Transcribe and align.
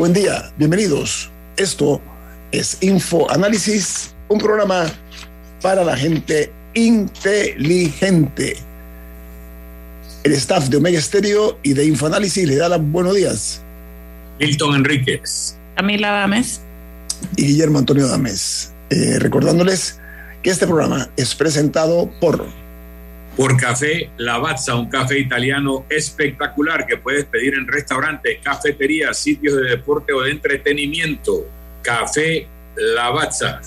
Buen 0.00 0.14
día, 0.14 0.50
bienvenidos. 0.56 1.30
Esto 1.58 2.00
es 2.52 2.78
Info 2.80 3.30
Análisis, 3.30 4.14
un 4.28 4.38
programa 4.38 4.90
para 5.60 5.84
la 5.84 5.94
gente 5.94 6.50
inteligente. 6.72 8.56
El 10.24 10.32
staff 10.32 10.68
de 10.68 10.78
Omega 10.78 10.98
Stereo 10.98 11.58
y 11.62 11.74
de 11.74 11.84
Infoanálisis 11.84 12.48
le 12.48 12.56
da 12.56 12.70
los 12.70 12.80
buenos 12.80 13.14
días. 13.14 13.60
Milton 14.38 14.76
Enríquez. 14.76 15.58
Camila 15.76 16.12
Dames. 16.12 16.62
Y 17.36 17.48
Guillermo 17.48 17.80
Antonio 17.80 18.08
Dames. 18.08 18.72
Eh, 18.88 19.18
recordándoles 19.18 20.00
que 20.42 20.48
este 20.48 20.66
programa 20.66 21.10
es 21.18 21.34
presentado 21.34 22.10
por 22.22 22.46
por 23.36 23.56
Café 23.56 24.10
Lavazza, 24.18 24.74
un 24.74 24.88
café 24.88 25.18
italiano 25.18 25.86
espectacular 25.88 26.86
que 26.86 26.96
puedes 26.96 27.24
pedir 27.24 27.54
en 27.54 27.66
restaurantes, 27.66 28.38
cafeterías, 28.42 29.16
sitios 29.16 29.56
de 29.56 29.70
deporte 29.70 30.12
o 30.12 30.22
de 30.22 30.32
entretenimiento. 30.32 31.46
Café 31.82 32.46
Lavazza 32.76 33.60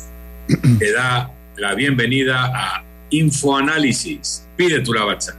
te 0.79 0.91
da 0.91 1.31
la 1.57 1.75
bienvenida 1.75 2.51
a 2.53 2.83
Infoanálisis. 3.09 4.45
Pide 4.55 4.81
tu 4.81 4.93
Lavazza. 4.93 5.35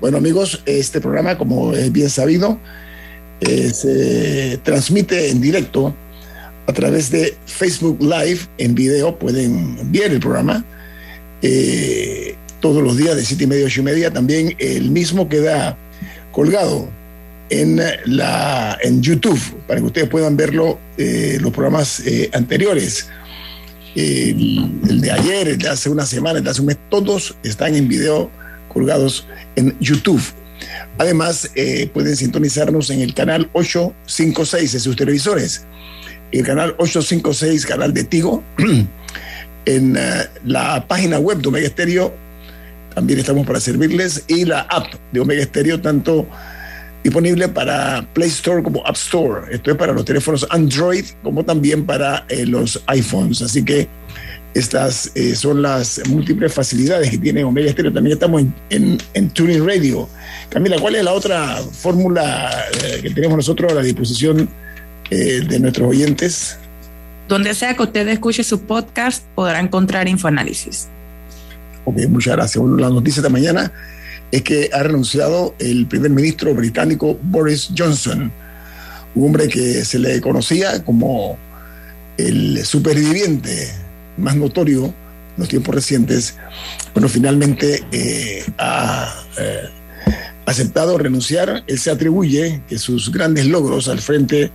Bueno 0.00 0.18
amigos, 0.18 0.62
este 0.64 1.00
programa, 1.00 1.36
como 1.36 1.72
es 1.74 1.90
bien 1.90 2.08
sabido, 2.08 2.58
eh, 3.40 3.70
se 3.70 4.58
transmite 4.62 5.30
en 5.30 5.40
directo 5.40 5.94
a 6.66 6.72
través 6.72 7.10
de 7.10 7.36
Facebook 7.46 7.98
Live 8.00 8.40
en 8.58 8.74
video. 8.74 9.18
Pueden 9.18 9.90
ver 9.90 10.12
el 10.12 10.20
programa. 10.20 10.64
Eh, 11.42 12.36
todos 12.60 12.82
los 12.82 12.96
días 12.96 13.16
de 13.16 13.24
siete 13.24 13.44
y 13.44 13.46
media, 13.46 13.66
ocho 13.66 13.80
y 13.80 13.84
media. 13.84 14.12
También 14.12 14.54
el 14.58 14.90
mismo 14.90 15.28
queda 15.28 15.76
colgado 16.32 16.88
en, 17.50 17.80
la, 18.06 18.78
en 18.82 19.02
YouTube 19.02 19.40
para 19.66 19.80
que 19.80 19.86
ustedes 19.86 20.08
puedan 20.08 20.36
verlo, 20.36 20.78
eh, 20.96 21.38
los 21.40 21.52
programas 21.52 22.00
eh, 22.00 22.30
anteriores. 22.32 23.08
el, 23.94 25.00
de 25.00 25.10
ayer, 25.10 25.48
el 25.48 25.58
de 25.58 25.68
hace 25.68 25.88
una 25.88 26.06
semana, 26.06 26.38
el 26.38 26.44
de 26.44 26.50
hace 26.50 26.60
un 26.60 26.68
mes, 26.68 26.78
todos 26.90 27.36
están 27.42 27.74
en 27.74 27.88
video 27.88 28.30
colgados 28.68 29.26
en 29.56 29.76
YouTube. 29.80 30.22
Además, 30.98 31.50
eh, 31.54 31.88
pueden 31.92 32.16
sintonizarnos 32.16 32.90
en 32.90 33.00
el 33.00 33.14
canal 33.14 33.48
856 33.52 34.72
de 34.72 34.80
sus 34.80 34.96
televisores, 34.96 35.64
el 36.32 36.44
canal 36.44 36.70
856, 36.78 37.66
canal 37.66 37.94
de 37.94 38.04
Tigo, 38.04 38.42
en 39.64 39.98
la 40.44 40.86
página 40.88 41.18
web 41.18 41.38
de 41.38 41.48
Omega 41.48 41.68
Stereo 41.68 42.27
también 42.98 43.20
estamos 43.20 43.46
para 43.46 43.60
servirles. 43.60 44.24
Y 44.26 44.44
la 44.44 44.62
app 44.62 44.92
de 45.12 45.20
Omega 45.20 45.44
Stereo, 45.44 45.80
tanto 45.80 46.26
disponible 47.04 47.48
para 47.48 48.04
Play 48.12 48.28
Store 48.28 48.60
como 48.60 48.84
App 48.84 48.96
Store. 48.96 49.54
Esto 49.54 49.70
es 49.70 49.76
para 49.76 49.92
los 49.92 50.04
teléfonos 50.04 50.44
Android 50.50 51.04
como 51.22 51.44
también 51.44 51.86
para 51.86 52.26
eh, 52.28 52.44
los 52.44 52.82
iPhones. 52.88 53.40
Así 53.40 53.64
que 53.64 53.86
estas 54.52 55.12
eh, 55.14 55.36
son 55.36 55.62
las 55.62 56.02
múltiples 56.08 56.52
facilidades 56.52 57.08
que 57.08 57.18
tiene 57.18 57.44
Omega 57.44 57.70
Stereo. 57.70 57.92
También 57.92 58.14
estamos 58.14 58.42
en, 58.70 58.98
en, 59.14 59.30
Tuning 59.30 59.64
Radio. 59.64 60.08
Camila, 60.48 60.76
¿cuál 60.80 60.96
es 60.96 61.04
la 61.04 61.12
otra 61.12 61.58
fórmula 61.70 62.50
eh, 62.82 62.98
que 63.00 63.10
tenemos 63.10 63.36
nosotros 63.36 63.70
a 63.70 63.76
la 63.76 63.82
disposición 63.82 64.48
de 65.08 65.58
nuestros 65.60 65.88
oyentes? 65.88 66.58
Donde 67.28 67.54
sea 67.54 67.74
que 67.74 67.84
usted 67.84 68.08
escuche 68.08 68.42
su 68.42 68.60
podcast, 68.62 69.24
podrá 69.36 69.60
encontrar 69.60 70.08
Infoanálisis. 70.08 70.88
Ok, 71.88 72.06
muchas 72.10 72.36
gracias. 72.36 72.62
la 72.76 72.90
noticia 72.90 73.22
de 73.22 73.30
mañana 73.30 73.72
es 74.30 74.42
que 74.42 74.68
ha 74.74 74.82
renunciado 74.82 75.54
el 75.58 75.86
primer 75.86 76.10
ministro 76.10 76.54
británico 76.54 77.18
Boris 77.22 77.70
Johnson, 77.74 78.30
un 79.14 79.24
hombre 79.24 79.48
que 79.48 79.86
se 79.86 79.98
le 79.98 80.20
conocía 80.20 80.84
como 80.84 81.38
el 82.18 82.62
superviviente 82.66 83.72
más 84.18 84.36
notorio 84.36 84.84
en 84.84 84.92
los 85.38 85.48
tiempos 85.48 85.74
recientes. 85.74 86.36
Bueno, 86.92 87.08
finalmente 87.08 87.82
eh, 87.90 88.44
ha 88.58 89.14
eh, 89.38 89.62
aceptado 90.44 90.98
renunciar. 90.98 91.64
Él 91.66 91.78
se 91.78 91.90
atribuye 91.90 92.60
que 92.68 92.76
sus 92.76 93.10
grandes 93.10 93.46
logros 93.46 93.88
al 93.88 94.00
frente 94.00 94.52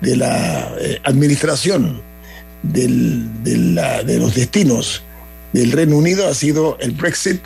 de 0.00 0.16
la 0.16 0.74
eh, 0.80 0.98
administración 1.04 2.02
de 2.64 2.88
los 4.18 4.34
destinos 4.34 5.04
del 5.56 5.72
Reino 5.72 5.96
Unido 5.96 6.28
ha 6.28 6.34
sido 6.34 6.76
el 6.80 6.90
Brexit, 6.90 7.40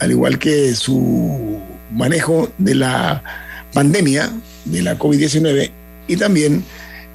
al 0.00 0.10
igual 0.10 0.38
que 0.38 0.74
su 0.74 1.58
manejo 1.90 2.52
de 2.58 2.74
la 2.74 3.22
pandemia 3.72 4.30
de 4.66 4.82
la 4.82 4.98
COVID-19 4.98 5.70
y 6.08 6.16
también 6.16 6.62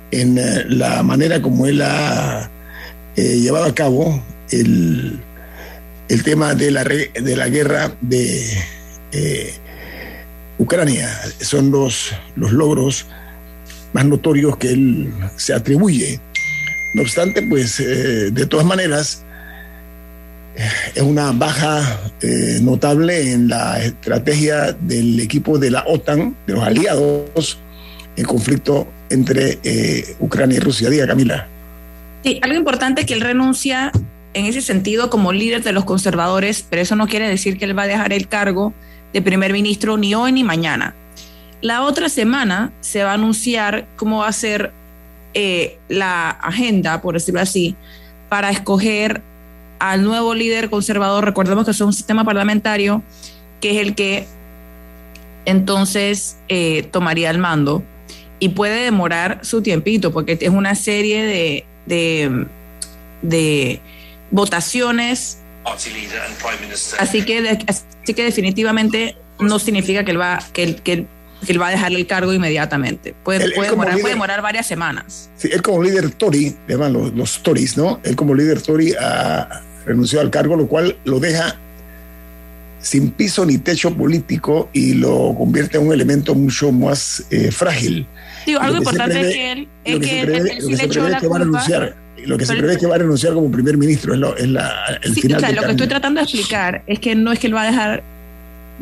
en 0.10 0.40
eh, 0.40 0.66
la 0.68 1.04
manera 1.04 1.40
como 1.40 1.68
él 1.68 1.84
ha 1.84 2.50
eh, 3.16 3.40
llevado 3.42 3.66
a 3.66 3.76
cabo 3.76 4.24
el, 4.50 5.20
el 6.10 6.24
tema 6.24 6.56
de 6.56 6.72
la, 6.72 6.84
de 6.84 7.36
la 7.36 7.50
guerra 7.50 7.96
de 8.02 8.58
eh, 9.12 9.54
Ucrania. 10.58 11.16
Son 11.42 11.70
los, 11.70 12.12
los 12.36 12.52
logros 12.52 13.06
más 13.94 14.06
notorios 14.06 14.58
que 14.58 14.70
él 14.72 15.14
se 15.36 15.54
atribuye. 15.54 16.20
No 16.96 17.04
obstante, 17.04 17.44
pues 17.44 17.78
de 17.78 18.46
todas 18.48 18.66
maneras, 18.66 19.24
es 20.96 21.02
una 21.02 21.32
baja 21.32 22.00
eh, 22.22 22.60
notable 22.62 23.32
en 23.32 23.48
la 23.48 23.82
estrategia 23.82 24.74
del 24.74 25.20
equipo 25.20 25.58
de 25.58 25.72
la 25.72 25.84
OTAN, 25.88 26.36
de 26.46 26.54
los 26.54 26.64
aliados, 26.64 27.58
en 28.16 28.26
conflicto 28.26 28.88
entre 29.10 29.60
eh, 29.64 30.16
Ucrania 30.20 30.58
y 30.58 30.60
Rusia. 30.60 30.90
Diga, 30.90 31.08
Camila. 31.08 31.48
Sí, 32.24 32.40
algo 32.42 32.56
importante 32.56 33.02
es 33.02 33.08
que 33.08 33.14
él 33.14 33.22
renuncia 33.22 33.92
en 34.34 34.46
ese 34.46 34.62
sentido 34.62 35.10
como 35.10 35.34
líder 35.34 35.64
de 35.64 35.72
los 35.72 35.86
conservadores, 35.86 36.66
pero 36.70 36.82
eso 36.82 36.96
no 36.96 37.08
quiere 37.08 37.28
decir 37.28 37.58
que 37.58 37.66
él 37.66 37.78
va 37.78 37.84
a 37.84 37.88
dejar 37.88 38.14
el 38.14 38.28
cargo 38.28 38.74
de 39.14 39.22
primer 39.22 39.52
ministro 39.52 39.98
ni 39.98 40.14
hoy 40.16 40.32
ni 40.32 40.44
mañana. 40.44 40.96
La 41.62 41.84
otra 41.84 42.10
semana 42.10 42.72
se 42.80 43.04
va 43.04 43.12
a 43.12 43.14
anunciar 43.16 43.88
cómo 43.96 44.20
va 44.20 44.28
a 44.28 44.34
ser 44.34 44.72
eh, 45.34 45.78
la 45.90 46.30
agenda, 46.30 47.02
por 47.02 47.14
decirlo 47.16 47.42
así, 47.42 47.76
para 48.30 48.50
escoger 48.50 49.22
al 49.82 50.04
nuevo 50.04 50.36
líder 50.36 50.70
conservador, 50.70 51.26
recordemos 51.26 51.66
que 51.66 51.72
es 51.72 51.82
un 51.82 51.92
sistema 51.92 52.24
parlamentario, 52.24 53.02
que 53.60 53.72
es 53.72 53.78
el 53.78 53.96
que 53.96 54.28
entonces 55.46 56.38
eh, 56.50 56.84
tomaría 56.92 57.32
el 57.32 57.40
mando 57.40 57.84
y 58.38 58.50
puede 58.50 58.84
demorar 58.84 59.40
su 59.42 59.64
tiempito 59.64 60.12
porque 60.14 60.38
es 60.40 60.50
una 60.50 60.76
serie 60.76 61.66
de, 61.88 62.46
de, 63.24 63.82
votaciones. 64.30 65.40
Así 67.00 67.24
que, 67.24 67.58
así 67.68 68.14
que 68.14 68.24
definitivamente 68.24 69.18
no 69.40 69.58
significa 69.58 70.06
que 70.06 70.12
él 70.12 70.22
va, 70.22 70.40
que 70.54 71.08
que 71.46 71.54
él 71.54 71.62
va 71.62 71.70
a 71.70 71.72
dejar 71.72 71.92
el 71.92 72.06
cargo 72.06 72.34
inmediatamente. 72.34 73.16
Puede, 73.24 73.50
demorar, 73.50 74.00
puede, 74.00 74.14
demorar, 74.14 74.44
varias 74.44 74.68
semanas. 74.68 75.32
Sí, 75.38 75.50
él 75.52 75.64
como 75.64 75.82
líder 75.82 76.12
Tory, 76.12 76.56
le 76.68 76.76
llaman 76.76 76.94
los, 76.94 77.14
los 77.14 77.42
Tories, 77.42 77.78
¿no? 77.78 78.00
Él 78.04 78.16
como 78.16 78.36
líder 78.36 78.62
Tory 78.62 78.94
ha, 78.94 79.64
renunció 79.86 80.22
al 80.22 80.30
cargo, 80.30 80.56
lo 80.56 80.68
cual 80.68 80.96
lo 81.04 81.20
deja 81.20 81.58
sin 82.82 83.12
piso 83.12 83.46
ni 83.46 83.58
techo 83.60 83.96
político 83.96 84.70
y 84.74 84.96
lo 84.96 85.36
convierte 85.38 85.78
en 85.78 85.88
un 85.88 85.94
elemento 85.94 86.34
mucho 86.34 86.72
más 86.72 87.24
eh, 87.30 87.52
frágil. 87.52 88.08
algo 88.60 88.78
importante 88.78 89.22
es 89.22 89.28
que 89.28 89.52
él, 89.52 89.68
es 89.84 90.00
que, 90.00 90.22
él, 90.22 90.52
sí 90.60 90.76
le 90.76 90.84
echó 90.86 91.08
la 91.08 91.20
culpa. 91.20 91.94
lo 92.26 92.38
que 92.38 92.46
se 92.46 92.56
prevé 92.56 92.74
es 92.74 92.80
que 92.80 92.88
va 92.88 92.96
a 92.96 93.00
renunciar 93.00 93.34
como 93.34 93.52
primer 93.52 93.78
ministro. 93.78 94.36
Es, 94.36 94.48
la, 94.48 95.00
el 95.04 95.14
sí, 95.14 95.22
final 95.22 95.38
o 95.38 95.40
sea, 95.42 95.52
lo 95.52 95.62
que 95.62 95.72
estoy 95.72 95.88
tratando 95.88 96.20
de 96.20 96.24
explicar 96.24 96.84
es 96.88 97.00
que 97.00 97.16
no 97.16 97.32
es 97.32 97.40
que 97.40 97.48
él 97.48 97.56
va 97.56 97.62
a 97.62 97.66
dejar 97.66 98.04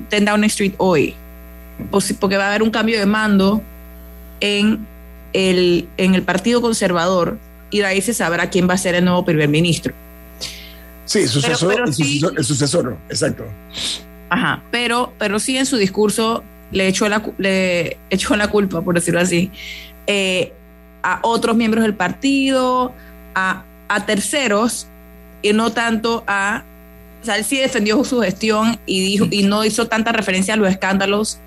Ten 0.10 0.24
Downing 0.24 0.46
Street 0.46 0.74
hoy, 0.78 1.14
porque 2.20 2.38
va 2.38 2.46
a 2.46 2.50
haber 2.50 2.64
un 2.64 2.72
cambio 2.72 2.98
de 2.98 3.06
mando 3.06 3.62
en 4.40 4.88
el, 5.34 5.88
en 5.98 6.16
el 6.16 6.24
Partido 6.24 6.62
Conservador 6.62 7.38
y 7.70 7.80
de 7.80 7.86
ahí 7.86 8.02
se 8.02 8.14
sabrá 8.14 8.50
quién 8.50 8.68
va 8.70 8.76
a 8.76 8.78
ser 8.78 8.96
el 8.96 9.04
nuevo 9.04 9.26
primer 9.26 9.50
ministro. 9.50 9.94
Sí, 11.10 11.28
sucesor, 11.28 11.88
el, 11.88 11.92
sucesor, 11.92 12.34
el, 12.38 12.44
sucesor, 12.46 12.98
exacto. 13.10 13.44
Ajá, 14.30 14.62
pero, 14.70 15.12
pero 15.18 15.40
sí 15.40 15.58
en 15.58 15.66
su 15.66 15.78
discurso 15.78 16.44
le 16.72 16.88
echó 16.88 17.10
la, 17.10 17.24
le 17.40 17.98
echó 18.12 18.36
la 18.36 18.48
culpa, 18.48 18.84
por 18.84 18.94
decirlo 18.94 19.20
así, 19.20 19.50
eh, 20.06 20.54
a 21.02 21.20
otros 21.24 21.56
miembros 21.56 21.84
del 21.84 21.96
partido, 21.96 22.94
a, 23.34 23.64
a 23.88 24.06
terceros, 24.06 24.86
y 25.42 25.52
no 25.52 25.72
tanto 25.72 26.24
a 26.28 26.64
o 27.24 27.26
sea, 27.26 27.38
él 27.38 27.44
sí 27.44 27.58
defendió 27.58 28.04
su 28.04 28.22
gestión 28.22 28.78
y, 28.86 29.02
dijo, 29.02 29.26
y 29.32 29.42
no 29.42 29.66
hizo 29.66 29.88
tanta 29.88 30.12
referencia 30.12 30.54
a 30.54 30.58
los 30.58 30.70
escándalos 30.70 31.40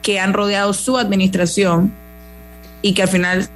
que 0.00 0.18
han 0.18 0.32
rodeado 0.32 0.72
su 0.72 0.96
administración 0.96 1.92
y 2.80 2.94
que 2.94 3.02
al 3.02 3.08
final 3.08 3.46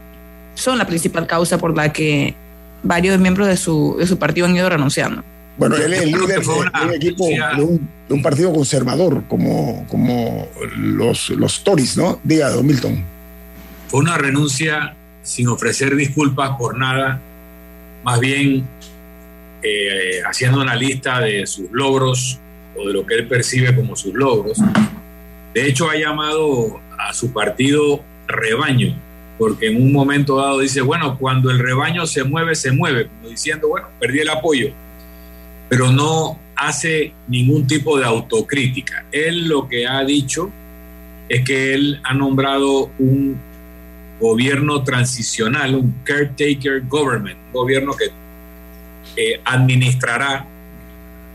son 0.54 0.76
la 0.76 0.86
principal 0.86 1.26
causa 1.26 1.56
por 1.56 1.74
la 1.74 1.94
que 1.94 2.34
varios 2.82 3.18
miembros 3.18 3.48
de 3.48 3.56
su, 3.56 3.96
de 3.98 4.06
su 4.06 4.18
partido 4.18 4.46
han 4.46 4.54
ido 4.54 4.68
renunciando. 4.68 5.24
Bueno, 5.56 5.76
él 5.76 5.92
es 5.94 6.02
el 6.02 6.12
líder 6.12 6.42
de, 6.42 6.48
un 6.48 6.94
equipo, 6.94 7.28
de 7.28 7.62
un, 7.62 7.88
de 8.08 8.14
un, 8.14 8.22
partido 8.22 8.52
conservador 8.52 9.24
como, 9.26 9.86
como 9.88 10.48
los, 10.76 11.30
los 11.30 11.64
Tories, 11.64 11.96
¿no? 11.96 12.20
Diga, 12.22 12.50
Don 12.50 12.66
Milton. 12.66 13.02
Fue 13.88 14.00
una 14.00 14.18
renuncia 14.18 14.94
sin 15.22 15.48
ofrecer 15.48 15.96
disculpas 15.96 16.56
por 16.58 16.76
nada, 16.76 17.20
más 18.04 18.20
bien 18.20 18.66
eh, 19.62 20.22
haciendo 20.28 20.60
una 20.60 20.76
lista 20.76 21.20
de 21.20 21.46
sus 21.46 21.70
logros 21.72 22.38
o 22.76 22.86
de 22.86 22.92
lo 22.92 23.06
que 23.06 23.14
él 23.14 23.26
percibe 23.26 23.74
como 23.74 23.96
sus 23.96 24.14
logros. 24.14 24.58
De 25.54 25.66
hecho, 25.66 25.88
ha 25.88 25.96
llamado 25.96 26.78
a 26.98 27.14
su 27.14 27.32
partido 27.32 28.02
rebaño, 28.28 28.94
porque 29.38 29.68
en 29.68 29.82
un 29.82 29.92
momento 29.92 30.36
dado 30.36 30.60
dice, 30.60 30.82
bueno, 30.82 31.16
cuando 31.18 31.50
el 31.50 31.58
rebaño 31.58 32.06
se 32.06 32.24
mueve, 32.24 32.54
se 32.54 32.72
mueve, 32.72 33.08
como 33.08 33.30
diciendo, 33.30 33.68
bueno, 33.68 33.88
perdí 33.98 34.20
el 34.20 34.28
apoyo, 34.28 34.72
pero 35.68 35.90
no 35.90 36.38
hace 36.56 37.12
ningún 37.28 37.66
tipo 37.66 37.98
de 37.98 38.04
autocrítica. 38.04 39.04
Él 39.12 39.48
lo 39.48 39.68
que 39.68 39.86
ha 39.86 40.02
dicho 40.04 40.50
es 41.28 41.44
que 41.44 41.74
él 41.74 42.00
ha 42.04 42.14
nombrado 42.14 42.90
un 42.98 43.36
gobierno 44.20 44.82
transicional, 44.82 45.74
un 45.74 45.94
caretaker 46.04 46.82
government, 46.88 47.36
un 47.48 47.52
gobierno 47.52 47.92
que 47.94 48.06
eh, 49.16 49.40
administrará 49.44 50.46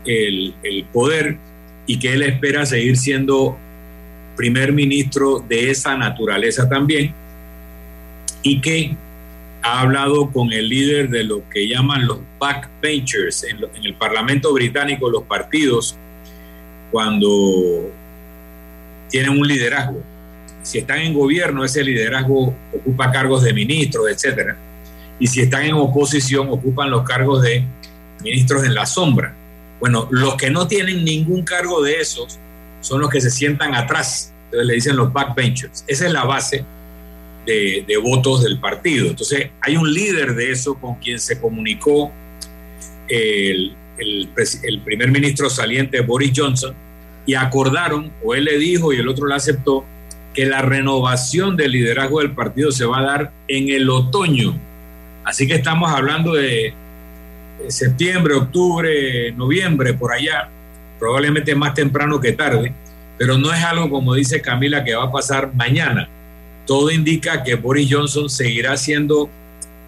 el, 0.04 0.54
el 0.62 0.84
poder 0.86 1.36
y 1.86 1.98
que 1.98 2.14
él 2.14 2.22
espera 2.22 2.66
seguir 2.66 2.96
siendo 2.96 3.56
primer 4.36 4.72
ministro 4.72 5.40
de 5.40 5.70
esa 5.70 5.96
naturaleza 5.96 6.68
también 6.68 7.14
y 8.42 8.60
que 8.60 8.96
ha 9.62 9.80
hablado 9.80 10.30
con 10.30 10.52
el 10.52 10.68
líder 10.68 11.08
de 11.08 11.24
lo 11.24 11.48
que 11.48 11.68
llaman 11.68 12.06
los 12.06 12.18
backbenchers 12.38 13.44
en, 13.44 13.58
en 13.58 13.84
el 13.84 13.94
Parlamento 13.94 14.52
británico, 14.52 15.08
los 15.10 15.22
partidos, 15.24 15.96
cuando 16.90 17.90
tienen 19.08 19.30
un 19.30 19.46
liderazgo. 19.46 20.02
Si 20.62 20.78
están 20.78 20.98
en 21.00 21.14
gobierno, 21.14 21.64
ese 21.64 21.82
liderazgo 21.82 22.54
ocupa 22.72 23.10
cargos 23.10 23.42
de 23.42 23.52
ministros, 23.52 24.08
etcétera 24.10 24.56
y 25.22 25.28
si 25.28 25.40
están 25.40 25.62
en 25.62 25.74
oposición 25.74 26.48
ocupan 26.50 26.90
los 26.90 27.04
cargos 27.04 27.42
de 27.42 27.64
ministros 28.24 28.64
en 28.64 28.74
la 28.74 28.86
sombra. 28.86 29.32
Bueno, 29.78 30.08
los 30.10 30.34
que 30.34 30.50
no 30.50 30.66
tienen 30.66 31.04
ningún 31.04 31.44
cargo 31.44 31.80
de 31.80 32.00
esos 32.00 32.40
son 32.80 33.00
los 33.00 33.08
que 33.08 33.20
se 33.20 33.30
sientan 33.30 33.72
atrás, 33.76 34.32
entonces 34.46 34.66
le 34.66 34.74
dicen 34.74 34.96
los 34.96 35.12
backbenchers. 35.12 35.84
Esa 35.86 36.06
es 36.06 36.12
la 36.12 36.24
base 36.24 36.64
de, 37.46 37.84
votos 38.02 38.42
del 38.42 38.58
partido. 38.60 39.08
Entonces 39.08 39.50
hay 39.60 39.76
un 39.76 39.92
líder 39.92 40.34
de 40.34 40.50
eso 40.50 40.74
con 40.74 40.96
quien 40.96 41.18
se 41.18 41.40
comunicó 41.40 42.12
el, 43.08 43.74
el, 43.98 44.30
el 44.62 44.80
primer 44.82 45.10
ministro 45.10 45.50
saliente 45.50 46.00
Boris 46.00 46.32
Johnson 46.34 46.74
y 47.26 47.34
acordaron, 47.34 48.10
o 48.24 48.34
él 48.34 48.44
le 48.44 48.58
dijo 48.58 48.92
y 48.92 48.96
el 48.96 49.08
otro 49.08 49.26
le 49.26 49.34
aceptó, 49.34 49.84
que 50.34 50.46
la 50.46 50.62
renovación 50.62 51.56
del 51.56 51.72
liderazgo 51.72 52.20
del 52.20 52.32
partido 52.32 52.72
se 52.72 52.86
va 52.86 53.00
a 53.00 53.02
dar 53.02 53.32
en 53.48 53.68
el 53.68 53.90
otoño 53.90 54.58
Así 55.24 55.46
que 55.46 55.54
estamos 55.54 55.90
hablando 55.92 56.32
de 56.32 56.74
septiembre, 57.68 58.34
octubre, 58.34 59.32
noviembre, 59.32 59.94
por 59.94 60.12
allá, 60.12 60.48
probablemente 60.98 61.54
más 61.54 61.74
temprano 61.74 62.20
que 62.20 62.32
tarde, 62.32 62.74
pero 63.18 63.38
no 63.38 63.52
es 63.52 63.62
algo 63.62 63.88
como 63.88 64.14
dice 64.14 64.40
Camila 64.40 64.82
que 64.82 64.94
va 64.94 65.04
a 65.04 65.12
pasar 65.12 65.54
mañana. 65.54 66.08
Todo 66.66 66.90
indica 66.90 67.42
que 67.42 67.54
Boris 67.54 67.88
Johnson 67.90 68.28
seguirá 68.30 68.76
siendo 68.76 69.28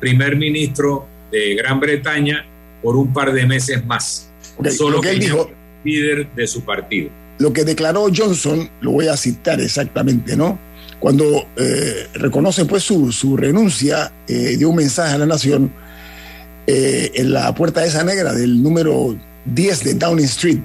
primer 0.00 0.36
ministro 0.36 1.06
de 1.30 1.54
Gran 1.54 1.80
Bretaña 1.80 2.44
por 2.82 2.96
un 2.96 3.12
par 3.12 3.32
de 3.32 3.46
meses 3.46 3.84
más. 3.86 4.30
Okay, 4.56 4.72
Solo 4.72 5.00
que 5.00 5.10
él 5.10 5.20
dijo, 5.20 5.50
líder 5.84 6.28
de 6.34 6.46
su 6.46 6.64
partido. 6.64 7.10
Lo 7.38 7.52
que 7.52 7.64
declaró 7.64 8.06
Johnson, 8.14 8.70
lo 8.80 8.92
voy 8.92 9.08
a 9.08 9.16
citar 9.16 9.60
exactamente, 9.60 10.36
¿no? 10.36 10.58
cuando 11.04 11.46
eh, 11.56 12.08
reconoce 12.14 12.64
pues 12.64 12.82
su, 12.82 13.12
su 13.12 13.36
renuncia, 13.36 14.10
eh, 14.26 14.56
dio 14.56 14.70
un 14.70 14.76
mensaje 14.76 15.14
a 15.14 15.18
la 15.18 15.26
nación 15.26 15.70
eh, 16.66 17.12
en 17.16 17.30
la 17.30 17.54
puerta 17.54 17.84
esa 17.84 18.02
negra 18.02 18.32
del 18.32 18.62
número 18.62 19.14
10 19.44 19.84
de 19.84 19.94
Downing 19.94 20.24
Street. 20.24 20.60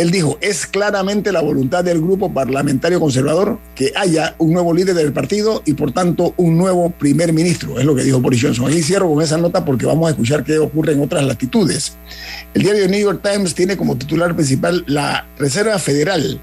Él 0.00 0.10
dijo, 0.10 0.38
es 0.40 0.66
claramente 0.66 1.30
la 1.30 1.42
voluntad 1.42 1.84
del 1.84 2.00
grupo 2.00 2.32
parlamentario 2.32 2.98
conservador 2.98 3.58
que 3.74 3.92
haya 3.94 4.34
un 4.38 4.54
nuevo 4.54 4.72
líder 4.72 4.94
del 4.94 5.12
partido 5.12 5.62
y 5.66 5.74
por 5.74 5.92
tanto 5.92 6.32
un 6.38 6.56
nuevo 6.56 6.88
primer 6.88 7.34
ministro, 7.34 7.78
es 7.78 7.84
lo 7.84 7.94
que 7.94 8.02
dijo 8.02 8.18
Boris 8.18 8.42
Johnson. 8.42 8.68
Aquí 8.68 8.82
cierro 8.82 9.12
con 9.12 9.22
esa 9.22 9.36
nota 9.36 9.62
porque 9.64 9.84
vamos 9.84 10.08
a 10.08 10.12
escuchar 10.12 10.42
qué 10.42 10.58
ocurre 10.58 10.94
en 10.94 11.02
otras 11.02 11.22
latitudes. 11.24 11.92
El 12.54 12.62
diario 12.62 12.88
New 12.88 12.98
York 13.00 13.20
Times 13.22 13.54
tiene 13.54 13.76
como 13.76 13.96
titular 13.96 14.34
principal 14.34 14.84
la 14.86 15.26
Reserva 15.38 15.78
Federal 15.78 16.40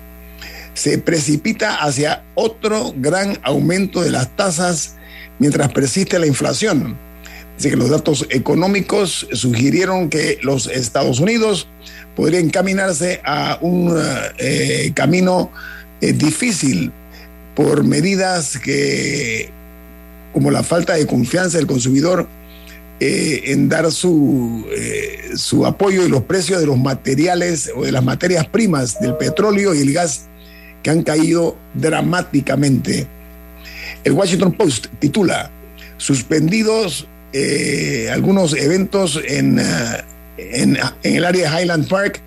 se 0.78 1.00
precipita 1.00 1.78
hacia 1.78 2.24
otro 2.36 2.94
gran 2.96 3.40
aumento 3.42 4.04
de 4.04 4.12
las 4.12 4.36
tasas 4.36 4.96
mientras 5.40 5.74
persiste 5.74 6.20
la 6.20 6.28
inflación. 6.28 6.96
Dice 7.58 7.72
que 7.72 7.76
los 7.76 7.90
datos 7.90 8.28
económicos 8.30 9.28
sugirieron 9.34 10.10
que 10.10 10.38
los 10.44 10.68
Estados 10.68 11.20
Unidos 11.20 11.68
podrían 12.16 12.46
encaminarse 12.46 13.20
a 13.26 13.58
un 13.62 14.00
eh, 14.38 14.92
camino 14.94 15.52
eh, 16.00 16.14
difícil 16.14 16.92
por 17.56 17.84
medidas 17.84 18.60
que, 18.60 19.50
como 20.34 20.52
la 20.52 20.62
falta 20.62 20.94
de 20.94 21.08
confianza 21.08 21.58
del 21.58 21.66
consumidor 21.66 22.28
eh, 23.00 23.42
en 23.46 23.70
dar 23.70 23.92
su, 23.92 24.68
su 25.36 25.66
apoyo 25.66 26.06
y 26.06 26.10
los 26.10 26.24
precios 26.24 26.60
de 26.60 26.68
los 26.68 26.78
materiales 26.78 27.72
o 27.76 27.86
de 27.86 27.92
las 27.92 28.04
materias 28.04 28.48
primas 28.48 29.00
del 29.00 29.16
petróleo 29.18 29.74
y 29.74 29.82
el 29.82 29.94
gas 29.94 30.28
que 30.84 30.92
han 30.92 31.02
caído 31.02 31.58
dramáticamente. 31.74 33.08
El 34.04 34.14
Washington 34.14 34.54
Post 34.54 34.88
titula, 35.00 35.50
suspendidos 35.98 37.08
eh, 37.34 38.10
algunos 38.12 38.54
eventos 38.54 39.22
en, 39.26 39.60
uh, 39.60 39.64
en, 40.38 40.78
en, 41.04 41.16
el 41.16 41.26
área 41.26 41.52
de 41.52 41.62
Highland 41.62 41.88
Park 41.88 42.22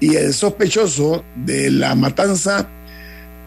y 0.00 0.16
el 0.16 0.34
sospechoso 0.34 1.24
de 1.36 1.70
la 1.70 1.94
matanza 1.94 2.68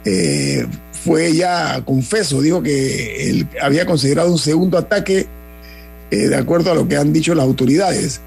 eh, 0.06 0.66
fue 0.92 1.34
ya 1.34 1.84
confeso, 1.84 2.42
dijo 2.42 2.64
que 2.64 3.46
había 3.62 3.86
considerado 3.86 4.32
un 4.32 4.38
segundo 4.38 4.78
ataque 4.78 5.28
eh, 6.12 6.16
de 6.16 6.36
acuerdo 6.36 6.72
a 6.72 6.76
lo 6.76 6.88
que 6.88 6.96
han 6.96 7.12
dicho 7.12 7.36
las 7.36 7.46
autoridades. 7.46 8.22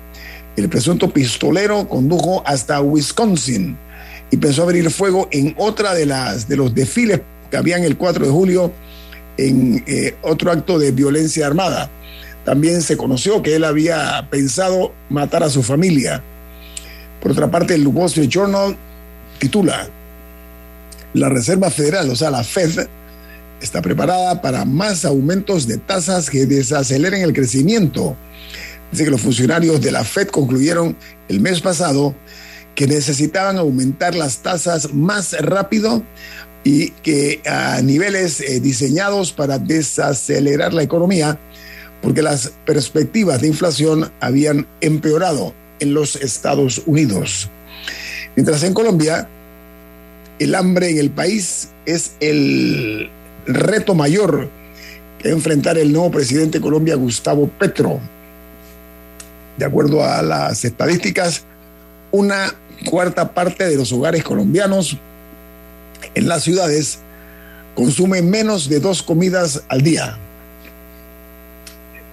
El 0.57 0.69
presunto 0.69 1.11
pistolero 1.11 1.89
condujo 1.89 2.43
hasta 2.45 2.81
Wisconsin 2.81 3.79
y 4.31 4.37
pensó 4.37 4.65
abrir 4.65 4.91
fuego 4.91 5.29
en 5.31 5.55
otra 5.57 5.95
de 5.95 6.05
las 6.05 6.49
de 6.49 6.57
los 6.57 6.75
desfiles 6.75 7.21
que 7.51 7.57
habían 7.57 7.85
el 7.85 7.97
4 7.97 8.27
de 8.27 8.31
julio 8.31 8.73
en 9.37 9.83
eh, 9.87 10.17
otro 10.23 10.51
acto 10.51 10.79
de 10.79 10.91
violencia 10.91 11.47
armada. 11.47 11.91
También 12.49 12.81
se 12.81 12.97
conoció 12.97 13.43
que 13.43 13.57
él 13.57 13.65
había 13.65 14.27
pensado 14.31 14.95
matar 15.11 15.43
a 15.43 15.51
su 15.51 15.63
familia. 15.63 16.23
Por 17.21 17.33
otra 17.33 17.51
parte, 17.51 17.75
el 17.75 17.87
Wall 17.87 18.07
Street 18.07 18.31
Journal 18.31 18.75
titula 19.39 19.87
La 21.13 21.29
Reserva 21.29 21.69
Federal, 21.69 22.09
o 22.09 22.17
sea, 22.17 22.31
la 22.31 22.43
Fed, 22.43 22.87
está 23.61 23.83
preparada 23.83 24.41
para 24.41 24.65
más 24.65 25.05
aumentos 25.05 25.67
de 25.67 25.77
tasas 25.77 26.31
que 26.31 26.47
desaceleren 26.47 27.21
el 27.21 27.35
crecimiento. 27.35 28.17
Dice 28.93 29.05
que 29.05 29.11
los 29.11 29.21
funcionarios 29.21 29.83
de 29.83 29.93
la 29.93 30.03
Fed 30.03 30.29
concluyeron 30.29 30.97
el 31.29 31.41
mes 31.41 31.61
pasado 31.61 32.15
que 32.75 32.87
necesitaban 32.87 33.59
aumentar 33.59 34.15
las 34.15 34.39
tasas 34.39 34.95
más 34.95 35.39
rápido 35.39 36.03
y 36.65 36.93
que 37.03 37.43
a 37.47 37.83
niveles 37.83 38.41
eh, 38.41 38.59
diseñados 38.61 39.33
para 39.35 39.59
desacelerar 39.59 40.73
la 40.73 40.83
economía, 40.83 41.39
porque 42.03 42.23
las 42.23 42.53
perspectivas 42.65 43.41
de 43.41 43.49
inflación 43.49 44.11
habían 44.21 44.67
empeorado 44.81 45.55
en 45.81 45.95
los 45.95 46.17
Estados 46.17 46.83
Unidos. 46.87 47.49
Mientras 48.37 48.63
en 48.63 48.75
Colombia, 48.75 49.29
el 50.39 50.55
hambre 50.55 50.91
en 50.91 50.99
el 50.99 51.11
país 51.11 51.71
es 51.87 52.13
el 52.21 53.11
reto 53.47 53.95
mayor 53.95 54.49
que 55.19 55.31
enfrentar 55.31 55.79
el 55.79 55.93
nuevo 55.93 56.11
presidente 56.11 56.59
de 56.59 56.63
Colombia, 56.63 56.95
Gustavo 56.95 57.49
Petro. 57.49 57.99
De 59.57 59.65
acuerdo 59.65 60.05
a 60.05 60.23
las 60.23 60.65
estadísticas, 60.65 61.43
una 62.13 62.55
cuarta 62.89 63.35
parte 63.35 63.69
de 63.69 63.77
los 63.77 63.93
hogares 63.93 64.23
colombianos 64.23 64.97
en 66.15 66.29
las 66.29 66.45
ciudades 66.45 67.01
consumen 67.75 68.31
menos 68.31 68.69
de 68.69 68.81
dos 68.81 69.03
comidas 69.03 69.65
al 69.69 69.83
día. 69.83 70.17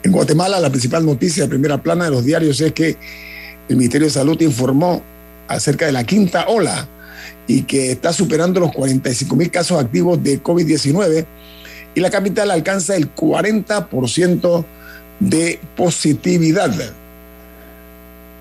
En 0.06 0.12
Guatemala, 0.12 0.60
la 0.60 0.70
principal 0.70 1.04
noticia 1.04 1.46
de 1.46 1.50
primera 1.50 1.82
plana 1.82 2.06
de 2.06 2.12
los 2.12 2.24
diarios 2.24 2.62
es 2.62 2.74
que 2.74 2.96
el 3.68 3.76
Ministerio 3.76 4.06
de 4.06 4.14
Salud 4.14 4.40
informó 4.40 5.02
acerca 5.48 5.88
de 5.88 5.92
la 5.92 6.04
quinta 6.04 6.46
ola 6.48 6.88
y 7.48 7.64
que 7.64 7.94
está 7.94 8.14
superando 8.14 8.60
los 8.60 8.72
45 8.72 9.36
mil 9.36 9.50
casos 9.50 9.82
activos 9.82 10.22
de 10.22 10.44
COVID-19 10.44 11.26
y 11.96 12.00
la 12.02 12.12
capital 12.12 12.52
alcanza 12.52 12.96
el 12.96 13.16
40% 13.16 14.66
de 15.22 15.60
positividad, 15.76 16.72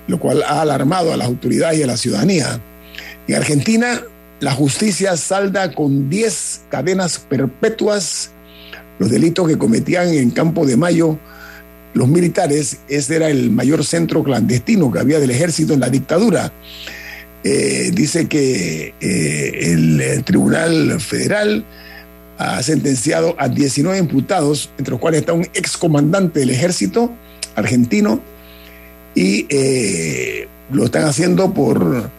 lo 0.05 0.19
cual 0.19 0.43
ha 0.43 0.61
alarmado 0.61 1.13
a 1.13 1.17
las 1.17 1.25
autoridades 1.25 1.79
y 1.79 1.83
a 1.83 1.87
la 1.87 1.97
ciudadanía. 1.97 2.61
En 3.27 3.35
Argentina, 3.37 4.03
la 4.39 4.51
justicia 4.51 5.17
salda 5.17 5.73
con 5.73 6.11
10 6.11 6.65
cadenas 6.69 7.17
perpetuas 7.17 8.29
los 8.99 9.09
delitos 9.09 9.47
que 9.47 9.57
cometían 9.57 10.09
en 10.09 10.29
Campo 10.29 10.67
de 10.67 10.77
Mayo 10.77 11.17
los 11.95 12.07
militares. 12.07 12.77
Ese 12.87 13.15
era 13.15 13.29
el 13.29 13.49
mayor 13.49 13.83
centro 13.83 14.23
clandestino 14.23 14.91
que 14.91 14.99
había 14.99 15.19
del 15.19 15.31
ejército 15.31 15.73
en 15.73 15.79
la 15.79 15.89
dictadura. 15.89 16.51
Eh, 17.43 17.89
dice 17.93 18.27
que 18.27 18.93
eh, 18.99 19.73
el 19.73 20.23
Tribunal 20.23 20.99
Federal 20.99 21.65
ha 22.37 22.61
sentenciado 22.61 23.33
a 23.37 23.47
19 23.47 23.97
imputados, 23.97 24.69
entre 24.77 24.91
los 24.91 24.99
cuales 24.99 25.21
está 25.21 25.31
un 25.33 25.47
excomandante 25.53 26.41
del 26.41 26.49
ejército 26.49 27.13
argentino, 27.55 28.19
y 29.15 29.45
eh, 29.49 30.49
lo 30.71 30.85
están 30.85 31.05
haciendo 31.05 31.53
por 31.53 32.09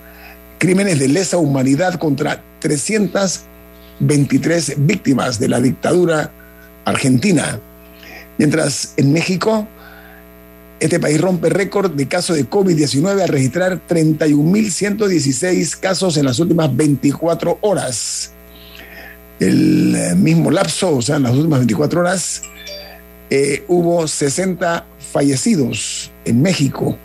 crímenes 0.58 0.98
de 0.98 1.08
lesa 1.08 1.36
humanidad 1.36 1.98
contra 1.98 2.42
323 2.60 4.74
víctimas 4.78 5.38
de 5.38 5.48
la 5.48 5.60
dictadura 5.60 6.30
argentina. 6.86 7.60
Mientras 8.38 8.94
en 8.96 9.12
México, 9.12 9.66
este 10.80 11.00
país 11.00 11.20
rompe 11.20 11.48
récord 11.48 11.90
de 11.92 12.06
casos 12.06 12.36
de 12.36 12.48
COVID-19 12.48 13.22
al 13.22 13.28
registrar 13.28 13.80
31.116 13.88 15.78
casos 15.78 16.16
en 16.16 16.24
las 16.26 16.38
últimas 16.38 16.74
24 16.74 17.58
horas 17.62 18.32
el 19.40 19.94
eh, 19.94 20.14
mismo 20.14 20.50
lapso, 20.50 20.96
o 20.96 21.02
sea, 21.02 21.16
en 21.16 21.24
las 21.24 21.32
últimas 21.32 21.60
24 21.60 22.00
horas, 22.00 22.42
eh, 23.30 23.64
hubo 23.68 24.06
60 24.06 24.86
fallecidos 25.12 26.10
en 26.24 26.42
México. 26.42 26.96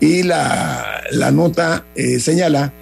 Y 0.00 0.22
la, 0.22 1.02
nota 1.32 1.84
eh, 1.94 2.18
señala 2.18 2.72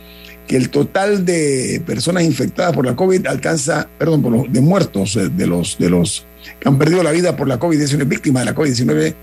que 0.47 0.57
el 0.57 0.71
total 0.71 1.25
de 1.25 1.83
personas 1.87 2.25
infectadas 2.25 2.75
por 2.75 2.85
la 2.85 2.97
COVID 2.97 3.26
alcanza, 3.26 3.88
perdón, 3.99 4.23
por 4.23 4.33
los, 4.33 4.52
de 4.52 4.61
muertos, 4.61 5.19
de 5.37 5.47
los, 5.47 5.79
de 5.79 5.91
los 5.91 6.26
que 6.59 6.69
han 6.69 6.79
perdido 6.79 7.03
la 7.03 7.11
vida 7.11 7.37
por 7.37 7.49
la 7.49 7.59
COVID-19, 7.59 8.07
víctimas 8.07 8.45
de 8.45 8.51
la 8.51 8.57
COVID-19, 8.57 9.15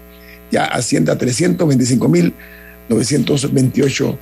ya 0.52 0.66
asciende 0.66 1.12
a 1.12 1.18
325.928 1.18 4.18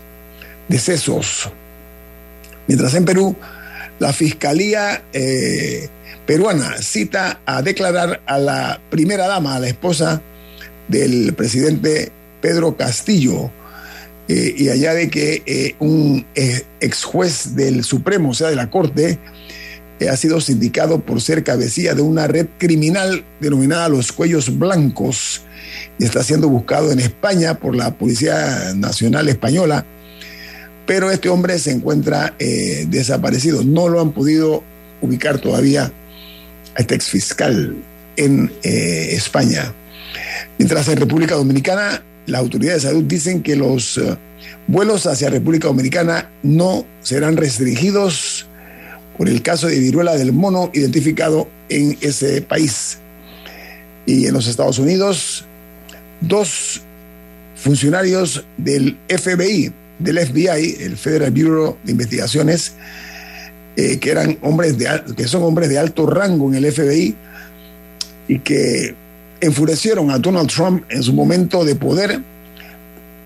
decesos. 0.68 1.50
Mientras 2.68 2.94
en 2.96 3.06
Perú, 3.06 3.36
la 4.00 4.12
Fiscalía 4.13 5.04
eh, 5.13 5.88
peruana 6.25 6.82
cita 6.82 7.39
a 7.46 7.62
declarar 7.62 8.22
a 8.25 8.38
la 8.38 8.82
primera 8.89 9.27
dama, 9.27 9.56
a 9.56 9.60
la 9.60 9.68
esposa 9.68 10.22
del 10.88 11.34
presidente 11.34 12.12
Pedro 12.42 12.75
Castillo, 12.75 13.51
eh, 14.27 14.54
y 14.58 14.70
allá 14.70 14.94
de 14.94 15.10
que 15.10 15.42
eh, 15.46 15.75
un 15.80 16.25
ex 16.36 17.06
juez 17.06 17.56
del 17.56 17.86
Supremo, 17.86 18.32
o 18.32 18.34
sea, 18.34 18.50
de 18.50 18.58
la 18.58 18.70
Corte, 18.70 19.18
ha 20.10 20.16
sido 20.18 20.39
sindicado 20.42 21.00
por 21.00 21.22
ser 21.22 21.44
cabecilla 21.44 21.96
de 21.96 22.01
una 22.01 22.27
red 22.27 22.48
criminal 22.58 23.25
denominada 23.39 23.89
Los 23.89 24.12
Cuellos 24.12 24.58
Blancos 24.58 25.42
y 25.98 26.06
está 26.06 26.24
siendo 26.24 26.50
buscado 26.50 26.92
en 26.92 27.00
España 27.00 27.56
por 27.56 27.75
la 27.75 27.98
Policía 27.98 28.74
Nacional 28.75 29.27
Española 29.30 29.86
pero 30.88 31.12
este 31.12 31.30
hombre 31.30 31.60
se 31.60 31.72
encuentra 31.72 32.34
eh, 32.39 32.86
desaparecido. 32.89 33.62
No 33.63 33.89
lo 33.89 34.01
han 34.01 34.13
podido 34.13 34.63
ubicar 35.01 35.38
todavía 35.38 35.92
a 36.75 36.80
este 36.80 36.96
exfiscal 36.96 37.75
en 38.16 38.51
eh, 38.63 39.10
España. 39.12 39.74
Mientras 40.58 40.88
en 40.88 40.98
República 40.98 41.36
Dominicana, 41.36 42.01
las 42.25 42.42
autoridades 42.42 42.84
de 42.84 42.89
salud 42.89 43.04
dicen 43.04 43.44
que 43.44 43.58
los 43.58 43.98
eh, 43.98 44.18
vuelos 44.68 45.06
hacia 45.06 45.30
República 45.30 45.68
Dominicana 45.68 46.32
no 46.42 46.86
serán 47.01 47.36
restringidos 47.36 48.47
por 49.17 49.29
el 49.29 49.41
caso 49.41 49.67
de 49.67 49.79
viruela 49.79 50.15
del 50.15 50.33
mono 50.33 50.69
identificado 50.74 51.47
en 51.69 51.97
ese 52.01 52.41
país. 52.41 53.00
Y 54.05 54.27
en 54.27 54.33
los 54.33 54.47
Estados 54.47 54.79
Unidos, 54.79 55.45
dos 56.21 56.81
funcionarios 57.55 58.45
del 58.57 58.97
FBI 59.09 59.74
del 60.00 60.19
FBI, 60.19 60.77
el 60.81 60.97
Federal 60.97 61.31
Bureau 61.31 61.77
de 61.83 61.91
Investigaciones, 61.91 62.74
eh, 63.75 63.97
que 64.00 64.12
eran 64.12 64.38
hombres 64.41 64.77
de 64.77 64.88
que 65.15 65.27
son 65.27 65.43
hombres 65.43 65.69
de 65.69 65.77
alto 65.77 66.05
rango 66.05 66.50
en 66.50 66.63
el 66.63 66.71
FBI 66.71 67.15
y 68.27 68.39
que 68.39 68.95
enfurecieron 69.39 70.12
a 70.12 70.17
Donald 70.17 70.50
Trump 70.50 70.83
en 70.89 71.03
su 71.03 71.13
momento 71.13 71.63
de 71.63 71.75
poder, 71.75 72.21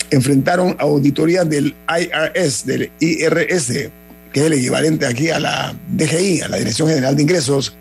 enfrentaron 0.10 0.76
a 0.80 0.84
auditorías 0.84 1.50
del 1.50 1.74
IRS, 1.88 2.66
del 2.66 2.92
IRS, 3.00 3.90
que 4.32 4.42
es 4.42 4.46
el 4.46 4.54
equivalente 4.54 5.06
aquí 5.06 5.30
a 5.30 5.40
la 5.40 5.76
DGI, 5.90 6.42
a 6.42 6.48
la 6.48 6.58
Dirección 6.58 6.88
General 6.88 7.16
de 7.16 7.22
Ingresos, 7.22 7.76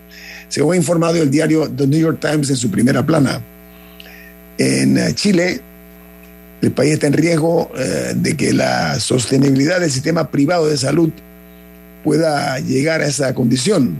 según 0.48 0.74
ha 0.74 0.76
informado 0.76 1.16
el 1.16 1.30
diario 1.30 1.70
The 1.70 1.86
New 1.86 2.00
York 2.00 2.18
Times 2.20 2.50
en 2.50 2.56
su 2.56 2.70
primera 2.70 3.04
plana. 3.04 3.40
En 4.58 5.14
Chile, 5.14 5.60
el 6.60 6.72
país 6.72 6.94
está 6.94 7.06
en 7.06 7.14
riesgo 7.14 7.70
eh, 7.76 8.12
de 8.14 8.36
que 8.36 8.52
la 8.52 9.00
sostenibilidad 9.00 9.80
del 9.80 9.90
sistema 9.90 10.30
privado 10.30 10.66
de 10.66 10.76
salud 10.76 11.10
pueda 12.04 12.58
llegar 12.58 13.00
a 13.00 13.06
esa 13.06 13.34
condición. 13.34 13.96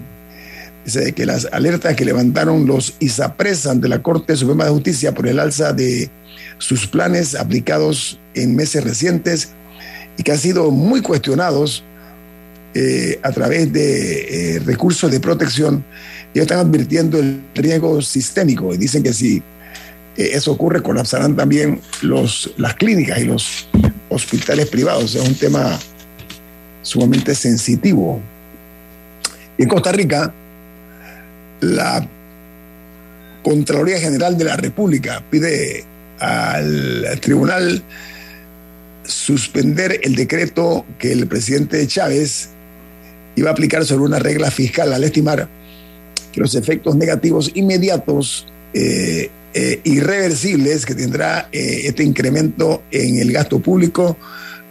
Dice 0.85 1.13
que 1.13 1.27
las 1.27 1.47
alertas 1.53 1.95
que 1.95 2.05
levantaron 2.05 2.67
los 2.67 2.95
ISAPRES 3.01 3.67
ante 3.67 3.89
la 3.89 4.03
Corte 4.03 4.37
Suprema 4.37 4.65
de 4.65 4.71
Justicia 4.71 5.15
por 5.15 5.27
el 5.27 5.39
alza 5.39 5.73
de 5.73 6.11
sus 6.59 6.87
planes 6.87 7.35
aplicados 7.35 8.19
en 8.35 8.57
meses 8.57 8.85
recientes 8.85 9.51
y 10.17 10.23
que 10.23 10.33
han 10.33 10.39
sido 10.39 10.71
muy 10.71 11.01
cuestionados 11.01 11.85
eh, 12.75 13.19
a 13.23 13.33
través 13.33 13.73
de 13.73 14.57
eh, 14.57 14.59
recursos 14.61 15.11
de 15.11 15.21
protección, 15.21 15.85
ya 16.35 16.43
están 16.43 16.59
advirtiendo 16.59 17.19
el 17.19 17.43
riesgo 17.55 18.01
sistémico 18.01 18.73
y 18.73 18.79
dicen 18.79 19.03
que 19.03 19.13
si 19.13 19.43
eso 20.17 20.53
ocurre, 20.53 20.83
colapsarán 20.83 21.35
también 21.35 21.81
los, 22.03 22.53
las 22.57 22.75
clínicas 22.75 23.21
y 23.21 23.25
los 23.25 23.69
hospitales 24.09 24.69
privados. 24.69 25.15
Es 25.15 25.27
un 25.27 25.35
tema 25.35 25.79
sumamente 26.83 27.35
sensitivo. 27.35 28.21
en 29.59 29.69
Costa 29.69 29.93
Rica, 29.93 30.33
la 31.61 32.07
Contraloría 33.43 33.99
General 33.99 34.37
de 34.37 34.45
la 34.45 34.57
República 34.57 35.23
pide 35.31 35.85
al 36.19 37.19
tribunal 37.21 37.83
suspender 39.05 40.01
el 40.03 40.15
decreto 40.15 40.85
que 40.99 41.13
el 41.13 41.27
presidente 41.27 41.87
Chávez 41.87 42.51
iba 43.37 43.51
a 43.51 43.53
aplicar 43.53 43.85
sobre 43.85 44.05
una 44.05 44.19
regla 44.19 44.51
fiscal 44.51 44.93
al 44.93 45.05
estimar 45.05 45.49
que 46.33 46.41
los 46.41 46.55
efectos 46.55 46.95
negativos 46.97 47.51
inmediatos 47.55 48.47
eh, 48.73 49.31
eh, 49.53 49.81
irreversibles 49.83 50.87
que 50.87 50.95
tendrá 50.95 51.49
eh, 51.51 51.83
este 51.87 52.05
incremento 52.05 52.85
en 52.93 53.19
el 53.19 53.33
gasto 53.33 53.59
público 53.59 54.17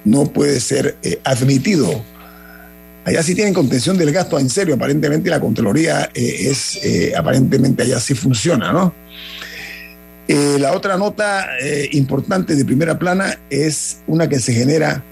no 0.05 0.31
puede 0.31 0.61
ser 0.61 0.95
eh, 1.03 1.19
admitido. 1.25 2.01
Allá 3.03 3.21
sí 3.21 3.35
tienen 3.35 3.53
contención 3.53 3.97
del 3.97 4.13
gasto 4.13 4.39
en 4.39 4.49
serio, 4.49 4.75
aparentemente 4.75 5.29
la 5.29 5.41
Contraloría 5.41 6.09
es, 6.13 6.79
aparentemente 7.17 7.83
allá 7.83 7.99
sí 7.99 8.13
funciona, 8.13 8.71
¿no? 8.71 8.93
la 10.59 10.73
otra 10.73 10.95
nota 10.95 11.47
importante 11.91 12.55
de 12.55 12.63
primera 12.63 12.99
plana 12.99 13.39
es 13.49 13.97
una 14.05 14.29
que 14.29 14.39
se 14.39 14.53
genera 14.53 15.03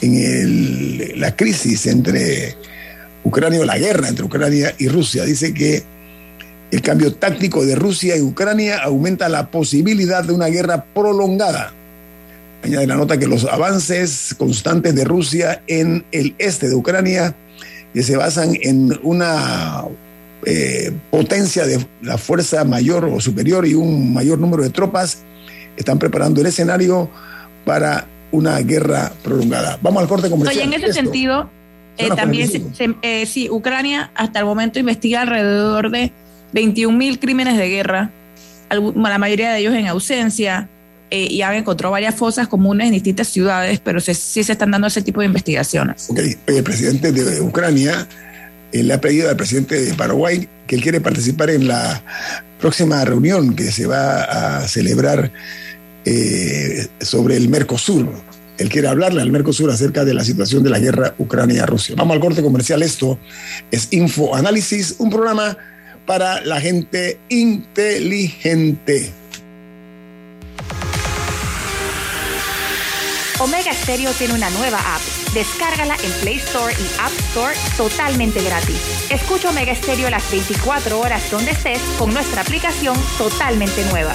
en 0.00 1.20
la 1.20 1.36
crisis 1.36 1.84
entre 1.86 2.54
Ucrania 3.26 3.60
o 3.60 3.64
la 3.64 3.76
guerra 3.76 4.08
entre 4.08 4.24
Ucrania 4.24 4.72
y 4.78 4.88
Rusia. 4.88 5.24
Dice 5.24 5.52
que 5.52 5.82
El 6.70 6.82
cambio 6.82 7.14
táctico 7.14 7.64
de 7.64 7.76
Rusia 7.76 8.16
y 8.16 8.20
Ucrania 8.20 8.78
aumenta 8.82 9.28
la 9.28 9.50
posibilidad 9.50 10.24
de 10.24 10.32
una 10.32 10.46
guerra 10.46 10.84
prolongada. 10.84 11.72
Añade 12.62 12.86
la 12.88 12.96
nota 12.96 13.18
que 13.18 13.26
los 13.26 13.44
avances 13.44 14.34
constantes 14.36 14.94
de 14.94 15.04
Rusia 15.04 15.62
en 15.68 16.04
el 16.10 16.34
este 16.38 16.68
de 16.68 16.74
Ucrania, 16.74 17.36
que 17.94 18.02
se 18.02 18.16
basan 18.16 18.56
en 18.60 18.98
una 19.04 19.84
eh, 20.44 20.92
potencia 21.10 21.66
de 21.66 21.86
la 22.02 22.18
fuerza 22.18 22.64
mayor 22.64 23.04
o 23.04 23.20
superior 23.20 23.64
y 23.64 23.74
un 23.74 24.12
mayor 24.12 24.38
número 24.38 24.64
de 24.64 24.70
tropas, 24.70 25.18
están 25.76 26.00
preparando 26.00 26.40
el 26.40 26.48
escenario 26.48 27.08
para 27.64 28.06
una 28.32 28.58
guerra 28.58 29.12
prolongada. 29.22 29.78
Vamos 29.82 30.02
al 30.02 30.08
corte 30.08 30.28
comercial. 30.28 30.66
Oye, 30.68 30.76
en 30.76 30.82
ese 30.82 30.92
sentido, 30.92 31.48
eh, 31.98 32.08
también, 32.14 32.50
eh, 33.02 33.26
sí, 33.26 33.48
Ucrania 33.50 34.10
hasta 34.14 34.40
el 34.40 34.44
momento 34.44 34.78
investiga 34.78 35.22
alrededor 35.22 35.90
de 35.90 36.12
21 36.52 36.96
mil 36.96 37.18
crímenes 37.18 37.56
de 37.56 37.68
guerra, 37.68 38.10
la 38.70 39.18
mayoría 39.18 39.52
de 39.52 39.60
ellos 39.60 39.74
en 39.74 39.86
ausencia, 39.86 40.68
eh, 41.10 41.28
y 41.30 41.42
han 41.42 41.54
encontrado 41.54 41.92
varias 41.92 42.14
fosas 42.14 42.48
comunes 42.48 42.88
en 42.88 42.92
distintas 42.92 43.28
ciudades, 43.28 43.80
pero 43.82 44.00
sí 44.00 44.14
se 44.14 44.52
están 44.52 44.72
dando 44.72 44.88
ese 44.88 45.02
tipo 45.02 45.20
de 45.20 45.26
investigaciones. 45.26 46.08
El 46.46 46.62
presidente 46.64 47.12
de 47.12 47.40
Ucrania 47.40 48.06
le 48.72 48.92
ha 48.92 49.00
pedido 49.00 49.30
al 49.30 49.36
presidente 49.36 49.80
de 49.80 49.94
Paraguay 49.94 50.48
que 50.66 50.74
él 50.74 50.82
quiere 50.82 51.00
participar 51.00 51.50
en 51.50 51.68
la 51.68 52.02
próxima 52.60 53.04
reunión 53.04 53.54
que 53.54 53.70
se 53.70 53.86
va 53.86 54.58
a 54.58 54.68
celebrar 54.68 55.30
sobre 57.00 57.36
el 57.36 57.48
Mercosur 57.48 58.25
él 58.58 58.68
quiere 58.68 58.88
hablarle 58.88 59.22
al 59.22 59.30
Mercosur 59.30 59.70
acerca 59.70 60.04
de 60.04 60.14
la 60.14 60.24
situación 60.24 60.62
de 60.62 60.70
la 60.70 60.78
guerra 60.78 61.14
Ucrania-Rusia. 61.18 61.94
Vamos 61.96 62.14
al 62.14 62.20
corte 62.20 62.42
comercial. 62.42 62.82
Esto 62.82 63.18
es 63.70 63.88
Info 63.92 64.34
Análisis, 64.34 64.96
un 64.98 65.10
programa 65.10 65.56
para 66.06 66.40
la 66.42 66.60
gente 66.60 67.18
inteligente. 67.28 69.12
Omega 73.38 73.74
Stereo 73.74 74.12
tiene 74.12 74.32
una 74.32 74.48
nueva 74.50 74.78
app. 74.78 75.02
Descárgala 75.34 75.94
en 76.02 76.10
Play 76.22 76.36
Store 76.36 76.72
y 76.72 77.00
App 77.00 77.12
Store 77.28 77.54
totalmente 77.76 78.42
gratis. 78.42 78.80
Escucha 79.10 79.50
Omega 79.50 79.74
Stereo 79.74 80.08
las 80.08 80.30
24 80.30 80.98
horas 80.98 81.30
donde 81.30 81.50
estés 81.50 81.80
con 81.98 82.14
nuestra 82.14 82.40
aplicación 82.40 82.96
totalmente 83.18 83.84
nueva. 83.90 84.14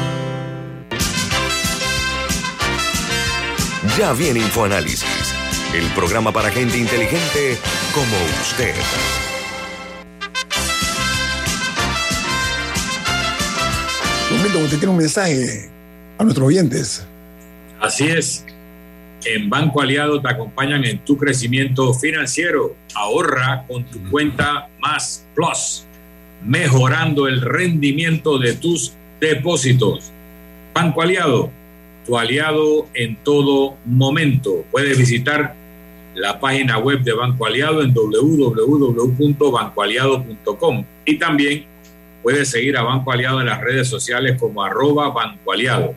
Ya 3.97 4.13
viene 4.13 4.39
InfoAnálisis, 4.39 5.35
el 5.75 5.85
programa 5.93 6.31
para 6.31 6.49
gente 6.49 6.77
inteligente 6.77 7.57
como 7.93 8.15
usted. 8.41 8.73
Momento, 14.31 14.59
usted 14.59 14.77
tiene 14.77 14.91
un 14.93 14.97
mensaje 14.97 15.69
a 16.17 16.23
nuestros 16.23 16.47
oyentes. 16.47 17.05
Así 17.81 18.07
es. 18.07 18.45
En 19.25 19.49
Banco 19.49 19.81
Aliado 19.81 20.21
te 20.21 20.29
acompañan 20.29 20.85
en 20.85 21.03
tu 21.03 21.17
crecimiento 21.17 21.93
financiero. 21.93 22.77
Ahorra 22.95 23.65
con 23.67 23.83
tu 23.83 24.01
cuenta 24.09 24.69
Más 24.79 25.27
Plus, 25.35 25.85
mejorando 26.45 27.27
el 27.27 27.41
rendimiento 27.41 28.39
de 28.39 28.53
tus 28.53 28.93
depósitos. 29.19 30.13
Banco 30.73 31.01
Aliado 31.01 31.51
tu 32.11 32.17
aliado 32.17 32.87
en 32.93 33.15
todo 33.23 33.77
momento. 33.85 34.65
Puedes 34.69 34.97
visitar 34.97 35.55
la 36.13 36.41
página 36.41 36.77
web 36.77 37.03
de 37.03 37.13
Banco 37.13 37.45
Aliado 37.45 37.81
en 37.81 37.93
www.bancoaliado.com 37.93 40.83
y 41.05 41.17
también 41.17 41.63
puedes 42.21 42.49
seguir 42.49 42.75
a 42.75 42.83
Banco 42.83 43.13
Aliado 43.13 43.39
en 43.39 43.45
las 43.45 43.61
redes 43.61 43.87
sociales 43.87 44.37
como 44.37 44.61
arroba 44.61 45.11
Banco 45.11 45.53
Aliado. 45.53 45.93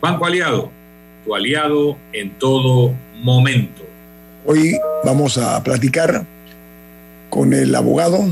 Banco 0.00 0.26
Aliado, 0.26 0.72
tu 1.24 1.36
aliado 1.36 1.96
en 2.12 2.30
todo 2.30 2.92
momento. 3.22 3.82
Hoy 4.46 4.76
vamos 5.04 5.38
a 5.38 5.62
platicar 5.62 6.26
con 7.30 7.54
el 7.54 7.72
abogado, 7.76 8.26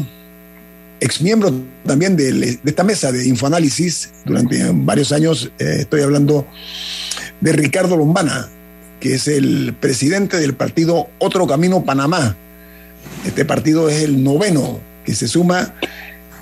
ex 1.03 1.21
miembro 1.21 1.53
también 1.85 2.17
de, 2.17 2.59
esta 2.65 2.85
mesa 2.85 3.11
de 3.11 3.27
Infoanálisis. 3.27 4.13
Durante 4.25 4.71
varios 4.73 5.11
años 5.11 5.51
eh, 5.59 5.79
estoy 5.81 6.03
hablando 6.03 6.47
de 7.41 7.53
Ricardo 7.53 7.97
Lombana, 7.97 8.49
que 9.01 9.15
es 9.15 9.27
el 9.27 9.75
presidente 9.79 10.39
del 10.39 10.55
partido 10.55 11.09
Otro 11.19 11.47
Camino 11.47 11.85
Panamá. 11.85 12.37
Este 13.27 13.45
partido 13.45 13.89
es 13.89 14.03
el 14.03 14.23
noveno 14.23 14.81
que 15.05 15.15
se 15.15 15.27
suma 15.27 15.75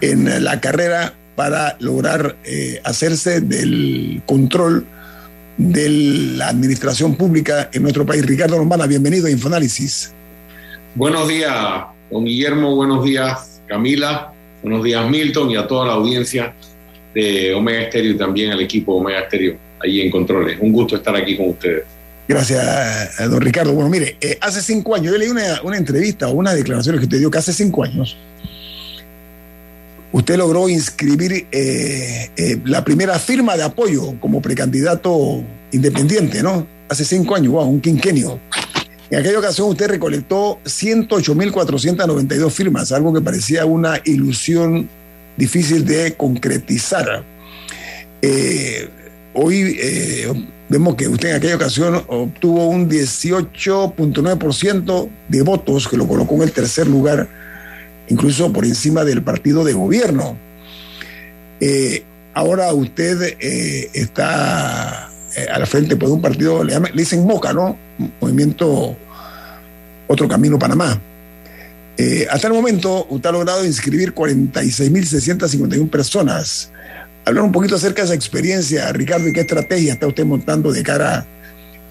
en 0.02 0.44
la 0.44 0.60
carrera 0.60 1.14
para 1.36 1.76
lograr 1.80 2.36
eh, 2.44 2.82
hacerse 2.84 3.40
del 3.40 4.22
control 4.26 4.86
de 5.56 5.88
la 6.36 6.48
administración 6.48 7.14
pública 7.16 7.70
en 7.72 7.82
nuestro 7.82 8.04
país. 8.04 8.26
Ricardo 8.26 8.58
Lombana, 8.58 8.86
bienvenido 8.86 9.26
a 9.26 9.30
Infoanálisis. 9.30 10.12
Buenos 10.94 11.28
días, 11.28 11.54
don 12.10 12.24
Guillermo, 12.26 12.76
buenos 12.76 13.04
días, 13.04 13.62
Camila, 13.66 14.29
buenos 14.62 14.84
días, 14.84 15.08
Milton, 15.08 15.50
y 15.50 15.56
a 15.56 15.66
toda 15.66 15.86
la 15.86 15.92
audiencia 15.94 16.54
de 17.14 17.54
Omega 17.54 17.82
Estéreo 17.82 18.12
y 18.12 18.16
también 18.16 18.52
al 18.52 18.60
equipo 18.60 18.94
Omega 18.94 19.20
Estéreo 19.20 19.56
ahí 19.82 20.00
en 20.00 20.10
Controles. 20.10 20.58
Un 20.60 20.72
gusto 20.72 20.96
estar 20.96 21.14
aquí 21.16 21.36
con 21.36 21.50
ustedes. 21.50 21.84
Gracias, 22.28 23.28
don 23.28 23.40
Ricardo. 23.40 23.72
Bueno, 23.72 23.90
mire, 23.90 24.16
eh, 24.20 24.38
hace 24.40 24.62
cinco 24.62 24.94
años, 24.94 25.12
yo 25.12 25.18
leí 25.18 25.28
una, 25.28 25.60
una 25.64 25.76
entrevista 25.76 26.28
o 26.28 26.32
unas 26.32 26.54
declaraciones 26.54 27.00
que 27.00 27.06
usted 27.06 27.18
dio 27.18 27.30
que 27.30 27.38
hace 27.38 27.52
cinco 27.52 27.82
años 27.82 28.16
usted 30.12 30.36
logró 30.36 30.68
inscribir 30.68 31.46
eh, 31.50 32.30
eh, 32.36 32.60
la 32.64 32.84
primera 32.84 33.18
firma 33.18 33.56
de 33.56 33.62
apoyo 33.62 34.14
como 34.20 34.40
precandidato 34.40 35.42
independiente, 35.72 36.42
¿no? 36.42 36.66
Hace 36.88 37.04
cinco 37.04 37.36
años, 37.36 37.52
wow, 37.52 37.68
un 37.68 37.80
quinquenio. 37.80 38.40
En 39.10 39.18
aquella 39.18 39.40
ocasión 39.40 39.68
usted 39.68 39.88
recolectó 39.88 40.60
108.492 40.64 42.50
firmas, 42.50 42.92
algo 42.92 43.12
que 43.12 43.20
parecía 43.20 43.64
una 43.64 44.00
ilusión 44.04 44.88
difícil 45.36 45.84
de 45.84 46.14
concretizar. 46.14 47.24
Eh, 48.22 48.88
hoy 49.34 49.76
eh, 49.80 50.32
vemos 50.68 50.94
que 50.94 51.08
usted 51.08 51.30
en 51.30 51.36
aquella 51.36 51.56
ocasión 51.56 52.04
obtuvo 52.06 52.68
un 52.68 52.88
18.9% 52.88 55.08
de 55.28 55.42
votos, 55.42 55.88
que 55.88 55.96
lo 55.96 56.06
colocó 56.06 56.36
en 56.36 56.42
el 56.42 56.52
tercer 56.52 56.86
lugar, 56.86 57.26
incluso 58.08 58.52
por 58.52 58.64
encima 58.64 59.04
del 59.04 59.24
partido 59.24 59.64
de 59.64 59.72
gobierno. 59.72 60.36
Eh, 61.58 62.04
ahora 62.32 62.72
usted 62.72 63.36
está 63.92 65.09
a 65.52 65.58
la 65.58 65.66
frente 65.66 65.96
por 65.96 66.10
un 66.10 66.20
partido, 66.20 66.64
le, 66.64 66.78
le, 66.78 66.90
dicen 66.94 67.24
MOCA, 67.24 67.52
¿no? 67.52 67.76
Movimiento 68.20 68.96
Otro 70.06 70.28
Camino 70.28 70.58
Panamá. 70.58 71.00
hasta 72.30 72.46
el 72.48 72.52
momento, 72.52 73.06
usted 73.10 73.28
ha 73.28 73.32
logrado 73.32 73.64
inscribir 73.64 74.14
46.651 74.14 75.88
personas 75.90 76.70
hablar 77.24 77.44
un 77.44 77.52
poquito 77.52 77.76
acerca 77.76 78.02
de 78.02 78.06
esa 78.06 78.14
experiencia, 78.14 78.92
Ricardo, 78.92 79.28
y 79.28 79.32
qué 79.32 79.40
estrategia 79.40 79.94
está 79.94 80.06
usted 80.06 80.24
montando 80.24 80.72
de 80.72 80.82
cara 80.82 81.26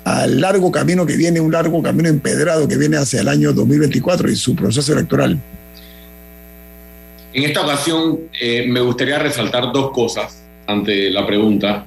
al 0.04 0.40
largo 0.42 0.72
camino 0.72 1.06
que 1.06 1.16
viene, 1.16 1.40
un 1.40 1.52
largo 1.52 1.82
camino 1.84 2.10
empedrado 2.10 2.68
que 2.68 2.78
viene 2.78 2.98
hacia 2.98 3.22
el 3.22 3.28
año 3.28 3.54
2024 3.54 4.30
y 4.30 4.36
su 4.36 4.56
proceso 4.56 4.94
electoral. 4.94 5.38
En 7.34 7.44
esta 7.44 7.62
ocasión 7.62 8.20
eh, 8.40 8.66
me 8.68 8.82
gustaría 8.82 9.20
resaltar 9.20 9.72
dos 9.72 9.92
cosas 9.92 10.42
ante 10.66 11.12
la 11.12 11.26
pregunta. 11.28 11.86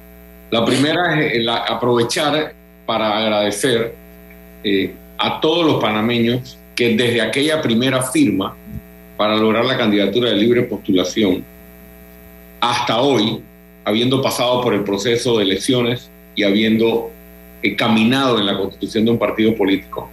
La 0.52 0.66
primera 0.66 1.18
es 1.18 1.48
aprovechar 1.48 2.52
para 2.84 3.16
agradecer 3.16 3.94
eh, 4.62 4.92
a 5.16 5.40
todos 5.40 5.64
los 5.64 5.80
panameños 5.80 6.58
que 6.74 6.94
desde 6.94 7.22
aquella 7.22 7.62
primera 7.62 8.02
firma 8.02 8.54
para 9.16 9.34
lograr 9.36 9.64
la 9.64 9.78
candidatura 9.78 10.28
de 10.28 10.36
libre 10.36 10.64
postulación 10.64 11.42
hasta 12.60 13.00
hoy, 13.00 13.40
habiendo 13.86 14.20
pasado 14.20 14.60
por 14.60 14.74
el 14.74 14.84
proceso 14.84 15.38
de 15.38 15.44
elecciones 15.44 16.10
y 16.34 16.42
habiendo 16.42 17.10
eh, 17.62 17.74
caminado 17.74 18.38
en 18.38 18.44
la 18.44 18.58
constitución 18.58 19.06
de 19.06 19.10
un 19.10 19.18
partido 19.18 19.56
político, 19.56 20.10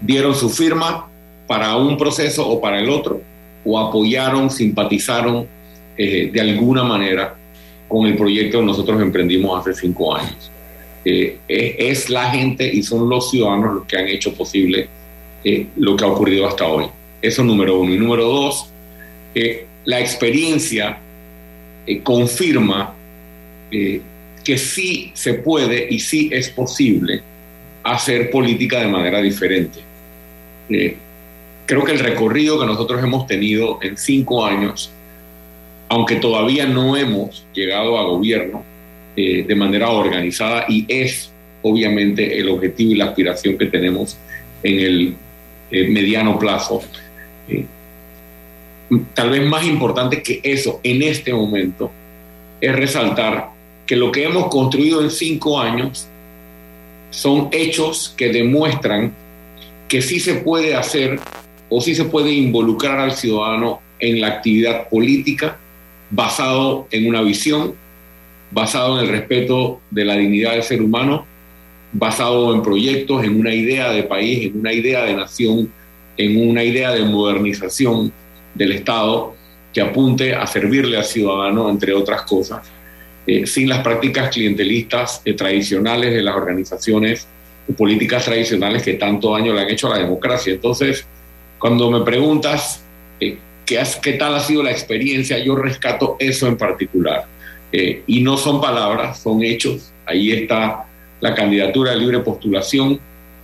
dieron 0.00 0.34
su 0.34 0.50
firma 0.50 1.08
para 1.46 1.76
un 1.76 1.96
proceso 1.96 2.44
o 2.48 2.60
para 2.60 2.80
el 2.80 2.90
otro, 2.90 3.20
o 3.64 3.78
apoyaron, 3.78 4.50
simpatizaron 4.50 5.46
eh, 5.96 6.28
de 6.32 6.40
alguna 6.40 6.82
manera 6.82 7.36
con 7.88 8.06
el 8.06 8.16
proyecto 8.16 8.60
que 8.60 8.66
nosotros 8.66 9.00
emprendimos 9.00 9.60
hace 9.60 9.80
cinco 9.80 10.14
años. 10.14 10.50
Eh, 11.04 11.38
es, 11.46 12.08
la 12.08 12.30
gente 12.30 12.66
y 12.66 12.82
son 12.82 13.08
los 13.08 13.30
ciudadanos 13.30 13.74
los 13.74 13.86
que 13.86 13.98
han 13.98 14.08
hecho 14.08 14.32
posible 14.32 14.88
lo 15.76 15.94
que 15.94 16.04
ha 16.04 16.08
ocurrido 16.08 16.46
hasta 16.48 16.66
hoy. 16.66 16.86
Eso 17.20 17.44
número 17.44 17.78
uno. 17.78 17.92
Y 17.92 17.98
número 17.98 18.24
dos, 18.24 18.70
la 19.84 20.00
experiencia 20.00 20.98
eh, 21.86 22.00
confirma 22.02 22.94
eh, 23.70 24.00
que 24.42 24.56
sí 24.58 25.10
se 25.14 25.34
puede 25.34 25.86
y 25.90 26.00
sí 26.00 26.30
es 26.32 26.48
posible 26.48 27.22
hacer 27.82 28.30
política 28.30 28.80
de 28.80 28.88
manera 28.88 29.20
diferente. 29.20 29.80
Eh, 30.70 30.96
creo 31.66 31.84
que 31.84 31.92
el 31.92 31.98
recorrido 31.98 32.58
que 32.58 32.66
nosotros 32.66 33.02
hemos 33.02 33.26
tenido 33.26 33.78
en 33.82 33.96
cinco 33.98 34.44
años, 34.44 34.90
aunque 35.88 36.16
todavía 36.16 36.66
no 36.66 36.96
hemos 36.96 37.46
llegado 37.52 37.98
a 37.98 38.04
gobierno 38.04 38.64
de 39.16 39.54
manera 39.54 39.90
organizada 39.90 40.64
y 40.68 40.84
es 40.88 41.30
obviamente 41.62 42.38
el 42.38 42.48
objetivo 42.48 42.92
y 42.92 42.96
la 42.96 43.06
aspiración 43.06 43.56
que 43.56 43.66
tenemos 43.66 44.16
en 44.62 44.80
el 44.80 45.16
mediano 45.88 46.38
plazo, 46.38 46.82
tal 49.14 49.30
vez 49.30 49.46
más 49.46 49.64
importante 49.64 50.22
que 50.22 50.40
eso 50.42 50.80
en 50.82 51.02
este 51.02 51.32
momento 51.32 51.90
es 52.60 52.74
resaltar 52.74 53.50
que 53.86 53.96
lo 53.96 54.10
que 54.10 54.24
hemos 54.24 54.48
construido 54.48 55.02
en 55.02 55.10
cinco 55.10 55.60
años 55.60 56.08
son 57.10 57.48
hechos 57.52 58.14
que 58.16 58.32
demuestran 58.32 59.12
que 59.88 60.02
sí 60.02 60.18
se 60.18 60.34
puede 60.36 60.74
hacer 60.74 61.20
o 61.68 61.80
sí 61.80 61.94
se 61.94 62.04
puede 62.04 62.32
involucrar 62.32 62.98
al 62.98 63.12
ciudadano 63.12 63.80
en 63.98 64.20
la 64.20 64.28
actividad 64.28 64.88
política 64.88 65.58
basado 66.10 66.86
en 66.90 67.08
una 67.08 67.22
visión, 67.22 67.74
basado 68.50 68.98
en 68.98 69.06
el 69.06 69.10
respeto 69.10 69.80
de 69.90 70.04
la 70.04 70.16
dignidad 70.16 70.52
del 70.52 70.62
ser 70.62 70.82
humano, 70.82 71.26
basado 71.92 72.54
en 72.54 72.62
proyectos, 72.62 73.24
en 73.24 73.38
una 73.38 73.54
idea 73.54 73.90
de 73.90 74.02
país, 74.02 74.46
en 74.46 74.60
una 74.60 74.72
idea 74.72 75.04
de 75.04 75.14
nación, 75.14 75.70
en 76.16 76.48
una 76.48 76.62
idea 76.62 76.92
de 76.92 77.04
modernización 77.04 78.12
del 78.54 78.72
Estado 78.72 79.34
que 79.72 79.80
apunte 79.80 80.34
a 80.34 80.46
servirle 80.46 80.96
al 80.96 81.04
ciudadano, 81.04 81.68
entre 81.68 81.92
otras 81.92 82.22
cosas, 82.22 82.68
eh, 83.26 83.46
sin 83.46 83.68
las 83.68 83.80
prácticas 83.80 84.30
clientelistas 84.30 85.20
eh, 85.24 85.34
tradicionales 85.34 86.12
de 86.12 86.22
las 86.22 86.36
organizaciones 86.36 87.26
políticas 87.76 88.24
tradicionales 88.24 88.82
que 88.82 88.94
tanto 88.94 89.32
daño 89.32 89.54
le 89.54 89.62
han 89.62 89.70
hecho 89.70 89.86
a 89.88 89.96
la 89.96 90.02
democracia. 90.02 90.52
Entonces, 90.52 91.06
cuando 91.58 91.90
me 91.90 92.02
preguntas 92.02 92.84
eh, 93.18 93.38
¿qué, 93.66 93.82
qué, 94.02 94.12
tal 94.14 94.34
ha 94.34 94.40
sido 94.40 94.62
la 94.62 94.70
experiencia, 94.70 95.38
yo 95.38 95.56
rescato 95.56 96.16
eso 96.18 96.46
en 96.46 96.56
particular. 96.56 97.26
y 97.72 98.20
no 98.20 98.36
son 98.36 98.60
palabras, 98.60 99.18
son 99.18 99.42
hechos. 99.42 99.90
Ahí 100.06 100.30
está 100.30 100.86
la 101.20 101.34
candidatura 101.34 101.90
de 101.90 101.96
libre 101.98 102.20
postulación 102.20 103.00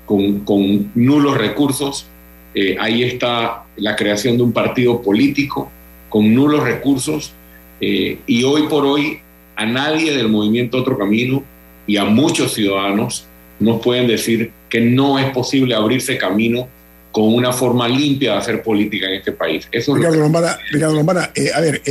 con, 0.07 0.41
con 0.41 0.91
nulos 0.95 1.37
recursos, 1.37 2.07
eh, 2.55 2.77
ahí 2.81 3.05
está 3.05 3.65
la 3.77 3.95
creación 3.95 4.37
de 4.37 4.43
un 4.43 4.53
partido 4.53 5.01
político 5.03 5.71
con 6.09 6.35
nulos 6.35 6.65
recursos 6.65 7.33
eh, 7.81 8.19
y 8.27 8.43
hoy 8.43 8.63
por 8.65 8.85
hoy 8.85 9.21
a 9.55 9.65
nadie 9.67 10.17
del 10.17 10.29
movimiento 10.29 10.79
Otro 10.79 10.99
Camino 10.99 11.45
y 11.87 11.97
a 11.97 12.05
muchos 12.05 12.55
ciudadanos 12.55 13.25
nos 13.61 13.81
pueden 13.81 14.09
decir 14.09 14.51
que 14.69 14.81
no 14.81 15.19
es 15.19 15.31
posible 15.31 15.77
abrirse 15.77 16.19
camino 16.19 16.67
con 17.13 17.35
una 17.35 17.53
forma 17.53 17.89
limpia 17.89 18.33
de 18.33 18.39
hacer 18.39 18.63
política 18.63 19.07
en 19.07 19.15
este 19.15 19.33
país. 19.33 19.67
Eso 19.73 19.95
Ricardo, 19.95 20.19
Lombana, 20.19 20.59
Ricardo 20.71 20.95
Lombana, 20.95 21.31
eh, 21.35 21.51
a 21.55 21.61
ver, 21.61 21.83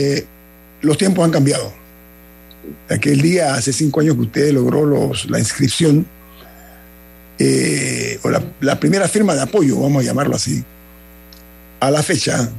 los 0.81 0.97
tiempos 0.97 1.25
han 1.25 1.31
cambiado. 1.31 1.73
Aquel 2.89 3.21
día, 3.21 3.55
hace 3.55 3.73
cinco 3.73 3.99
años 3.99 4.15
que 4.15 4.21
usted 4.21 4.51
logró 4.51 4.85
los, 4.85 5.29
la 5.29 5.39
inscripción, 5.39 6.05
eh, 7.41 8.19
o 8.23 8.29
la, 8.29 8.79
primera 8.79 9.07
firma 9.07 9.33
de 9.33 9.41
apoyo, 9.41 9.79
vamos 9.79 10.03
a 10.03 10.05
llamarlo 10.05 10.35
así, 10.35 10.63
a 11.79 11.89
la 11.89 12.03
fecha, 12.03 12.49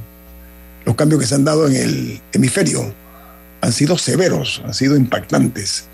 los 0.85 0.95
cambios 0.95 1.21
que 1.21 1.27
se 1.27 1.35
han 1.35 1.45
dado 1.45 1.67
en 1.67 1.75
el 1.75 2.21
hemisferio 2.33 2.91
han 3.61 3.71
sido 3.71 3.95
severos, 3.97 4.61
han 4.65 4.73
sido 4.73 4.97
impactantes. 4.97 5.85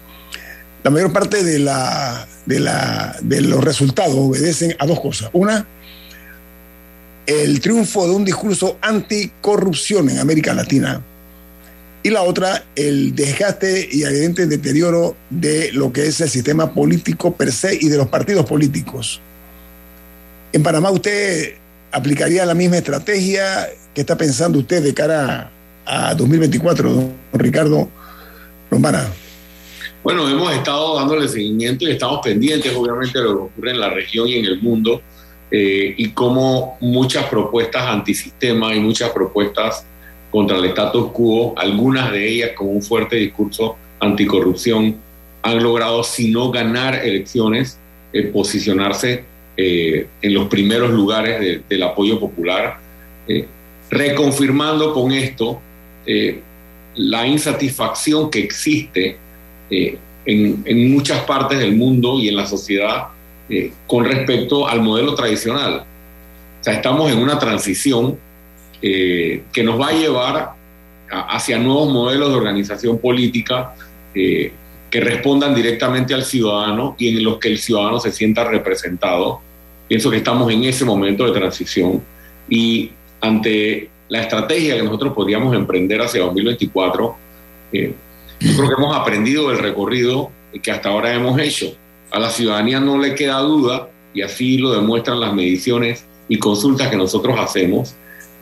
La 0.83 0.89
mayor 0.89 1.11
parte 1.11 1.43
de, 1.43 1.59
la, 1.59 2.25
de, 2.45 2.61
la, 2.61 3.17
de 3.21 3.41
los 3.41 3.61
resultados 3.61 4.15
obedecen 4.15 4.73
a 4.79 4.85
dos 4.85 5.01
cosas. 5.01 5.29
Una, 5.33 5.67
el 7.27 7.59
triunfo 7.59 8.07
de 8.07 8.15
un 8.15 8.25
discurso 8.25 8.77
anticorrupción 8.81 10.09
en 10.09 10.19
América 10.19 10.53
Latina 10.53 11.03
y 12.07 12.09
la 12.09 12.23
otra, 12.23 12.63
el 12.73 13.13
desgaste 13.13 13.89
y 13.91 14.03
evidente 14.03 14.47
deterioro 14.47 15.17
de 15.29 15.73
lo 15.73 15.91
que 15.91 16.07
es 16.07 16.21
el 16.21 16.29
sistema 16.29 16.73
político 16.73 17.35
per 17.35 17.51
se 17.51 17.75
y 17.75 17.89
de 17.89 17.97
los 17.97 18.07
partidos 18.07 18.45
políticos. 18.45 19.19
En 20.53 20.63
Panamá 20.63 20.89
usted 20.89 21.55
aplicaría 21.91 22.45
la 22.45 22.53
misma 22.53 22.77
estrategia 22.77 23.67
que 23.93 24.01
está 24.01 24.15
pensando 24.15 24.59
usted 24.59 24.81
de 24.81 24.93
cara 24.93 25.51
a 25.85 26.15
2024, 26.15 26.93
don 26.93 27.13
Ricardo 27.33 27.89
Lombana. 28.71 29.05
Bueno, 30.01 30.29
hemos 30.29 30.53
estado 30.53 30.95
dándole 30.95 31.27
seguimiento 31.27 31.83
y 31.83 31.91
estamos 31.91 32.21
pendientes, 32.23 32.73
obviamente, 32.73 33.17
de 33.19 33.25
lo 33.25 33.35
que 33.35 33.41
ocurre 33.43 33.71
en 33.71 33.81
la 33.81 33.89
región 33.89 34.29
y 34.29 34.35
en 34.35 34.45
el 34.45 34.61
mundo, 34.61 35.01
eh, 35.49 35.93
y 35.97 36.09
cómo 36.09 36.77
muchas 36.81 37.25
propuestas 37.25 37.83
antisistema 37.87 38.75
y 38.75 38.79
muchas 38.79 39.11
propuestas 39.11 39.85
contra 40.29 40.57
el 40.57 40.65
status 40.65 41.11
quo, 41.11 41.53
algunas 41.57 42.11
de 42.11 42.27
ellas 42.27 42.51
con 42.55 42.67
un 42.67 42.81
fuerte 42.81 43.15
discurso 43.15 43.77
anticorrupción, 43.99 44.95
han 45.41 45.63
logrado, 45.63 46.03
si 46.03 46.31
no 46.31 46.51
ganar 46.51 47.05
elecciones, 47.05 47.79
eh, 48.13 48.23
posicionarse 48.23 49.23
eh, 49.55 50.07
en 50.21 50.33
los 50.33 50.47
primeros 50.47 50.91
lugares 50.91 51.61
del 51.67 51.83
apoyo 51.83 52.19
popular, 52.19 52.77
eh, 53.27 53.45
reconfirmando 53.89 54.93
con 54.93 55.11
esto 55.11 55.61
la 56.95 57.27
insatisfacción 57.27 58.31
que 58.31 58.39
existe 58.39 59.17
en, 59.69 60.63
en, 60.65 60.91
muchas 60.93 61.25
partes 61.25 61.59
del 61.59 61.75
mundo 61.75 62.17
y 62.17 62.29
en 62.29 62.37
la 62.37 62.47
sociedad 62.47 63.07
con 63.85 64.05
respecto 64.05 64.67
al 64.67 64.81
modelo 64.81 65.15
tradicional. 65.15 65.83
O 66.59 66.63
sea, 66.63 66.73
estamos 66.73 67.11
en 67.11 67.19
una 67.19 67.39
transición 67.39 68.17
eh, 68.81 69.43
que 69.51 69.63
nos 69.63 69.79
va 69.79 69.89
a 69.89 69.93
llevar 69.93 70.51
hacia 71.09 71.57
nuevos 71.57 71.91
modelos 71.91 72.29
de 72.29 72.35
organización 72.35 72.99
política 72.99 73.73
eh, 74.13 74.51
que 74.89 74.99
respondan 74.99 75.55
directamente 75.55 76.13
al 76.13 76.23
ciudadano 76.23 76.95
y 76.97 77.09
en 77.09 77.23
los 77.23 77.37
que 77.37 77.47
el 77.47 77.59
ciudadano 77.59 77.99
se 77.99 78.11
sienta 78.11 78.43
representado 78.43 79.41
Pienso 79.87 80.11
que 80.11 80.17
estamos 80.17 80.51
en 80.51 80.65
ese 80.65 80.83
momento 80.83 81.25
de 81.25 81.31
transición 81.31 82.03
y 82.49 82.91
ante 83.21 83.89
la 84.09 84.21
estrategia 84.21 84.75
que 84.75 84.83
nosotros 84.83 85.13
podríamos 85.13 85.55
emprender 85.55 86.01
hacia 86.01 86.21
2024, 86.21 87.15
eh, 87.71 87.93
yo 88.39 88.55
creo 88.57 88.67
que 88.67 88.75
hemos 88.75 88.95
aprendido 88.95 89.49
del 89.49 89.59
recorrido 89.59 90.29
que 90.61 90.71
hasta 90.71 90.89
ahora 90.89 91.13
hemos 91.13 91.39
hecho. 91.39 91.73
A 92.11 92.19
la 92.19 92.29
ciudadanía 92.29 92.79
no 92.79 92.97
le 92.97 93.15
queda 93.15 93.39
duda, 93.39 93.89
y 94.13 94.21
así 94.21 94.57
lo 94.57 94.71
demuestran 94.71 95.19
las 95.19 95.33
mediciones 95.33 96.05
y 96.27 96.37
consultas 96.39 96.89
que 96.89 96.97
nosotros 96.97 97.37
hacemos, 97.39 97.93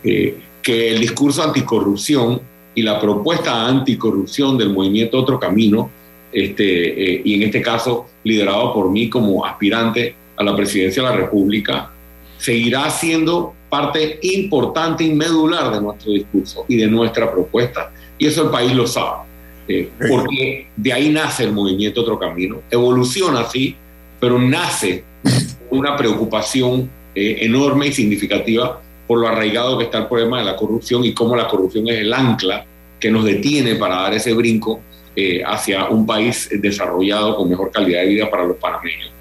eh, 0.03 0.37
que 0.61 0.91
el 0.91 0.99
discurso 0.99 1.43
anticorrupción 1.43 2.41
y 2.73 2.81
la 2.81 2.99
propuesta 2.99 3.67
anticorrupción 3.67 4.57
del 4.57 4.69
movimiento 4.69 5.19
Otro 5.19 5.39
Camino, 5.39 5.89
este, 6.31 7.15
eh, 7.15 7.21
y 7.23 7.35
en 7.35 7.43
este 7.43 7.61
caso 7.61 8.07
liderado 8.23 8.73
por 8.73 8.89
mí 8.89 9.09
como 9.09 9.45
aspirante 9.45 10.15
a 10.37 10.43
la 10.43 10.55
presidencia 10.55 11.03
de 11.03 11.09
la 11.09 11.15
República, 11.15 11.91
seguirá 12.37 12.89
siendo 12.89 13.53
parte 13.69 14.19
importante 14.21 15.03
y 15.03 15.13
medular 15.13 15.73
de 15.73 15.81
nuestro 15.81 16.11
discurso 16.11 16.65
y 16.67 16.77
de 16.77 16.87
nuestra 16.87 17.31
propuesta. 17.31 17.91
Y 18.17 18.27
eso 18.27 18.43
el 18.43 18.49
país 18.49 18.73
lo 18.73 18.87
sabe, 18.87 19.23
eh, 19.67 19.89
porque 20.07 20.67
de 20.75 20.93
ahí 20.93 21.09
nace 21.09 21.43
el 21.43 21.51
movimiento 21.51 22.01
Otro 22.01 22.19
Camino, 22.19 22.61
evoluciona 22.69 23.41
así, 23.41 23.75
pero 24.19 24.39
nace 24.39 25.03
una 25.69 25.95
preocupación 25.97 26.89
eh, 27.13 27.37
enorme 27.41 27.87
y 27.87 27.93
significativa 27.93 28.81
por 29.07 29.19
lo 29.19 29.27
arraigado 29.27 29.77
que 29.77 29.85
está 29.85 29.99
el 29.99 30.07
problema 30.07 30.39
de 30.39 30.45
la 30.45 30.55
corrupción 30.55 31.03
y 31.05 31.13
cómo 31.13 31.35
la 31.35 31.47
corrupción 31.47 31.87
es 31.87 31.99
el 31.99 32.13
ancla 32.13 32.65
que 32.99 33.11
nos 33.11 33.23
detiene 33.23 33.75
para 33.75 34.01
dar 34.01 34.13
ese 34.13 34.33
brinco 34.33 34.81
eh, 35.15 35.43
hacia 35.45 35.85
un 35.85 36.05
país 36.05 36.49
desarrollado 36.51 37.37
con 37.37 37.49
mejor 37.49 37.71
calidad 37.71 38.01
de 38.01 38.07
vida 38.07 38.29
para 38.29 38.45
los 38.45 38.57
panameños. 38.57 39.11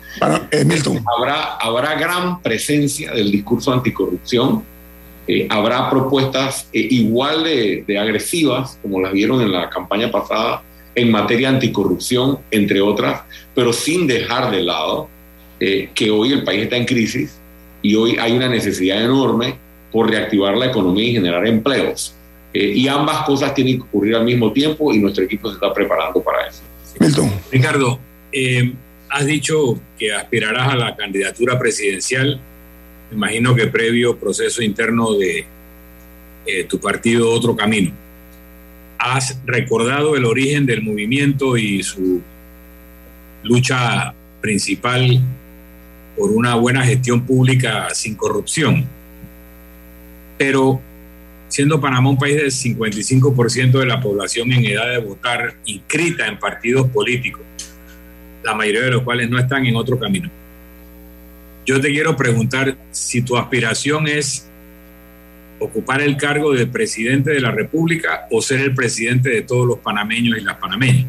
Habrá, 1.17 1.57
habrá 1.57 1.95
gran 1.95 2.41
presencia 2.41 3.13
del 3.13 3.31
discurso 3.31 3.73
anticorrupción, 3.73 4.65
habrá 5.49 5.89
propuestas 5.91 6.69
igual 6.73 7.45
de, 7.45 7.85
de, 7.87 7.99
agresivas 7.99 8.79
como 8.83 9.01
las 9.01 9.13
vieron 9.13 9.41
en 9.41 9.53
la 9.53 9.71
campaña 9.71 10.11
pasada 10.11 10.63
en 10.95 11.11
materia 11.11 11.49
anticorrupción, 11.49 12.39
entre 12.51 12.81
otras, 12.81 13.23
pero 13.55 13.73
sin 13.73 14.07
dejar 14.07 14.51
de 14.51 14.63
lado 14.63 15.09
que 15.59 16.11
hoy 16.11 16.33
el 16.33 16.45
país 16.45 16.65
está 16.65 16.77
en 16.77 16.85
crisis 16.85 17.39
y 17.85 17.95
hoy 17.95 18.17
hay 18.19 18.33
una 18.33 18.49
necesidad 18.49 19.03
enorme 19.03 19.57
por 19.93 20.11
reactivar 20.11 20.57
la 20.57 20.67
economía 20.67 21.05
y 21.05 21.13
generar 21.13 21.47
empleos. 21.47 22.15
Eh, 22.53 22.73
y 22.75 22.89
ambas 22.89 23.25
cosas 23.25 23.55
tienen 23.55 23.77
que 23.77 23.83
ocurrir 23.83 24.17
al 24.17 24.25
mismo 24.25 24.53
tiempo 24.53 24.93
y 24.93 24.99
nuestro 24.99 25.23
equipo 25.25 25.49
se 25.49 25.55
está 25.55 25.73
preparando 25.73 26.23
para 26.23 26.49
eso. 26.49 26.63
Milton. 26.99 27.31
Ricardo, 27.53 28.01
eh, 28.33 28.73
has 29.11 29.27
dicho 29.27 29.79
que 29.99 30.13
aspirarás 30.13 30.73
a 30.73 30.77
la 30.77 30.97
candidatura 30.97 31.59
presidencial. 31.59 32.41
Imagino 33.15 33.55
que 33.55 33.69
previo 33.69 34.19
proceso 34.19 34.63
interno 34.63 35.15
de 35.15 35.47
eh, 36.47 36.65
tu 36.65 36.79
partido 36.79 37.31
Otro 37.31 37.55
Camino. 37.57 37.93
¿Has 38.99 39.41
recordado 39.47 40.17
el 40.17 40.25
origen 40.25 40.67
del 40.67 40.83
movimiento 40.83 41.57
y 41.57 41.83
su 41.83 42.21
lucha 43.45 44.15
principal 44.41 45.21
por 46.17 46.31
una 46.31 46.55
buena 46.55 46.85
gestión 46.85 47.25
pública 47.25 47.89
sin 47.95 48.15
corrupción. 48.15 48.85
Pero 50.39 50.81
siendo 51.49 51.81
Panamá 51.81 52.11
un 52.11 52.19
país 52.19 52.37
del 52.37 52.51
55% 52.51 53.79
de 53.79 53.87
la 53.87 54.01
población 54.01 54.53
en 54.53 54.65
edad 54.65 54.91
de 54.91 54.99
votar 54.99 55.55
inscrita 55.67 56.27
en 56.27 56.39
partidos 56.39 56.89
políticos, 56.89 57.43
la 58.43 58.55
mayoría 58.55 58.83
de 58.83 58.91
los 58.91 59.03
cuales 59.03 59.31
no 59.31 59.39
están 59.39 59.65
en 59.67 59.77
otro 59.77 59.99
camino. 59.99 60.31
Yo 61.67 61.81
te 61.81 61.89
quiero 61.89 62.17
preguntar 62.17 62.77
si 62.91 63.23
tu 63.23 63.37
aspiración 63.37 64.07
es 64.07 64.49
ocupar 65.59 66.03
el 66.03 66.17
cargo 66.17 66.53
de 66.53 66.67
presidente 66.67 67.31
de 67.31 67.41
la 67.41 67.51
República 67.51 68.27
o 68.31 68.43
ser 68.43 68.61
el 68.61 68.75
presidente 68.75 69.31
de 69.31 69.43
todos 69.43 69.67
los 69.67 69.79
panameños 69.79 70.39
y 70.39 70.43
las 70.43 70.57
panameñas 70.59 71.07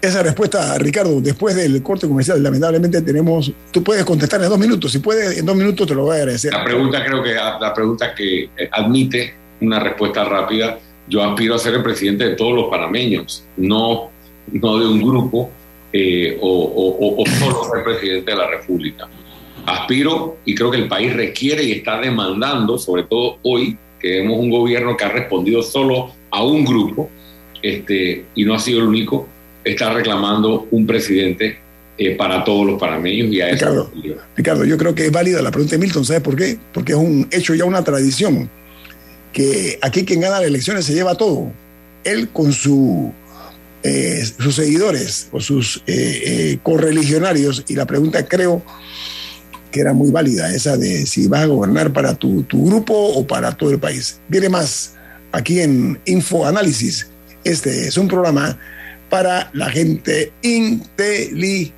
esa 0.00 0.22
respuesta, 0.22 0.78
Ricardo, 0.78 1.20
después 1.20 1.56
del 1.56 1.82
corte 1.82 2.06
comercial, 2.06 2.42
lamentablemente 2.42 3.02
tenemos, 3.02 3.52
tú 3.72 3.82
puedes 3.82 4.04
contestar 4.04 4.42
en 4.42 4.48
dos 4.48 4.58
minutos, 4.58 4.92
si 4.92 5.00
puedes, 5.00 5.38
en 5.38 5.46
dos 5.46 5.56
minutos 5.56 5.86
te 5.86 5.94
lo 5.94 6.04
voy 6.04 6.16
a 6.16 6.20
agradecer. 6.20 6.52
La 6.52 6.64
pregunta 6.64 7.04
creo 7.04 7.22
que 7.22 7.34
la 7.34 7.74
pregunta 7.74 8.14
que 8.14 8.44
eh, 8.44 8.68
admite 8.70 9.34
una 9.60 9.80
respuesta 9.80 10.24
rápida, 10.24 10.78
yo 11.08 11.24
aspiro 11.24 11.54
a 11.54 11.58
ser 11.58 11.74
el 11.74 11.82
presidente 11.82 12.28
de 12.28 12.36
todos 12.36 12.54
los 12.54 12.70
panameños, 12.70 13.44
no, 13.56 14.10
no 14.52 14.78
de 14.78 14.86
un 14.86 15.02
grupo 15.02 15.50
eh, 15.92 16.38
o, 16.40 17.16
o, 17.18 17.26
solo 17.26 17.64
ser 17.72 17.82
presidente 17.82 18.30
de 18.30 18.36
la 18.36 18.46
República. 18.46 19.08
Aspiro 19.68 20.38
y 20.44 20.54
creo 20.54 20.70
que 20.70 20.78
el 20.78 20.88
país 20.88 21.12
requiere 21.14 21.62
y 21.62 21.72
está 21.72 22.00
demandando, 22.00 22.78
sobre 22.78 23.04
todo 23.04 23.38
hoy, 23.42 23.76
que 24.00 24.20
vemos 24.20 24.38
un 24.38 24.50
gobierno 24.50 24.96
que 24.96 25.04
ha 25.04 25.08
respondido 25.08 25.62
solo 25.62 26.12
a 26.30 26.42
un 26.42 26.64
grupo 26.64 27.10
este, 27.62 28.24
y 28.34 28.44
no 28.44 28.54
ha 28.54 28.58
sido 28.58 28.80
el 28.80 28.86
único, 28.86 29.28
está 29.64 29.92
reclamando 29.92 30.68
un 30.70 30.86
presidente 30.86 31.58
eh, 31.98 32.14
para 32.14 32.44
todos 32.44 32.64
los 32.64 32.80
panameños 32.80 33.32
y 33.32 33.40
a 33.40 33.50
Ricardo, 33.50 33.90
Ricardo, 34.36 34.64
yo 34.64 34.78
creo 34.78 34.94
que 34.94 35.06
es 35.06 35.12
válida 35.12 35.42
la 35.42 35.50
pregunta 35.50 35.74
de 35.74 35.80
Milton, 35.80 36.04
¿sabes 36.04 36.22
por 36.22 36.36
qué? 36.36 36.56
Porque 36.72 36.92
es 36.92 36.98
un 36.98 37.28
hecho 37.32 37.54
ya 37.54 37.64
una 37.64 37.82
tradición, 37.82 38.48
que 39.32 39.78
aquí 39.82 40.04
quien 40.04 40.20
gana 40.20 40.38
las 40.38 40.48
elecciones 40.48 40.84
se 40.84 40.94
lleva 40.94 41.16
todo. 41.16 41.50
Él 42.04 42.28
con 42.28 42.52
su, 42.52 43.12
eh, 43.82 44.24
sus 44.38 44.54
seguidores 44.54 45.28
o 45.32 45.40
sus 45.40 45.82
eh, 45.86 46.58
correligionarios, 46.62 47.64
y 47.66 47.74
la 47.74 47.84
pregunta 47.84 48.24
creo 48.26 48.62
era 49.80 49.92
muy 49.92 50.10
válida, 50.10 50.52
esa 50.54 50.76
de 50.76 51.06
si 51.06 51.28
vas 51.28 51.42
a 51.42 51.46
gobernar 51.46 51.92
para 51.92 52.14
tu, 52.14 52.42
tu 52.44 52.66
grupo 52.66 52.94
o 52.94 53.26
para 53.26 53.52
todo 53.56 53.70
el 53.70 53.78
país. 53.78 54.20
Viene 54.28 54.48
más 54.48 54.94
aquí 55.32 55.60
en 55.60 56.00
Info 56.06 56.46
Análisis. 56.46 57.08
Este 57.44 57.88
es 57.88 57.96
un 57.96 58.08
programa 58.08 58.58
para 59.08 59.50
la 59.52 59.70
gente 59.70 60.32
inteligente. 60.42 61.68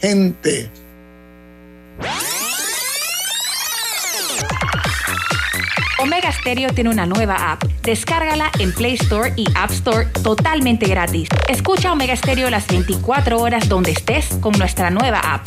Omega 6.03 6.33
Stereo 6.33 6.73
tiene 6.73 6.89
una 6.89 7.05
nueva 7.05 7.53
app. 7.53 7.63
Descárgala 7.83 8.51
en 8.59 8.73
Play 8.73 8.95
Store 8.95 9.35
y 9.37 9.45
App 9.55 9.71
Store 9.71 10.07
totalmente 10.23 10.87
gratis. 10.87 11.29
Escucha 11.47 11.93
Omega 11.93 12.17
Stereo 12.17 12.49
las 12.49 12.67
24 12.69 13.39
horas 13.39 13.69
donde 13.69 13.91
estés 13.93 14.27
con 14.41 14.53
nuestra 14.59 14.91
nueva 14.91 15.19
app. 15.19 15.47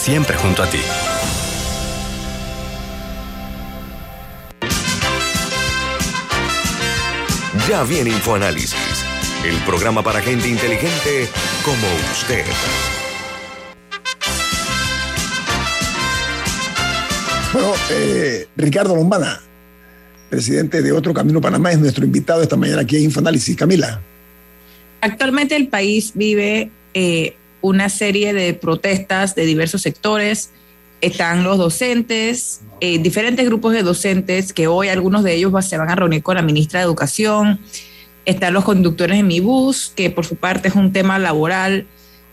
siempre 0.00 0.34
junto 0.38 0.62
a 0.62 0.66
ti. 0.66 0.78
Ya 7.68 7.84
viene 7.84 8.10
InfoAnálisis, 8.10 9.04
el 9.44 9.56
programa 9.58 10.02
para 10.02 10.22
gente 10.22 10.48
inteligente 10.48 11.28
como 11.62 11.86
usted. 12.12 12.44
Bueno, 17.52 17.72
eh, 17.90 18.46
Ricardo 18.56 18.96
Lombana, 18.96 19.42
presidente 20.30 20.80
de 20.80 20.92
Otro 20.92 21.12
Camino 21.12 21.42
Panamá, 21.42 21.72
es 21.72 21.78
nuestro 21.78 22.06
invitado 22.06 22.42
esta 22.42 22.56
mañana 22.56 22.82
aquí 22.82 22.96
en 22.96 23.04
Infoanálisis. 23.04 23.54
Camila. 23.54 24.00
Actualmente 25.02 25.56
el 25.56 25.68
país 25.68 26.12
vive 26.14 26.70
eh, 26.94 27.36
una 27.60 27.88
serie 27.88 28.32
de 28.32 28.54
protestas 28.54 29.34
de 29.34 29.46
diversos 29.46 29.82
sectores. 29.82 30.50
Están 31.00 31.44
los 31.44 31.58
docentes, 31.58 32.60
eh, 32.80 32.98
diferentes 32.98 33.46
grupos 33.46 33.72
de 33.72 33.82
docentes 33.82 34.52
que 34.52 34.66
hoy 34.66 34.88
algunos 34.88 35.24
de 35.24 35.34
ellos 35.34 35.52
se 35.64 35.78
van 35.78 35.90
a 35.90 35.94
reunir 35.94 36.22
con 36.22 36.36
la 36.36 36.42
ministra 36.42 36.80
de 36.80 36.86
Educación. 36.86 37.60
Están 38.26 38.52
los 38.52 38.64
conductores 38.64 39.16
de 39.16 39.22
mi 39.22 39.40
bus, 39.40 39.92
que 39.96 40.10
por 40.10 40.26
su 40.26 40.36
parte 40.36 40.68
es 40.68 40.74
un 40.74 40.92
tema 40.92 41.18
laboral 41.18 41.86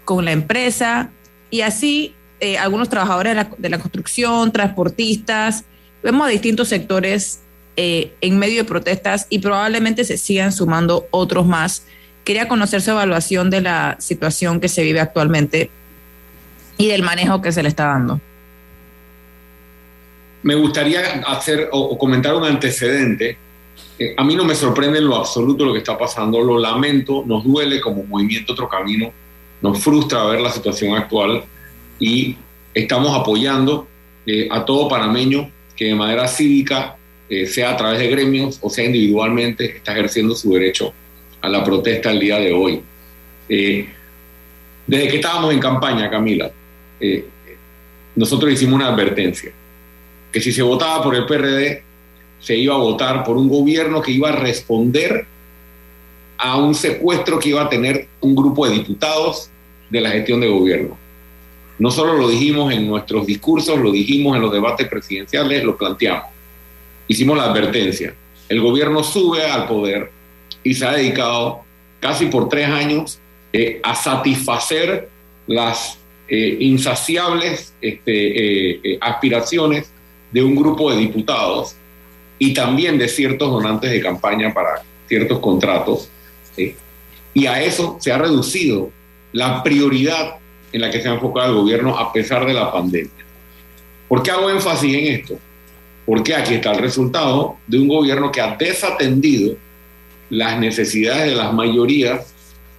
con 0.06 0.26
la 0.26 0.32
empresa. 0.32 1.12
Y 1.50 1.62
así 1.62 2.13
eh, 2.40 2.58
algunos 2.58 2.90
trabajadores 2.90 3.32
de 3.32 3.36
la, 3.36 3.50
de 3.58 3.70
la, 3.70 3.80
construcción, 3.80 4.52
transportistas. 4.52 5.63
Vemos 6.04 6.28
a 6.28 6.30
distintos 6.30 6.68
sectores 6.68 7.42
eh, 7.80 8.16
en 8.22 8.40
medio 8.40 8.58
de 8.58 8.63
protestas 8.63 9.28
y 9.30 9.38
probablemente 9.38 10.04
se 10.04 10.18
sigan 10.18 10.52
sumando 10.52 11.08
otros 11.12 11.46
más. 11.46 11.86
Quería 12.28 12.50
conocer 12.50 12.82
su 12.82 12.92
evaluación 12.92 13.50
de 13.50 13.62
la 13.62 13.96
situación 14.02 14.60
que 14.60 14.68
se 14.68 14.84
vive 14.84 15.00
actualmente 15.00 15.70
y 16.78 16.88
del 16.88 17.02
manejo 17.02 17.42
que 17.42 17.54
se 17.54 17.63
le 17.63 17.70
está 17.70 17.86
dando. 17.86 18.20
Me 20.44 20.56
gustaría 20.56 21.22
hacer 21.26 21.70
o, 21.72 21.98
comentar 21.98 22.36
un 22.36 22.44
antecedente. 22.44 23.38
Eh, 23.98 24.13
a 24.18 24.26
mí 24.26 24.36
no 24.36 24.44
me 24.44 24.56
sorprende 24.56 24.98
en 25.00 25.08
lo 25.08 25.16
absoluto 25.16 25.63
lo 25.63 25.72
que 25.72 25.80
está 25.80 25.98
pasando, 25.98 26.42
lo 26.42 26.60
lamento, 26.60 27.24
nos 27.26 27.46
duele 27.46 27.80
como 27.80 28.04
movimiento 28.04 28.52
Otro 28.52 28.68
Camino, 28.68 29.13
nos 29.62 29.80
frustra 29.82 30.26
ver 30.26 30.42
la 30.42 30.52
situación 30.52 30.98
actual 30.98 31.46
y 31.98 32.36
estamos 32.74 33.18
apoyando 33.18 33.88
eh, 34.26 34.50
a 34.52 34.66
todo 34.66 34.90
panameño 34.90 35.50
que 35.78 35.86
de 35.86 35.96
manera 35.96 36.28
cívica, 36.28 36.98
eh, 37.30 37.46
sea 37.46 37.72
a 37.72 37.78
través 37.78 38.00
de 38.00 38.10
gremios 38.10 38.60
o 38.62 38.70
sea 38.70 38.84
individualmente, 38.84 39.78
está 39.78 39.94
ejerciendo 39.94 40.36
su 40.36 40.52
derecho 40.52 40.94
a 41.41 41.50
la 41.50 41.63
protesta 41.63 42.12
el 42.12 42.19
día 42.19 42.39
de 42.39 42.54
hoy. 42.54 42.82
Eh, 43.50 43.88
desde 44.86 45.08
que 45.08 45.15
estábamos 45.17 45.54
en 45.54 45.60
campaña, 45.60 46.10
Camila, 46.10 46.50
nosotros 48.15 48.52
hicimos 48.52 48.76
una 48.76 48.88
advertencia, 48.88 49.52
que 50.32 50.41
si 50.41 50.52
se 50.52 50.62
votaba 50.62 51.04
por 51.04 51.15
el 51.15 51.26
PRD, 51.26 51.84
se 52.39 52.56
iba 52.56 52.76
a 52.76 52.80
votar 52.80 53.23
por 53.23 53.38
un 53.38 53.50
gobierno 53.50 54.02
que 54.02 54.12
iba 54.12 54.30
a 54.30 54.36
responder 54.36 55.26
a 56.38 56.58
un 56.58 56.76
secuestro 56.76 57.39
que 57.39 57.50
iba 57.50 57.63
a 57.63 57.69
tener 57.69 58.08
un 58.21 58.36
grupo 58.36 58.67
de 58.67 58.76
diputados 58.76 59.50
de 59.89 60.02
la 60.02 60.12
gestión 60.12 60.39
de 60.39 60.47
gobierno. 60.47 60.97
No 61.80 61.91
solo 61.91 62.13
lo 62.13 62.28
dijimos 62.30 62.73
en 62.73 62.88
nuestros 62.88 63.26
discursos, 63.26 63.78
lo 63.80 63.91
dijimos 63.91 64.36
en 64.36 64.41
los 64.41 64.52
debates 64.52 64.88
presidenciales, 64.88 65.63
lo 65.63 65.78
planteamos. 65.78 66.26
Hicimos 67.08 67.38
la 67.38 67.45
advertencia. 67.45 68.13
El 68.50 68.62
gobierno 68.62 69.04
sube 69.04 69.45
al 69.45 69.67
poder 69.67 70.12
y 70.68 70.74
se 70.74 70.86
ha 70.86 70.92
dedicado 70.92 71.62
casi 72.02 72.26
por 72.26 72.50
tres 72.50 72.68
años 72.68 73.20
eh, 73.54 73.80
a 73.82 73.96
satisfacer 73.96 75.10
las 75.48 75.98
eh, 76.28 76.58
insaciables 76.60 77.74
este, 77.80 78.94
eh, 78.94 78.98
aspiraciones 79.00 79.90
de 80.30 80.44
un 80.44 80.58
grupo 80.58 80.92
de 80.92 80.98
diputados 80.98 81.76
y 82.38 82.54
también 82.54 82.98
de 82.98 83.08
ciertos 83.08 83.50
donantes 83.50 83.90
de 83.90 84.02
campaña 84.02 84.54
para 84.54 84.84
ciertos 85.08 85.40
contratos. 85.40 86.10
y 87.34 87.46
a 87.46 87.64
eso 87.64 87.98
se 88.02 88.12
ha 88.12 88.18
reducido 88.18 88.92
la 89.32 89.64
prioridad 89.64 90.36
en 90.74 90.82
la 90.82 90.92
que 90.92 91.02
se 91.02 91.08
ha 91.08 91.14
enfocado 91.14 91.54
el 91.54 91.60
gobierno 91.62 91.98
a 91.98 92.12
pesar 92.12 92.46
de 92.46 92.54
la 92.54 92.72
pandemia. 92.72 93.26
¿Por 94.10 94.22
qué 94.22 94.32
hago 94.32 94.50
énfasis 94.50 94.94
en 94.94 95.06
esto? 95.16 95.40
Porque 96.06 96.36
aquí 96.36 96.56
está 96.56 96.72
el 96.74 96.80
resultado 96.80 97.58
de 97.68 97.80
un 97.80 97.88
gobierno 97.88 98.32
que 98.32 98.42
ha 98.42 98.56
desatendido 98.58 99.56
las 100.30 100.60
necesidades 100.60 101.30
de 101.30 101.36
las 101.36 101.54
mayorías 101.54 102.34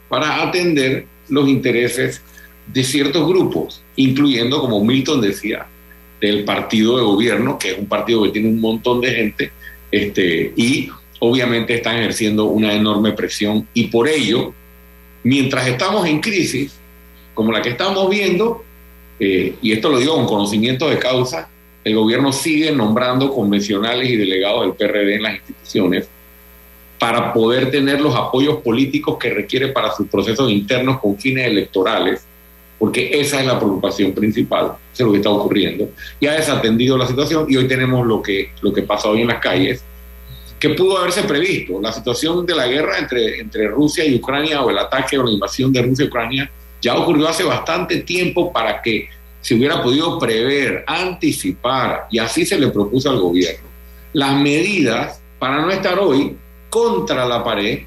para 0.09 0.43
atender 0.43 1.07
los 1.29 1.49
intereses 1.49 2.23
de 2.73 2.85
ciertos 2.85 3.27
grupos, 3.27 3.83
incluyendo, 3.97 4.61
como 4.61 4.85
Milton 4.85 5.21
decía, 5.21 5.67
del 6.21 6.45
partido 6.45 6.97
de 6.97 7.05
gobierno, 7.05 7.59
que 7.59 7.73
es 7.73 7.79
un 7.79 7.87
partido 7.87 8.23
que 8.25 8.31
tiene 8.31 8.49
un 8.49 8.61
montón 8.61 9.01
de 9.01 9.11
gente, 9.11 9.53
este, 9.91 10.53
y 10.57 10.91
obviamente 11.21 11.75
están 11.75 11.97
ejerciendo 11.97 12.47
una 12.47 12.75
enorme 12.75 13.13
presión. 13.13 13.67
Y 13.73 13.85
por 13.85 14.09
ello, 14.09 14.53
mientras 15.23 15.67
estamos 15.69 16.07
en 16.07 16.21
crisis, 16.21 16.75
como 17.35 17.53
la 17.53 17.63
que 17.63 17.71
estamos 17.71 18.09
viendo, 18.11 18.65
eh, 19.21 19.55
y 19.63 19.73
esto 19.73 19.89
lo 19.89 19.99
digo 19.99 20.15
con 20.17 20.27
conocimiento 20.27 20.89
de 20.89 20.99
causa, 20.99 21.49
el 21.85 21.95
gobierno 21.95 22.33
sigue 22.33 22.73
nombrando 22.73 23.33
convencionales 23.33 24.11
y 24.11 24.17
delegados 24.17 24.63
del 24.63 24.75
PRD 24.75 25.15
en 25.15 25.23
las 25.23 25.35
instituciones 25.37 26.09
para 26.99 27.33
poder 27.33 27.71
tener 27.71 28.01
los 28.01 28.15
apoyos 28.15 28.59
políticos 28.59 29.17
que 29.19 29.31
requiere 29.31 29.69
para 29.69 29.93
sus 29.93 30.09
procesos 30.09 30.51
internos 30.51 31.01
con 31.01 31.17
fines 31.17 31.47
electorales, 31.47 32.27
porque 32.79 33.21
esa 33.21 33.41
es 33.41 33.47
la 33.47 33.59
preocupación 33.59 34.13
principal, 34.13 34.73
eso 34.93 35.03
es 35.03 35.07
lo 35.07 35.13
que 35.13 35.19
está 35.19 35.31
ocurriendo. 35.31 35.91
Y 36.19 36.27
ha 36.27 36.33
desatendido 36.33 36.97
la 36.97 37.07
situación 37.07 37.47
y 37.49 37.57
hoy 37.57 37.69
tenemos 37.69 38.07
lo 38.07 38.23
que, 38.23 38.51
lo 38.63 38.73
que 38.73 38.83
pasa 38.83 39.09
hoy 39.09 39.23
en 39.23 39.29
las 39.29 39.41
calles, 39.41 39.83
que 40.59 40.71
pudo 40.71 40.99
haberse 40.99 41.23
previsto. 41.23 41.81
La 41.81 41.93
situación 41.93 42.45
de 42.45 42.55
la 42.55 42.67
guerra 42.67 42.99
entre, 42.99 43.41
entre 43.41 43.69
Rusia 43.69 44.05
y 44.05 44.17
Ucrania 44.17 44.63
o 44.63 44.71
el 44.71 44.79
ataque 44.79 45.19
o 45.19 45.25
la 45.25 45.31
invasión 45.31 45.73
de 45.73 45.83
Rusia 45.83 46.05
y 46.05 46.09
Ucrania 46.09 46.51
ya 46.81 46.97
ocurrió 46.97 47.29
hace 47.29 47.45
bastante 47.45 47.99
tiempo 47.99 48.53
para 48.53 48.83
que 48.83 49.09
se 49.41 49.55
hubiera 49.55 49.83
podido 49.83 50.19
prever, 50.19 50.85
anticipar, 50.87 52.07
y 52.11 52.19
así 52.19 52.45
se 52.45 52.59
le 52.59 52.69
propuso 52.69 53.09
al 53.09 53.21
gobierno, 53.21 53.69
las 54.13 54.37
medidas 54.41 55.23
para 55.39 55.63
no 55.63 55.71
estar 55.71 55.99
hoy 55.99 56.37
contra 56.69 57.27
la 57.27 57.43
pared, 57.43 57.81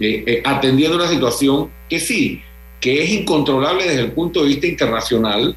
eh, 0.00 0.24
eh, 0.26 0.42
atendiendo 0.44 0.96
una 0.96 1.08
situación 1.08 1.70
que 1.88 2.00
sí, 2.00 2.42
que 2.80 3.02
es 3.02 3.10
incontrolable 3.10 3.84
desde 3.84 4.02
el 4.02 4.12
punto 4.12 4.42
de 4.42 4.48
vista 4.48 4.66
internacional, 4.66 5.56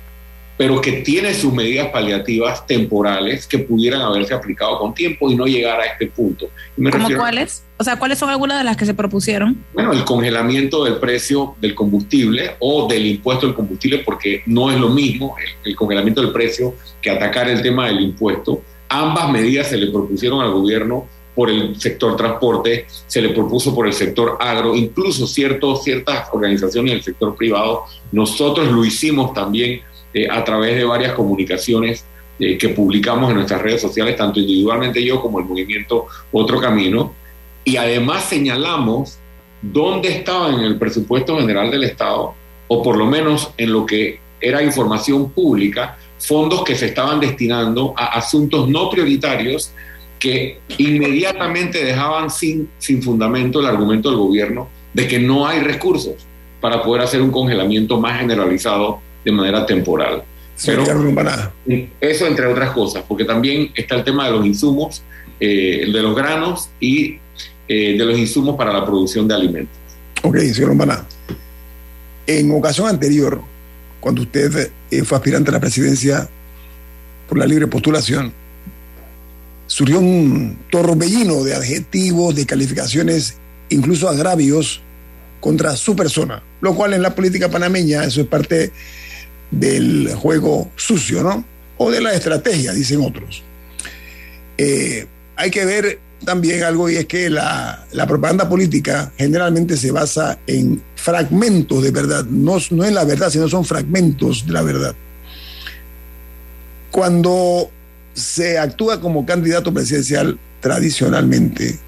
pero 0.58 0.80
que 0.80 0.92
tiene 1.02 1.34
sus 1.34 1.52
medidas 1.52 1.88
paliativas 1.88 2.68
temporales 2.68 3.48
que 3.48 3.58
pudieran 3.58 4.02
haberse 4.02 4.34
aplicado 4.34 4.78
con 4.78 4.94
tiempo 4.94 5.32
y 5.32 5.36
no 5.36 5.46
llegar 5.46 5.80
a 5.80 5.86
este 5.86 6.06
punto. 6.08 6.50
¿Cómo 6.92 7.08
cuáles? 7.18 7.64
O 7.78 7.84
sea, 7.84 7.98
¿cuáles 7.98 8.20
son 8.20 8.30
algunas 8.30 8.60
de 8.60 8.64
las 8.64 8.78
que 8.78 8.86
se 8.86 8.94
propusieron? 8.94 9.64
Bueno, 9.74 9.92
el 9.92 10.04
congelamiento 10.04 10.84
del 10.84 10.98
precio 10.98 11.56
del 11.60 11.74
combustible 11.74 12.58
o 12.60 12.88
del 12.88 13.08
impuesto 13.08 13.48
del 13.48 13.56
combustible, 13.56 14.00
porque 14.00 14.44
no 14.46 14.70
es 14.70 14.80
lo 14.80 14.90
mismo 14.90 15.36
el, 15.40 15.72
el 15.72 15.76
congelamiento 15.76 16.22
del 16.22 16.32
precio 16.32 16.76
que 17.02 17.10
atacar 17.10 17.50
el 17.50 17.64
tema 17.64 17.88
del 17.88 18.02
impuesto. 18.02 18.62
Ambas 18.88 19.32
medidas 19.32 19.68
se 19.68 19.78
le 19.78 19.90
propusieron 19.90 20.42
al 20.42 20.52
gobierno 20.52 21.08
por 21.36 21.50
el 21.50 21.80
sector 21.80 22.16
transporte, 22.16 22.86
se 23.08 23.22
le 23.22 23.30
propuso 23.30 23.74
por 23.74 23.88
el 23.88 23.94
sector 23.94 24.38
agro, 24.40 24.76
incluso 24.76 25.26
ciertos, 25.28 25.84
ciertas 25.84 26.28
organizaciones 26.32 26.94
del 26.94 27.04
sector 27.04 27.36
privado. 27.36 27.86
Nosotros 28.12 28.70
lo 28.72 28.84
hicimos 28.84 29.34
también 29.34 29.82
eh, 30.14 30.28
a 30.30 30.44
través 30.44 30.76
de 30.76 30.84
varias 30.84 31.14
comunicaciones 31.14 32.06
eh, 32.40 32.58
que 32.58 32.70
publicamos 32.70 33.30
en 33.30 33.38
nuestras 33.38 33.62
redes 33.62 33.82
sociales, 33.82 34.16
tanto 34.16 34.40
individualmente 34.40 35.04
yo 35.04 35.22
como 35.22 35.40
el 35.40 35.46
movimiento 35.46 36.08
Otro 36.32 36.60
Camino, 36.60 37.14
y 37.64 37.78
además 37.78 38.26
señalamos 38.26 39.20
dónde 39.62 40.10
estaban 40.10 40.56
en 40.56 40.62
el 40.62 40.78
presupuesto 40.78 41.38
general 41.38 41.70
del 41.72 41.84
Estado, 41.84 42.34
o 42.68 42.82
por 42.82 42.98
lo 42.98 43.06
menos 43.06 43.52
en 43.58 43.72
lo 43.72 43.86
que 43.86 44.20
era 44.40 44.64
información 44.64 45.30
pública, 45.32 45.98
fondos 46.18 46.64
que 46.64 46.76
se 46.76 46.88
estaban 46.88 47.20
destinando 47.20 47.94
a 47.96 48.18
asuntos 48.18 48.68
no 48.68 48.90
prioritarios 48.90 49.72
que 50.22 50.60
inmediatamente 50.78 51.84
dejaban 51.84 52.30
sin, 52.30 52.70
sin 52.78 53.02
fundamento 53.02 53.60
el 53.60 53.66
argumento 53.66 54.10
del 54.12 54.20
gobierno 54.20 54.70
de 54.94 55.08
que 55.08 55.18
no 55.18 55.48
hay 55.48 55.62
recursos 55.62 56.14
para 56.62 56.84
poder 56.84 57.02
hacer 57.02 57.24
un 57.24 57.32
congelamiento 57.32 58.00
más 58.00 58.20
generalizado 58.20 59.02
de 59.26 59.32
manera 59.32 59.66
temporal. 59.66 60.24
Pero 60.64 60.84
eso 62.00 62.28
entre 62.28 62.46
otras 62.46 62.70
cosas, 62.70 63.04
porque 63.08 63.26
también 63.26 63.72
está 63.74 63.96
el 63.96 64.04
tema 64.04 64.28
de 64.28 64.32
los 64.32 64.46
insumos. 64.46 65.02
eh, 65.44 65.90
de 65.92 66.02
los 66.04 66.16
granos 66.16 66.70
y 66.80 67.18
eh, 67.68 67.98
de 67.98 68.06
los 68.06 68.16
insumos 68.16 68.56
para 68.56 68.72
la 68.72 68.86
producción 68.86 69.28
de 69.28 69.34
alimentos. 69.34 69.76
Ok, 70.22 70.38
señor 70.38 70.70
Lombana. 70.70 71.04
En 72.28 72.52
ocasión 72.52 72.88
anterior, 72.88 73.42
cuando 74.00 74.22
usted 74.22 74.72
eh, 74.92 75.04
fue 75.04 75.18
aspirante 75.18 75.50
a 75.50 75.54
la 75.54 75.60
presidencia 75.60 76.30
por 77.28 77.40
la 77.40 77.48
libre 77.48 77.66
postulación, 77.66 78.32
surgió 79.72 80.00
un 80.00 80.58
torbellino 80.70 81.46
de 81.46 81.56
adjetivos, 81.56 82.36
de 82.36 82.46
calificaciones, 82.46 83.36
incluso 83.70 84.10
agravios 84.10 84.82
contra 85.40 85.78
su 85.78 85.96
persona, 85.96 86.44
lo 86.60 86.76
cual 86.76 86.94
en 86.94 87.02
la 87.02 87.16
política 87.16 87.50
panameña 87.50 88.04
eso 88.04 88.20
es 88.20 88.28
parte 88.28 88.74
del 89.50 90.14
juego 90.14 90.70
sucio, 90.76 91.24
¿no? 91.24 91.46
O 91.78 91.90
de 91.90 92.02
la 92.02 92.14
estrategia, 92.14 92.74
dicen 92.74 93.00
otros. 93.02 93.44
Eh, 94.58 95.08
hay 95.38 95.50
que 95.50 95.64
ver 95.64 96.00
también 96.26 96.64
algo 96.64 96.90
y 96.90 96.98
es 96.98 97.06
que 97.06 97.30
la, 97.30 97.86
la, 97.94 98.06
propaganda 98.06 98.50
política 98.50 99.14
generalmente 99.18 99.78
se 99.78 99.92
basa 99.92 100.38
en 100.48 100.84
fragmentos 100.96 101.82
de 101.82 101.92
verdad, 101.92 102.26
no, 102.26 102.58
no 102.72 102.84
en 102.84 102.94
la 102.94 103.06
verdad, 103.06 103.30
sino 103.30 103.48
son 103.48 103.64
fragmentos 103.64 104.46
de 104.46 104.52
la 104.52 104.64
verdad. 104.64 104.94
Cuando 106.92 107.72
se 108.14 108.58
actúa 108.58 109.00
como 109.00 109.26
candidato 109.26 109.74
presidencial 109.74 110.38
tradicionalmente, 110.60 111.80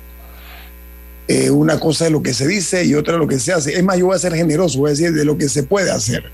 eh, 1.28 1.50
una 1.50 1.80
cosa 1.80 2.08
es 2.08 2.12
lo 2.12 2.22
que 2.22 2.34
se 2.34 2.48
dice 2.48 2.84
y 2.84 2.96
otra 2.96 3.18
lo 3.18 3.28
que 3.28 3.40
se 3.40 3.54
hace. 3.54 3.78
Es 3.78 3.84
más, 3.84 3.98
yo 3.98 4.08
voy 4.08 4.16
a 4.16 4.20
ser 4.20 4.34
generoso, 4.34 4.80
voy 4.80 4.90
a 4.90 4.92
decir 4.92 5.14
de 5.14 5.24
lo 5.24 5.38
que 5.38 5.48
se 5.48 5.64
puede 5.64 5.90
hacer. 5.90 6.30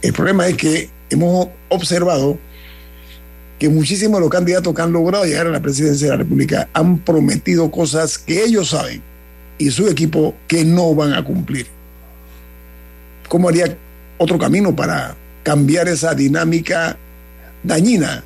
El 0.00 0.12
problema 0.12 0.46
es 0.46 0.56
que 0.56 0.88
hemos 1.10 1.48
observado 1.68 2.38
que 3.58 3.68
muchísimos 3.68 4.18
de 4.18 4.20
los 4.20 4.30
candidatos 4.30 4.74
que 4.74 4.82
han 4.82 4.92
logrado 4.92 5.24
llegar 5.24 5.46
a 5.46 5.50
la 5.50 5.60
presidencia 5.60 6.06
de 6.06 6.10
la 6.12 6.18
República 6.18 6.68
han 6.72 6.98
prometido 6.98 7.70
cosas 7.70 8.18
que 8.18 8.44
ellos 8.44 8.70
saben 8.70 9.02
y 9.58 9.70
su 9.70 9.88
equipo 9.88 10.34
que 10.46 10.64
no 10.64 10.94
van 10.94 11.12
a 11.12 11.24
cumplir. 11.24 11.66
¿Cómo 13.28 13.48
haría 13.48 13.76
otro 14.18 14.38
camino 14.38 14.74
para 14.74 15.16
cambiar 15.42 15.88
esa 15.88 16.14
dinámica 16.14 16.96
dañina 17.62 18.24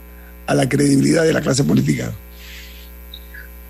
a 0.50 0.54
la 0.54 0.68
credibilidad 0.68 1.22
de 1.22 1.32
la 1.32 1.40
clase 1.40 1.62
política? 1.62 2.12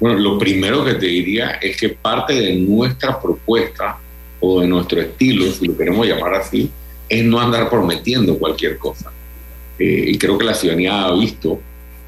Bueno, 0.00 0.18
lo 0.18 0.38
primero 0.38 0.82
que 0.82 0.94
te 0.94 1.04
diría 1.04 1.58
es 1.60 1.76
que 1.76 1.90
parte 1.90 2.32
de 2.32 2.56
nuestra 2.56 3.20
propuesta 3.20 3.98
o 4.40 4.62
de 4.62 4.66
nuestro 4.66 4.98
estilo, 5.02 5.52
si 5.52 5.66
lo 5.66 5.76
queremos 5.76 6.06
llamar 6.06 6.36
así, 6.36 6.70
es 7.06 7.22
no 7.22 7.38
andar 7.38 7.68
prometiendo 7.68 8.38
cualquier 8.38 8.78
cosa. 8.78 9.12
Eh, 9.78 10.04
y 10.08 10.16
creo 10.16 10.38
que 10.38 10.46
la 10.46 10.54
ciudadanía 10.54 11.04
ha 11.04 11.12
visto 11.12 11.60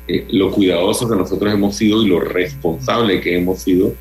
eh, 0.09 0.27
lo 0.31 0.51
cuidadosos 0.51 1.11
que 1.11 1.17
nosotros 1.17 1.53
hemos 1.53 1.77
sido 1.77 2.03
y 2.03 2.09
lo 2.09 2.21
responsable 2.21 3.21
que 3.21 3.37
hemos 3.37 3.61
sido 3.61 3.95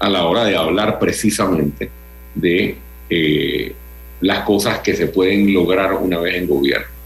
a 0.00 0.08
la 0.08 0.26
hora 0.26 0.44
de 0.46 0.56
hablar 0.56 0.98
precisamente 0.98 1.90
de 2.34 2.76
eh, 3.08 3.72
las 4.20 4.40
cosas 4.40 4.80
que 4.80 4.96
se 4.96 5.06
pueden 5.06 5.54
lograr 5.54 5.92
una 5.92 6.18
vez 6.18 6.34
en 6.34 6.48
gobierno. 6.48 6.97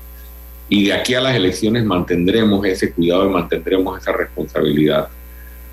Y 0.74 0.84
de 0.84 0.94
aquí 0.94 1.12
a 1.12 1.20
las 1.20 1.36
elecciones 1.36 1.84
mantendremos 1.84 2.64
ese 2.64 2.92
cuidado 2.92 3.26
y 3.26 3.28
mantendremos 3.28 4.00
esa 4.00 4.10
responsabilidad 4.10 5.06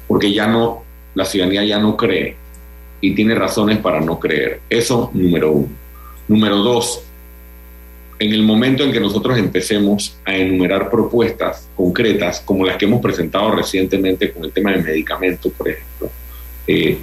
porque 0.09 0.33
ya 0.33 0.45
no, 0.45 0.83
la 1.15 1.23
ciudadanía 1.23 1.63
ya 1.63 1.79
no 1.79 1.95
cree 1.95 2.35
y 2.99 3.15
tiene 3.15 3.33
razones 3.33 3.77
para 3.77 4.01
no 4.01 4.19
creer. 4.19 4.59
Eso, 4.69 5.09
número 5.13 5.53
uno. 5.53 5.69
Número 6.27 6.57
dos, 6.57 7.01
en 8.19 8.33
el 8.33 8.43
momento 8.43 8.83
en 8.83 8.91
que 8.91 8.99
nosotros 8.99 9.37
empecemos 9.37 10.17
a 10.25 10.35
enumerar 10.35 10.89
propuestas 10.89 11.69
concretas, 11.77 12.41
como 12.41 12.65
las 12.65 12.75
que 12.75 12.83
hemos 12.83 13.01
presentado 13.01 13.51
recientemente 13.51 14.33
con 14.33 14.43
el 14.43 14.51
tema 14.51 14.73
de 14.73 14.83
medicamentos, 14.83 15.49
por 15.53 15.69
ejemplo, 15.69 16.11
eh, 16.67 16.97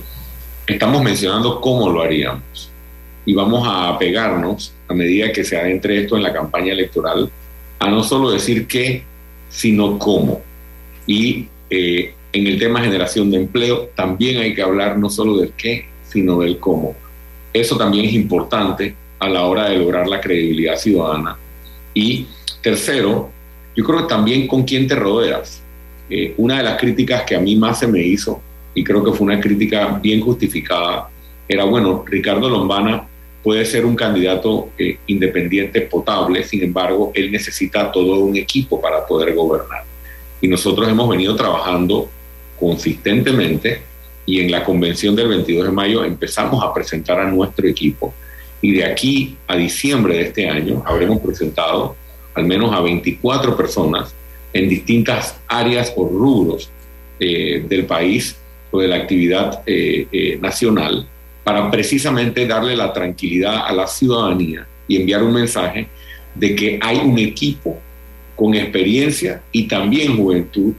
estamos 0.67 1.03
mencionando 1.03 1.63
cómo 1.63 1.89
lo 1.89 2.03
haríamos. 2.03 2.71
Y 3.25 3.33
vamos 3.33 3.67
a 3.67 3.99
pegarnos, 3.99 4.75
a 4.87 4.93
medida 4.93 5.33
que 5.33 5.45
se 5.45 5.57
adentre 5.57 6.03
esto 6.03 6.15
en 6.19 6.25
la 6.25 6.33
campaña 6.35 6.75
electoral, 6.75 7.31
a 7.79 7.91
no 7.91 8.03
solo 8.03 8.31
decir 8.31 8.67
qué, 8.67 9.03
sino 9.49 9.99
cómo. 9.99 10.41
Y 11.07 11.47
eh, 11.71 12.15
en 12.33 12.47
el 12.47 12.59
tema 12.59 12.81
generación 12.81 13.31
de 13.31 13.39
empleo 13.39 13.91
también 13.95 14.39
hay 14.39 14.55
que 14.55 14.63
hablar 14.63 14.99
no 14.99 15.09
solo 15.09 15.37
del 15.39 15.53
qué, 15.57 15.87
sino 16.09 16.41
del 16.41 16.59
cómo. 16.59 16.95
Eso 17.53 17.77
también 17.77 18.05
es 18.05 18.13
importante 18.13 18.95
a 19.19 19.29
la 19.29 19.45
hora 19.45 19.71
de 19.71 19.79
lograr 19.79 20.07
la 20.07 20.21
credibilidad 20.21 20.77
ciudadana. 20.77 21.37
Y 21.95 22.27
tercero, 22.63 23.31
yo 23.75 23.85
creo 23.85 24.03
que 24.03 24.09
también 24.09 24.47
con 24.47 24.65
quién 24.65 24.87
te 24.87 24.95
rodeas. 24.95 25.63
Eh, 26.09 26.35
una 26.37 26.59
de 26.59 26.63
las 26.63 26.79
críticas 26.79 27.23
que 27.23 27.35
a 27.35 27.41
mí 27.41 27.57
más 27.57 27.79
se 27.81 27.87
me 27.87 28.03
hizo, 28.03 28.41
y 28.75 28.85
creo 28.85 29.03
que 29.03 29.13
fue 29.13 29.27
una 29.27 29.41
crítica 29.41 29.99
bien 30.03 30.21
justificada, 30.21 31.09
era, 31.49 31.65
bueno, 31.65 32.05
Ricardo 32.07 32.51
Lombana 32.51 33.07
puede 33.47 33.65
ser 33.65 33.87
un 33.87 33.95
candidato 33.95 34.71
eh, 34.77 34.99
independiente 35.07 35.83
potable, 35.83 36.43
sin 36.43 36.65
embargo, 36.65 37.13
él 37.15 37.31
necesita 37.31 37.93
todo 37.93 38.19
un 38.19 38.37
equipo 38.37 38.81
para 38.81 39.07
poder 39.07 39.37
gobernar. 39.37 39.85
Y 40.41 40.49
nosotros 40.49 40.89
hemos 40.89 41.09
venido 41.09 41.37
trabajando 41.37 42.11
consistentemente 42.59 43.83
y 44.27 44.41
en 44.41 44.51
la 44.51 44.65
convención 44.65 45.15
del 45.15 45.29
22 45.29 45.67
de 45.67 45.71
mayo 45.71 46.05
empezamos 46.05 46.61
a 46.65 46.75
presentar 46.75 47.21
a 47.21 47.31
nuestro 47.31 47.69
equipo 47.69 48.13
y 48.61 48.73
de 48.73 48.85
aquí 48.85 49.37
a 49.47 49.55
diciembre 49.55 50.17
de 50.17 50.23
este 50.23 50.49
año 50.49 50.83
habremos 50.85 51.21
presentado 51.21 51.95
al 52.35 52.47
menos 52.47 52.75
a 52.75 52.81
24 52.81 53.57
personas 53.57 54.13
en 54.53 54.69
distintas 54.69 55.39
áreas 55.47 55.93
o 55.95 56.09
rubros 56.09 56.69
eh, 57.21 57.65
del 57.69 57.87
país 57.87 58.37
o 58.73 58.81
de 58.81 58.89
la 58.89 58.97
actividad 58.97 59.63
eh, 59.67 60.37
nacional 60.41 61.07
para 61.47 61.71
precisamente 61.71 62.45
darle 62.45 62.75
la 62.75 62.93
tranquilidad 62.93 63.69
a 63.69 63.73
la 63.73 63.87
ciudadanía 63.87 64.67
y 64.89 64.97
enviar 64.97 65.23
un 65.23 65.33
mensaje 65.33 65.87
de 66.35 66.57
que 66.57 66.77
hay 66.83 66.97
un 66.97 67.17
equipo 67.21 67.79
con 68.35 68.53
experiencia 68.53 69.43
y 69.53 69.69
también 69.69 70.17
juventud 70.17 70.73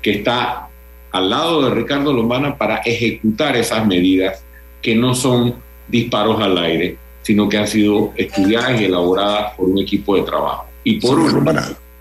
que 0.00 0.12
está 0.12 0.68
al 1.10 1.28
lado 1.28 1.62
de 1.62 1.74
Ricardo 1.74 2.12
Lombana 2.12 2.56
para 2.56 2.76
ejecutar 2.84 3.56
esas 3.56 3.84
medidas 3.84 4.44
que 4.80 4.94
no 4.94 5.12
son 5.12 5.56
disparos 5.88 6.40
al 6.40 6.56
aire, 6.56 6.96
sino 7.22 7.48
que 7.48 7.58
han 7.58 7.66
sido 7.66 8.12
estudiadas 8.16 8.80
y 8.80 8.84
elaboradas 8.84 9.56
por 9.56 9.70
un 9.70 9.78
equipo 9.78 10.14
de 10.14 10.22
trabajo. 10.22 10.66
Y 10.84 11.00
por 11.00 11.18
último, 11.18 11.50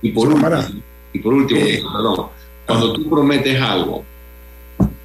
y 0.03 0.11
por 0.11 0.27
último, 0.27 0.61
y 1.11 1.19
por 1.19 1.33
último 1.33 2.31
cuando 2.67 2.93
tú 2.93 3.09
prometes 3.09 3.59
algo, 3.59 4.05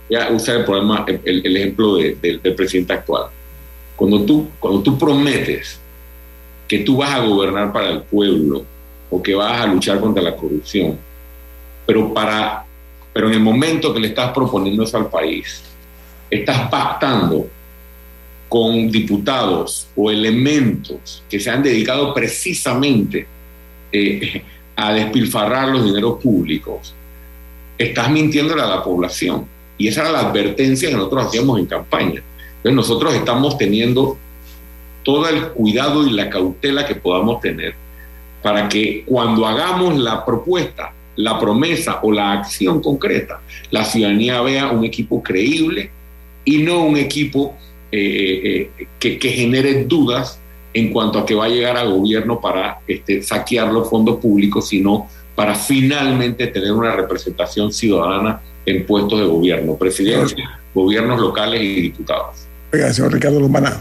ya 0.09 0.31
usar 0.31 0.59
el, 0.59 0.65
problema, 0.65 1.05
el, 1.07 1.57
ejemplo 1.57 1.97
del 1.97 2.55
presidente 2.57 2.93
actual, 2.93 3.27
cuando 3.95 4.23
tú, 4.23 4.49
cuando 4.59 4.83
tú 4.83 4.99
prometes 4.99 5.81
que 6.69 6.81
tú 6.81 6.99
vas 6.99 7.11
a 7.11 7.21
gobernar 7.21 7.73
para 7.73 7.91
el 7.91 8.03
pueblo 8.03 8.65
o 9.11 9.23
que 9.23 9.35
vas 9.35 9.61
a 9.61 9.67
luchar 9.67 10.01
contra 10.01 10.23
la 10.23 10.37
corrupción, 10.37 10.99
pero 11.87 12.13
para 12.13 12.67
pero 13.17 13.29
en 13.29 13.33
el 13.33 13.41
momento 13.41 13.95
que 13.95 14.01
le 14.01 14.09
estás 14.09 14.31
proponiendo 14.33 14.83
eso 14.83 14.99
al 14.99 15.09
país, 15.09 15.63
estás 16.31 16.69
pactando 16.69 17.49
con 18.47 18.91
diputados 18.91 19.89
o 19.97 20.11
elementos 20.11 21.23
que 21.27 21.41
se 21.41 21.49
han 21.49 21.63
dedicado 21.63 22.13
precisamente 22.13 23.27
eh, 23.91 24.43
a 24.77 24.93
despilfarrar 24.93 25.69
los 25.69 25.87
dineros 25.87 26.23
públicos, 26.23 26.95
estás 27.79 28.11
mintiéndole 28.11 28.61
a 28.61 28.67
la 28.67 28.85
población. 28.85 29.47
Y 29.79 29.89
esa 29.89 30.03
era 30.03 30.13
la 30.13 30.21
advertencia 30.21 30.89
que 30.89 30.97
nosotros 30.97 31.27
hacíamos 31.27 31.59
en 31.59 31.67
campaña. 31.67 32.23
Entonces 32.57 32.75
nosotros 32.75 33.15
estamos 33.15 33.59
teniendo 33.59 34.17
todo 35.03 35.29
el 35.29 35.49
cuidado 35.49 36.07
y 36.07 36.11
la 36.11 36.31
cautela 36.31 36.87
que 36.87 36.95
podamos 36.95 37.41
tener 37.41 37.75
para 38.43 38.69
que 38.69 39.05
cuando 39.07 39.47
hagamos 39.47 39.97
la 39.99 40.25
propuesta 40.25 40.93
la 41.17 41.39
promesa 41.39 42.01
o 42.03 42.13
la 42.13 42.33
acción 42.33 42.81
concreta, 42.81 43.41
la 43.71 43.85
ciudadanía 43.85 44.41
vea 44.43 44.71
un 44.71 44.85
equipo 44.85 45.23
creíble 45.23 45.91
y 46.45 46.59
no 46.59 46.85
un 46.85 46.97
equipo 46.97 47.57
eh, 47.91 48.71
eh, 48.79 48.87
que, 48.99 49.19
genere 49.19 49.85
dudas 49.85 50.39
en 50.75 50.93
cuanto 50.93 51.19
a 51.19 51.27
que 51.27 51.35
va 51.35 51.47
a 51.47 51.49
llegar 51.49 51.77
al 51.77 51.91
gobierno 51.91 52.41
para 52.41 52.81
este, 52.87 53.23
saquear 53.23 53.73
los 53.73 53.89
fondos 53.89 54.19
públicos, 54.19 54.69
sino 54.69 55.09
para 55.35 55.55
finalmente 55.55 56.47
tener 56.49 56.73
una 56.73 56.95
representación 56.95 57.73
ciudadana 57.73 58.41
en 58.67 58.85
puestos 58.85 59.21
de 59.21 59.27
gobierno, 59.27 59.77
presidencia, 59.77 60.61
gobiernos 60.75 61.21
locales 61.21 61.63
y 61.63 61.81
diputados. 61.83 62.37
Oiga, 62.73 62.93
señor 62.93 63.13
Ricardo 63.13 63.41
Lomana, 63.41 63.81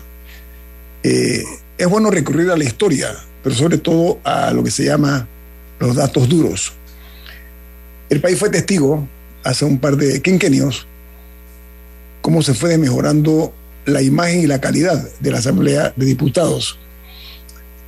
eh, 1.03 1.43
es 1.77 1.87
bueno 1.87 2.11
recurrir 2.11 2.49
a 2.51 2.57
la 2.57 2.63
historia, 2.63 3.09
pero 3.43 3.55
sobre 3.55 3.79
todo 3.79 4.19
a 4.23 4.51
lo 4.51 4.63
que 4.63 4.71
se 4.71 4.85
llama 4.85 5.27
los 5.79 5.95
datos 5.95 6.29
duros. 6.29 6.73
El 8.09 8.21
país 8.21 8.39
fue 8.39 8.49
testigo 8.49 9.07
hace 9.43 9.65
un 9.65 9.79
par 9.79 9.97
de 9.97 10.21
quinquenios 10.21 10.87
cómo 12.25 12.41
se 12.41 12.55
fue 12.55 12.79
mejorando 12.79 13.53
la 13.85 14.01
imagen 14.01 14.39
y 14.39 14.47
la 14.47 14.59
calidad 14.59 15.07
de 15.19 15.29
la 15.29 15.37
Asamblea 15.37 15.93
de 15.95 16.07
Diputados. 16.07 16.79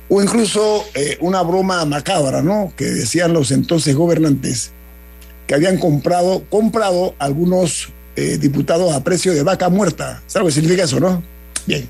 O 0.08 0.22
incluso 0.22 0.84
eh, 0.94 1.18
una 1.20 1.42
broma 1.42 1.84
macabra, 1.84 2.40
¿no? 2.40 2.72
Que 2.76 2.84
decían 2.84 3.32
los 3.32 3.50
entonces 3.50 3.96
gobernantes 3.96 4.70
que 5.48 5.54
habían 5.54 5.78
comprado, 5.78 6.44
comprado 6.50 7.14
algunos 7.18 7.88
eh, 8.14 8.36
diputados 8.36 8.94
a 8.94 9.02
precio 9.02 9.32
de 9.32 9.42
vaca 9.42 9.70
muerta. 9.70 10.22
¿Sabes 10.26 10.42
lo 10.42 10.46
que 10.46 10.52
significa 10.52 10.84
eso, 10.84 11.00
no? 11.00 11.22
Bien. 11.66 11.88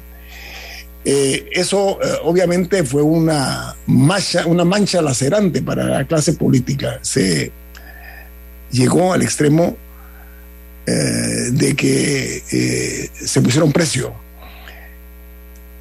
Eh, 1.05 1.49
eso 1.53 1.99
eh, 2.01 2.19
obviamente 2.23 2.85
fue 2.85 3.03
una 3.03 3.75
mancha, 3.87 4.47
una 4.47 4.65
mancha 4.65 5.03
lacerante 5.03 5.61
para 5.61 5.85
la 5.85 6.07
clase 6.07 6.35
política. 6.35 7.01
Se 7.03 7.51
llegó 8.71 9.13
al 9.13 9.23
extremo 9.23 9.77
de 10.87 11.77
que 11.77 13.11
se 13.13 13.43
pusieron 13.43 13.73
precio. 13.73 14.15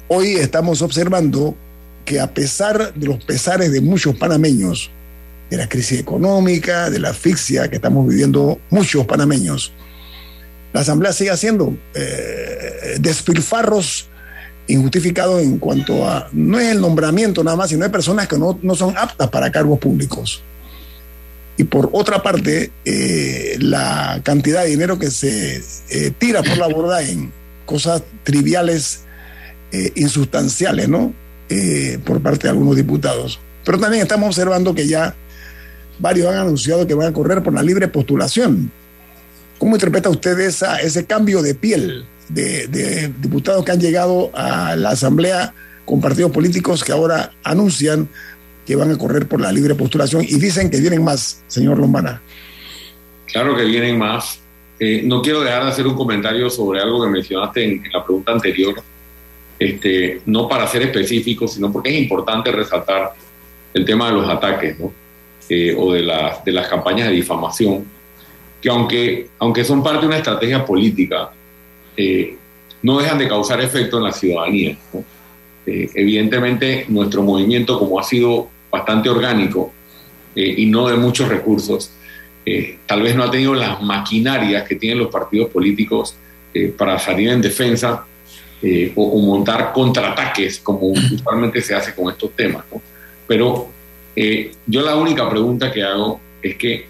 Hoy 0.08 0.34
estamos 0.34 0.82
observando 0.82 1.56
que 2.04 2.20
a 2.20 2.34
pesar 2.34 2.92
de 2.92 3.06
los 3.06 3.24
pesares 3.24 3.72
de 3.72 3.80
muchos 3.80 4.14
panameños, 4.16 4.90
de 5.50 5.56
la 5.56 5.68
crisis 5.68 6.00
económica, 6.00 6.90
de 6.90 6.98
la 6.98 7.10
asfixia 7.10 7.68
que 7.68 7.76
estamos 7.76 8.06
viviendo 8.06 8.60
muchos 8.70 9.06
panameños, 9.06 9.72
la 10.72 10.80
Asamblea 10.80 11.12
sigue 11.12 11.30
haciendo 11.30 11.76
eh, 11.94 12.96
despilfarros 13.00 14.08
injustificados 14.66 15.42
en 15.42 15.58
cuanto 15.58 16.06
a, 16.06 16.28
no 16.32 16.60
es 16.60 16.68
el 16.68 16.80
nombramiento 16.80 17.42
nada 17.42 17.56
más, 17.56 17.70
sino 17.70 17.84
hay 17.84 17.90
personas 17.90 18.28
que 18.28 18.38
no, 18.38 18.58
no 18.62 18.74
son 18.74 18.96
aptas 18.96 19.28
para 19.30 19.50
cargos 19.50 19.78
públicos. 19.78 20.42
Y 21.56 21.64
por 21.64 21.88
otra 21.92 22.22
parte, 22.22 22.70
eh, 22.84 23.56
la 23.60 24.20
cantidad 24.22 24.62
de 24.62 24.70
dinero 24.70 24.98
que 24.98 25.10
se 25.10 25.62
eh, 25.90 26.12
tira 26.18 26.42
por 26.42 26.58
la 26.58 26.68
borda 26.68 27.02
en 27.02 27.32
cosas 27.66 28.02
triviales, 28.22 29.04
insustanciales, 29.96 30.88
¿no? 30.88 31.12
por 32.04 32.22
parte 32.22 32.44
de 32.44 32.50
algunos 32.50 32.74
diputados. 32.74 33.38
Pero 33.64 33.78
también 33.78 34.02
estamos 34.02 34.28
observando 34.28 34.74
que 34.74 34.86
ya 34.86 35.14
varios 35.98 36.28
han 36.28 36.38
anunciado 36.38 36.86
que 36.86 36.94
van 36.94 37.08
a 37.08 37.12
correr 37.12 37.42
por 37.42 37.52
la 37.54 37.62
libre 37.62 37.88
postulación. 37.88 38.70
¿Cómo 39.58 39.74
interpreta 39.74 40.08
usted 40.08 40.38
esa, 40.40 40.80
ese 40.80 41.04
cambio 41.04 41.42
de 41.42 41.54
piel 41.54 42.06
de, 42.28 43.12
diputados 43.20 43.64
que 43.64 43.72
han 43.72 43.80
llegado 43.80 44.30
a 44.34 44.76
la 44.76 44.90
Asamblea 44.90 45.54
con 45.84 46.00
partidos 46.00 46.30
políticos 46.30 46.84
que 46.84 46.92
ahora 46.92 47.32
anuncian 47.42 48.08
que 48.66 48.76
van 48.76 48.90
a 48.92 48.98
correr 48.98 49.26
por 49.26 49.40
la 49.40 49.50
libre 49.50 49.74
postulación 49.74 50.22
y 50.22 50.38
dicen 50.38 50.70
que 50.70 50.78
vienen 50.78 51.02
más, 51.02 51.42
señor 51.46 51.78
Lombana? 51.78 52.20
Claro 53.26 53.56
que 53.56 53.64
vienen 53.64 53.98
más. 53.98 54.40
Eh, 54.78 55.02
no 55.04 55.22
quiero 55.22 55.40
dejar 55.40 55.64
de 55.64 55.70
hacer 55.70 55.86
un 55.86 55.96
comentario 55.96 56.48
sobre 56.50 56.80
algo 56.80 57.02
que 57.02 57.10
mencionaste 57.10 57.64
en, 57.64 57.82
la 57.92 58.04
pregunta 58.04 58.32
anterior, 58.32 58.74
este, 59.58 60.20
no 60.26 60.46
para 60.46 60.68
ser 60.68 60.82
específico, 60.82 61.48
sino 61.48 61.72
porque 61.72 61.90
es 61.90 62.00
importante 62.00 62.52
resaltar 62.52 63.12
el 63.74 63.84
tema 63.84 64.08
de 64.08 64.12
los 64.12 64.28
ataques 64.28 64.78
¿no? 64.78 64.92
Eh, 65.50 65.74
o 65.76 65.92
de, 65.92 66.02
de 66.44 66.52
las 66.52 66.68
campañas 66.68 67.08
de 67.08 67.14
difamación 67.14 67.86
que 68.60 68.68
aunque, 68.68 69.28
aunque 69.38 69.64
son 69.64 69.82
parte 69.82 70.00
de 70.00 70.06
una 70.08 70.16
estrategia 70.16 70.64
política, 70.64 71.30
eh, 71.96 72.36
no 72.82 72.98
dejan 72.98 73.18
de 73.18 73.28
causar 73.28 73.60
efecto 73.60 73.98
en 73.98 74.04
la 74.04 74.12
ciudadanía. 74.12 74.76
Eh, 75.66 75.90
evidentemente, 75.94 76.86
nuestro 76.88 77.22
movimiento, 77.22 77.78
como 77.78 77.98
ha 78.00 78.04
sido 78.04 78.48
bastante 78.70 79.08
orgánico 79.08 79.72
eh, 80.34 80.54
y 80.58 80.66
no 80.66 80.88
de 80.88 80.96
muchos 80.96 81.28
recursos, 81.28 81.92
tal 82.86 83.02
vez 83.02 83.14
no 83.14 83.24
ha 83.24 83.30
tenido 83.30 83.52
las 83.52 83.82
maquinarias 83.82 84.66
que 84.66 84.76
tienen 84.76 84.98
los 84.98 85.08
partidos 85.08 85.50
políticos 85.50 86.16
para 86.78 86.98
salir 86.98 87.28
en 87.28 87.42
defensa 87.42 88.06
o, 88.96 89.02
o, 89.02 89.20
montar 89.20 89.70
contraataques, 89.74 90.58
como 90.60 90.86
usualmente 90.86 91.60
se 91.60 91.74
hace 91.74 91.94
con 91.94 92.10
estos 92.10 92.34
temas. 92.34 92.64
Pero 93.26 93.68
yo 94.66 94.82
la 94.82 94.96
única 94.96 95.28
pregunta 95.28 95.70
que 95.70 95.82
hago 95.82 96.20
es 96.42 96.56
que 96.56 96.86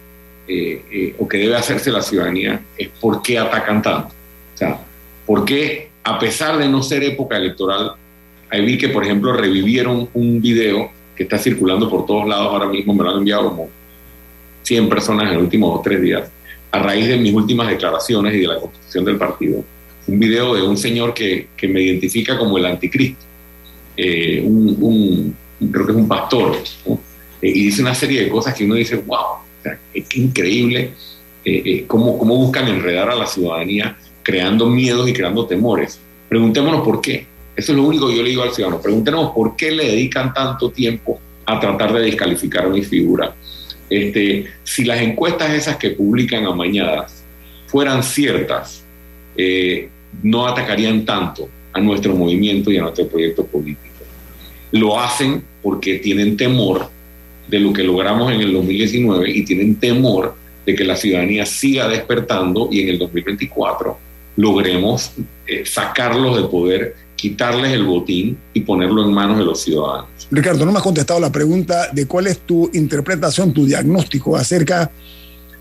eh, 0.51 0.83
eh, 0.91 1.15
o 1.19 1.29
que 1.29 1.37
debe 1.37 1.57
hacerse 1.57 1.91
la 1.91 2.01
ciudadanía 2.01 2.63
es 2.77 2.89
por 2.89 3.21
qué 3.21 3.39
atacan 3.39 3.83
tanto. 3.83 4.09
O 4.55 4.57
sea, 4.57 4.81
por 5.27 5.45
qué, 5.45 5.91
a 6.03 6.19
pesar 6.19 6.57
de 6.57 6.67
no 6.67 6.83
ser 6.83 7.05
época 7.05 7.37
electoral, 7.37 7.93
ahí 8.49 8.65
vi 8.65 8.79
que, 8.79 8.89
por 8.89 9.05
ejemplo, 9.05 9.35
revivieron 9.35 10.09
un 10.15 10.41
video 10.41 10.91
que 11.15 11.25
está 11.25 11.37
circulando 11.37 11.91
por 11.91 12.07
todos 12.07 12.27
lados 12.27 12.47
ahora 12.47 12.67
mismo, 12.67 12.95
me 12.95 13.05
lo 13.05 13.11
han 13.11 13.19
enviado 13.19 13.51
como 13.51 13.69
100 14.63 14.89
personas 14.89 15.29
en 15.29 15.35
los 15.35 15.43
últimos 15.43 15.75
dos 15.75 15.83
tres 15.83 16.01
días, 16.01 16.31
a 16.71 16.79
raíz 16.79 17.09
de 17.09 17.19
mis 17.19 17.35
últimas 17.35 17.69
declaraciones 17.69 18.35
y 18.35 18.41
de 18.41 18.47
la 18.47 18.59
constitución 18.59 19.05
del 19.05 19.19
partido. 19.19 19.63
Un 20.07 20.19
video 20.19 20.55
de 20.55 20.63
un 20.63 20.79
señor 20.79 21.13
que, 21.13 21.49
que 21.55 21.69
me 21.69 21.83
identifica 21.83 22.39
como 22.39 22.57
el 22.57 22.65
anticristo, 22.65 23.23
eh, 23.99 24.41
un, 24.43 25.37
creo 25.71 25.85
que 25.85 25.93
es 25.93 25.99
un 25.99 26.09
pastor, 26.09 26.57
y 27.41 27.65
dice 27.65 27.83
una 27.83 27.95
serie 27.95 28.25
de 28.25 28.29
cosas 28.29 28.55
que 28.55 28.65
uno 28.65 28.75
dice, 28.75 28.97
wow, 28.97 29.39
es 29.95 30.17
increíble 30.17 30.93
eh, 31.45 31.63
eh, 31.65 31.85
cómo, 31.87 32.19
cómo 32.19 32.37
buscan 32.37 32.69
enredar 32.69 33.11
a 33.11 33.15
la 33.15 33.27
ciudadanía 33.27 33.97
creando 34.23 34.67
miedos 34.67 35.09
y 35.09 35.13
creando 35.13 35.47
temores. 35.47 35.99
Preguntémonos 36.29 36.83
por 36.83 37.01
qué. 37.01 37.27
Eso 37.57 37.73
es 37.73 37.79
lo 37.79 37.85
único 37.85 38.09
que 38.09 38.17
yo 38.17 38.23
le 38.23 38.31
digo 38.31 38.43
al 38.43 38.53
ciudadano. 38.53 38.81
Preguntémonos 38.83 39.33
por 39.33 39.57
qué 39.57 39.71
le 39.71 39.87
dedican 39.87 40.35
tanto 40.35 40.71
tiempo 40.71 41.19
a 41.47 41.59
tratar 41.59 41.95
de 41.95 42.03
descalificar 42.03 42.69
mi 42.69 42.83
figura. 42.83 43.35
Este, 43.89 44.45
si 44.65 44.85
las 44.85 45.01
encuestas 45.01 45.51
esas 45.55 45.77
que 45.77 45.91
publican 45.91 46.45
amañadas 46.45 47.25
fueran 47.67 48.03
ciertas, 48.03 48.85
eh, 49.37 49.89
no 50.23 50.47
atacarían 50.47 51.05
tanto 51.07 51.49
a 51.73 51.81
nuestro 51.81 52.15
movimiento 52.15 52.71
y 52.71 52.77
a 52.77 52.83
nuestro 52.83 53.09
proyecto 53.09 53.47
político. 53.47 54.05
Lo 54.73 55.01
hacen 55.01 55.43
porque 55.63 55.99
tienen 55.99 56.37
temor 56.37 56.91
de 57.49 57.61
lo 57.61 57.73
que 57.73 57.83
logramos 57.83 58.33
en 58.33 58.41
el 58.41 58.53
2019 58.53 59.31
y 59.31 59.45
tienen 59.45 59.77
temor 59.77 60.35
de 60.67 60.75
que 60.75 60.85
la 60.85 60.97
ciudadanía 60.97 61.47
siga 61.47 61.89
despertando 61.89 62.69
y 62.71 62.83
en 62.83 62.91
el 62.91 62.99
2024 62.99 63.99
logremos 64.37 65.13
eh, 65.47 65.65
sacarlos 65.65 66.37
del 66.37 66.49
poder, 66.49 66.95
quitarles 67.17 67.73
el 67.73 67.85
botín 67.85 68.39
y 68.53 68.61
ponerlo 68.61 69.05
en 69.05 69.13
manos 69.13 69.39
de 69.39 69.45
los 69.45 69.63
ciudadanos. 69.63 70.09
Ricardo, 70.31 70.65
no 70.65 70.73
me 70.73 70.79
has 70.79 70.85
contestado 70.85 71.19
la 71.19 71.33
pregunta 71.33 71.89
de 71.93 72.07
cuál 72.07 72.27
es 72.27 72.41
tu 72.41 72.71
interpretación, 72.75 73.53
tu 73.53 73.67
diagnóstico 73.67 74.37
acerca 74.37 74.91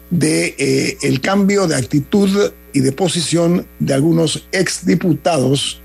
de 0.09 0.55
eh, 0.57 0.97
el 1.01 1.21
cambio 1.21 1.67
de 1.67 1.75
actitud 1.75 2.51
y 2.73 2.79
de 2.81 2.91
posición 2.91 3.65
de 3.79 3.93
algunos 3.93 4.47
exdiputados 4.51 5.81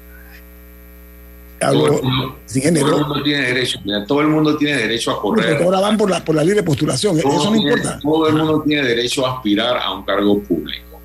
todo, 1.71 1.87
el 1.87 2.03
mundo, 2.03 3.23
tiene 3.23 3.43
derecho, 3.43 3.79
todo 4.07 4.21
el 4.21 4.29
mundo 4.29 4.57
tiene 4.57 4.77
derecho 4.77 5.11
a 5.11 5.21
correr. 5.21 5.63
ahora 5.63 5.81
van 5.81 5.97
por 5.97 6.11
la, 6.11 6.25
por 6.25 6.35
la 6.35 6.45
libre 6.45 6.63
postulación, 6.63 7.19
eso 7.19 7.51
no 7.51 7.57
importa. 7.57 7.99
Todo 8.03 8.29
el 8.29 8.35
mundo 8.35 8.63
tiene 8.67 8.83
derecho 8.87 9.27
a 9.27 9.37
aspirar 9.37 9.77
a 9.79 9.93
un 9.93 10.05
cargo 10.05 10.41
público. 10.43 11.01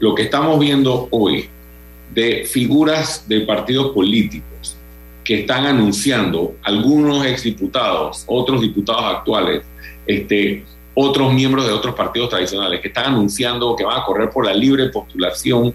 Lo 0.00 0.14
que 0.14 0.22
estamos 0.22 0.58
viendo 0.58 1.08
hoy 1.10 1.48
de 2.12 2.44
figuras 2.44 3.28
de 3.28 3.40
partidos 3.40 3.92
políticos 3.92 4.76
que 5.24 5.40
están 5.40 5.64
anunciando, 5.64 6.56
algunos 6.62 7.24
exdiputados, 7.24 8.24
otros 8.26 8.60
diputados 8.60 9.04
actuales, 9.04 9.62
este, 10.06 10.64
otros 10.94 11.32
miembros 11.32 11.66
de 11.66 11.72
otros 11.72 11.94
partidos 11.94 12.28
tradicionales, 12.28 12.80
que 12.80 12.88
están 12.88 13.06
anunciando 13.06 13.74
que 13.74 13.84
van 13.84 14.00
a 14.00 14.04
correr 14.04 14.30
por 14.30 14.44
la 14.44 14.54
libre 14.54 14.90
postulación, 14.90 15.74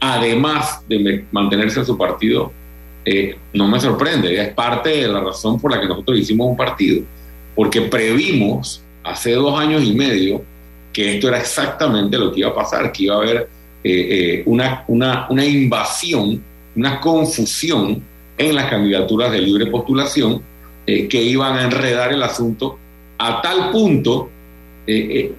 además 0.00 0.80
de 0.88 1.24
mantenerse 1.30 1.80
en 1.80 1.86
su 1.86 1.96
partido, 1.96 2.52
eh, 3.08 3.36
no 3.52 3.68
me 3.68 3.78
sorprende, 3.78 4.42
es 4.42 4.52
parte 4.52 4.88
de 4.88 5.06
la 5.06 5.20
razón 5.20 5.60
por 5.60 5.70
la 5.70 5.80
que 5.80 5.86
nosotros 5.86 6.18
hicimos 6.18 6.48
un 6.48 6.56
partido, 6.56 7.04
porque 7.54 7.82
previmos 7.82 8.82
hace 9.04 9.30
dos 9.34 9.56
años 9.60 9.84
y 9.84 9.94
medio 9.94 10.42
que 10.92 11.14
esto 11.14 11.28
era 11.28 11.38
exactamente 11.38 12.18
lo 12.18 12.32
que 12.32 12.40
iba 12.40 12.48
a 12.48 12.54
pasar, 12.54 12.90
que 12.90 13.04
iba 13.04 13.14
a 13.14 13.18
haber 13.18 13.36
eh, 13.36 13.48
eh, 13.84 14.42
una, 14.46 14.82
una, 14.88 15.28
una 15.30 15.46
invasión, 15.46 16.42
una 16.74 17.00
confusión 17.00 18.02
en 18.36 18.54
las 18.56 18.68
candidaturas 18.68 19.30
de 19.30 19.38
libre 19.40 19.66
postulación 19.66 20.42
que 20.84 21.20
iban 21.20 21.56
a 21.56 21.64
enredar 21.64 22.12
el 22.12 22.22
asunto 22.22 22.78
a 23.18 23.42
tal 23.42 23.72
punto 23.72 24.30
que, 24.86 25.32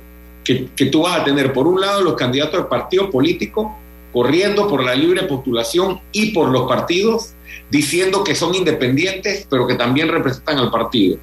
que, 0.75 0.85
tú 0.87 1.03
vas 1.03 1.21
a 1.21 1.23
tener, 1.23 1.53
por 1.53 1.67
un 1.67 1.79
lado, 1.79 2.01
los 2.01 2.15
candidatos 2.15 2.59
del 2.59 2.67
partido 2.67 3.09
político 3.09 3.77
corriendo 4.11 4.67
por 4.67 4.83
la 4.83 4.93
libre 4.93 5.23
postulación 5.23 6.01
y 6.11 6.31
por 6.31 6.49
los 6.49 6.67
partidos 6.67 7.33
diciendo 7.69 8.23
que 8.23 8.35
son 8.35 8.55
independientes, 8.55 9.47
pero 9.49 9.67
que 9.67 9.75
también 9.75 10.09
representan 10.09 10.57
al 10.57 10.71
partido. 10.71 11.17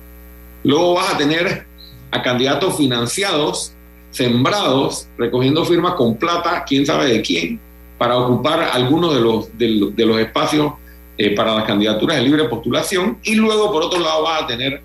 Luego 0.62 0.94
vas 0.94 1.14
a 1.14 1.18
tener 1.18 1.66
a 2.10 2.22
candidatos 2.22 2.76
financiados, 2.76 3.72
sembrados, 4.10 5.08
recogiendo 5.18 5.64
firmas 5.64 5.94
con 5.94 6.16
plata, 6.16 6.64
quién 6.66 6.86
sabe 6.86 7.06
de 7.06 7.22
quién, 7.22 7.60
para 7.98 8.16
ocupar 8.16 8.70
algunos 8.72 9.14
de 9.14 9.20
los, 9.20 9.58
de 9.96 10.06
los, 10.06 10.18
espacios 10.20 10.74
eh, 11.18 11.34
para 11.34 11.54
las 11.54 11.64
candidaturas 11.64 12.16
de 12.16 12.22
libre 12.22 12.44
postulación. 12.44 13.18
Y 13.24 13.34
luego, 13.34 13.72
por 13.72 13.82
otro 13.82 14.00
lado, 14.00 14.22
vas 14.22 14.42
a 14.42 14.46
tener 14.46 14.80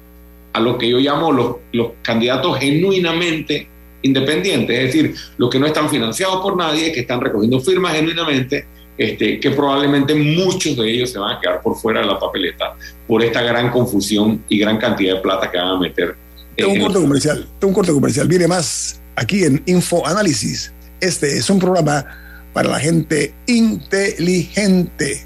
a 0.53 0.59
lo 0.59 0.77
que 0.77 0.89
yo 0.89 0.97
llamo 0.97 1.31
los, 1.31 1.57
los 1.71 1.91
candidatos 2.01 2.57
genuinamente 2.57 3.67
independientes, 4.01 4.77
es 4.77 4.85
decir, 4.85 5.15
los 5.37 5.49
que 5.49 5.59
no 5.59 5.67
están 5.67 5.89
financiados 5.89 6.41
por 6.41 6.55
nadie, 6.55 6.91
que 6.91 7.01
están 7.01 7.19
recogiendo 7.19 7.59
firmas 7.59 7.93
genuinamente 7.93 8.65
este, 8.99 9.39
que 9.39 9.51
probablemente 9.51 10.13
muchos 10.13 10.75
de 10.75 10.91
ellos 10.91 11.09
se 11.11 11.19
van 11.19 11.37
a 11.37 11.39
quedar 11.39 11.61
por 11.61 11.77
fuera 11.77 12.01
de 12.01 12.07
la 12.07 12.19
papeleta 12.19 12.75
por 13.07 13.23
esta 13.23 13.41
gran 13.41 13.71
confusión 13.71 14.43
y 14.49 14.59
gran 14.59 14.77
cantidad 14.77 15.15
de 15.15 15.21
plata 15.21 15.49
que 15.49 15.57
van 15.57 15.67
a 15.69 15.79
meter. 15.79 16.17
Tengo 16.57 16.73
un 16.73 16.81
corte 16.81 16.99
comercial, 16.99 17.47
tengo 17.59 17.69
un 17.69 17.75
corte 17.75 17.93
comercial. 17.93 18.27
Viene 18.27 18.49
más 18.49 18.99
aquí 19.15 19.45
en 19.45 19.63
Info 19.67 20.05
Análisis. 20.05 20.73
Este 20.99 21.37
es 21.37 21.49
un 21.49 21.59
programa 21.59 22.05
para 22.51 22.67
la 22.67 22.79
gente 22.79 23.33
inteligente. 23.47 25.25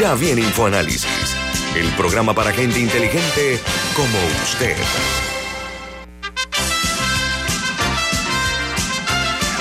Ya 0.00 0.14
viene 0.14 0.40
InfoAnálisis, 0.40 1.36
el 1.76 1.86
programa 1.96 2.34
para 2.34 2.50
gente 2.50 2.80
inteligente 2.80 3.58
como 3.94 4.18
usted. 4.42 4.74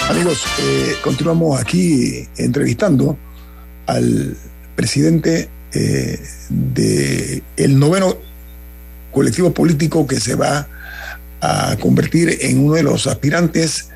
Amigos, 0.10 0.46
eh, 0.60 0.96
continuamos 1.04 1.60
aquí 1.60 2.28
entrevistando 2.38 3.18
al 3.88 4.38
presidente 4.76 5.50
eh, 5.74 6.20
del 6.50 7.78
noveno 7.78 8.16
colectivo 9.12 9.54
político 9.54 10.08
que 10.08 10.20
se 10.20 10.36
va 10.36 10.68
a 11.42 11.76
convertir 11.78 12.38
en 12.42 12.64
uno 12.66 12.76
de 12.76 12.84
los 12.84 13.06
aspirantes 13.08 13.90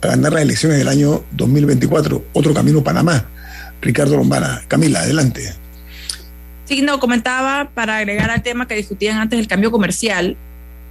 a 0.00 0.08
ganar 0.08 0.32
las 0.32 0.42
elecciones 0.42 0.78
del 0.78 0.88
año 0.88 1.24
2024, 1.32 2.24
Otro 2.32 2.54
Camino 2.54 2.82
Panamá. 2.82 3.26
Ricardo 3.82 4.16
Lombana. 4.16 4.62
Camila, 4.66 5.00
adelante. 5.00 5.63
Sí, 6.64 6.82
no, 6.82 6.98
comentaba 6.98 7.68
para 7.74 7.98
agregar 7.98 8.30
al 8.30 8.42
tema 8.42 8.66
que 8.66 8.74
discutían 8.74 9.18
antes 9.18 9.38
del 9.38 9.48
cambio 9.48 9.70
comercial, 9.70 10.36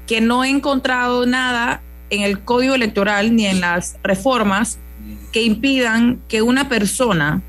que 0.08 0.22
no 0.22 0.44
he 0.44 0.50
encontrado 0.50 1.26
nada 1.26 1.82
en 2.10 2.22
el 2.22 2.42
código 2.42 2.76
electoral 2.76 3.36
ni 3.36 3.48
en 3.48 3.62
las 3.62 3.98
reformas 4.04 4.78
que 5.32 5.42
impidan 5.44 6.22
que 6.28 6.42
una 6.42 6.70
persona 6.70 7.42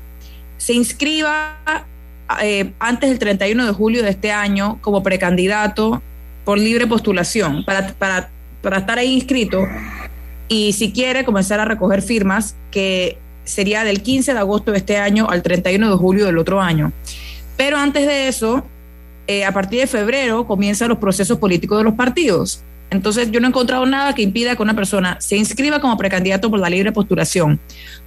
se 0.57 0.73
inscriba 0.73 1.57
eh, 2.41 2.73
antes 2.79 3.09
del 3.09 3.19
31 3.19 3.65
de 3.65 3.71
julio 3.71 4.03
de 4.03 4.09
este 4.09 4.31
año 4.31 4.79
como 4.81 5.03
precandidato 5.03 6.01
por 6.43 6.57
libre 6.57 6.87
postulación 6.87 7.63
para, 7.65 7.93
para, 7.93 8.29
para 8.61 8.79
estar 8.79 8.97
ahí 8.97 9.13
inscrito 9.13 9.67
y 10.47 10.73
si 10.73 10.91
quiere 10.91 11.23
comenzar 11.25 11.59
a 11.59 11.65
recoger 11.65 12.01
firmas 12.01 12.55
que 12.71 13.17
sería 13.43 13.83
del 13.83 14.01
15 14.01 14.33
de 14.33 14.39
agosto 14.39 14.71
de 14.71 14.79
este 14.79 14.97
año 14.97 15.27
al 15.29 15.43
31 15.43 15.89
de 15.89 15.95
julio 15.97 16.25
del 16.25 16.37
otro 16.37 16.61
año. 16.61 16.91
Pero 17.57 17.77
antes 17.77 18.05
de 18.05 18.27
eso, 18.27 18.65
eh, 19.27 19.45
a 19.45 19.51
partir 19.51 19.79
de 19.79 19.87
febrero 19.87 20.45
comienzan 20.45 20.89
los 20.89 20.97
procesos 20.97 21.37
políticos 21.37 21.77
de 21.77 21.83
los 21.83 21.93
partidos. 21.93 22.61
Entonces 22.91 23.31
yo 23.31 23.39
no 23.39 23.47
he 23.47 23.49
encontrado 23.49 23.85
nada 23.85 24.13
que 24.13 24.21
impida 24.21 24.55
que 24.55 24.61
una 24.61 24.75
persona 24.75 25.17
se 25.19 25.35
inscriba 25.37 25.81
como 25.81 25.97
precandidato 25.97 26.49
por 26.49 26.59
la 26.59 26.69
libre 26.69 26.91
postulación, 26.91 27.59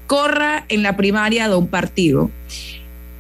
corra 0.07 0.65
en 0.69 0.83
la 0.83 0.97
primaria 0.97 1.49
de 1.49 1.57
un 1.57 1.67
partido 1.67 2.31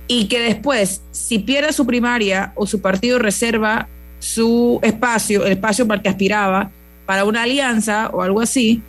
y 0.07 0.26
que 0.29 0.41
después, 0.41 1.03
si 1.11 1.39
pierde 1.41 1.72
su 1.72 1.87
primaria 1.87 2.53
o 2.55 2.66
su 2.66 2.81
partido 2.81 3.18
reserva 3.18 3.89
su 4.20 4.81
espacio, 4.83 5.45
el 5.45 5.53
espacio 5.53 5.87
para 5.87 5.99
el 5.99 6.03
que 6.03 6.09
aspiraba, 6.09 6.70
para 7.05 7.24
una 7.24 7.43
alianza 7.43 8.11
o 8.12 8.22
algo 8.22 8.41
así, 8.41 8.83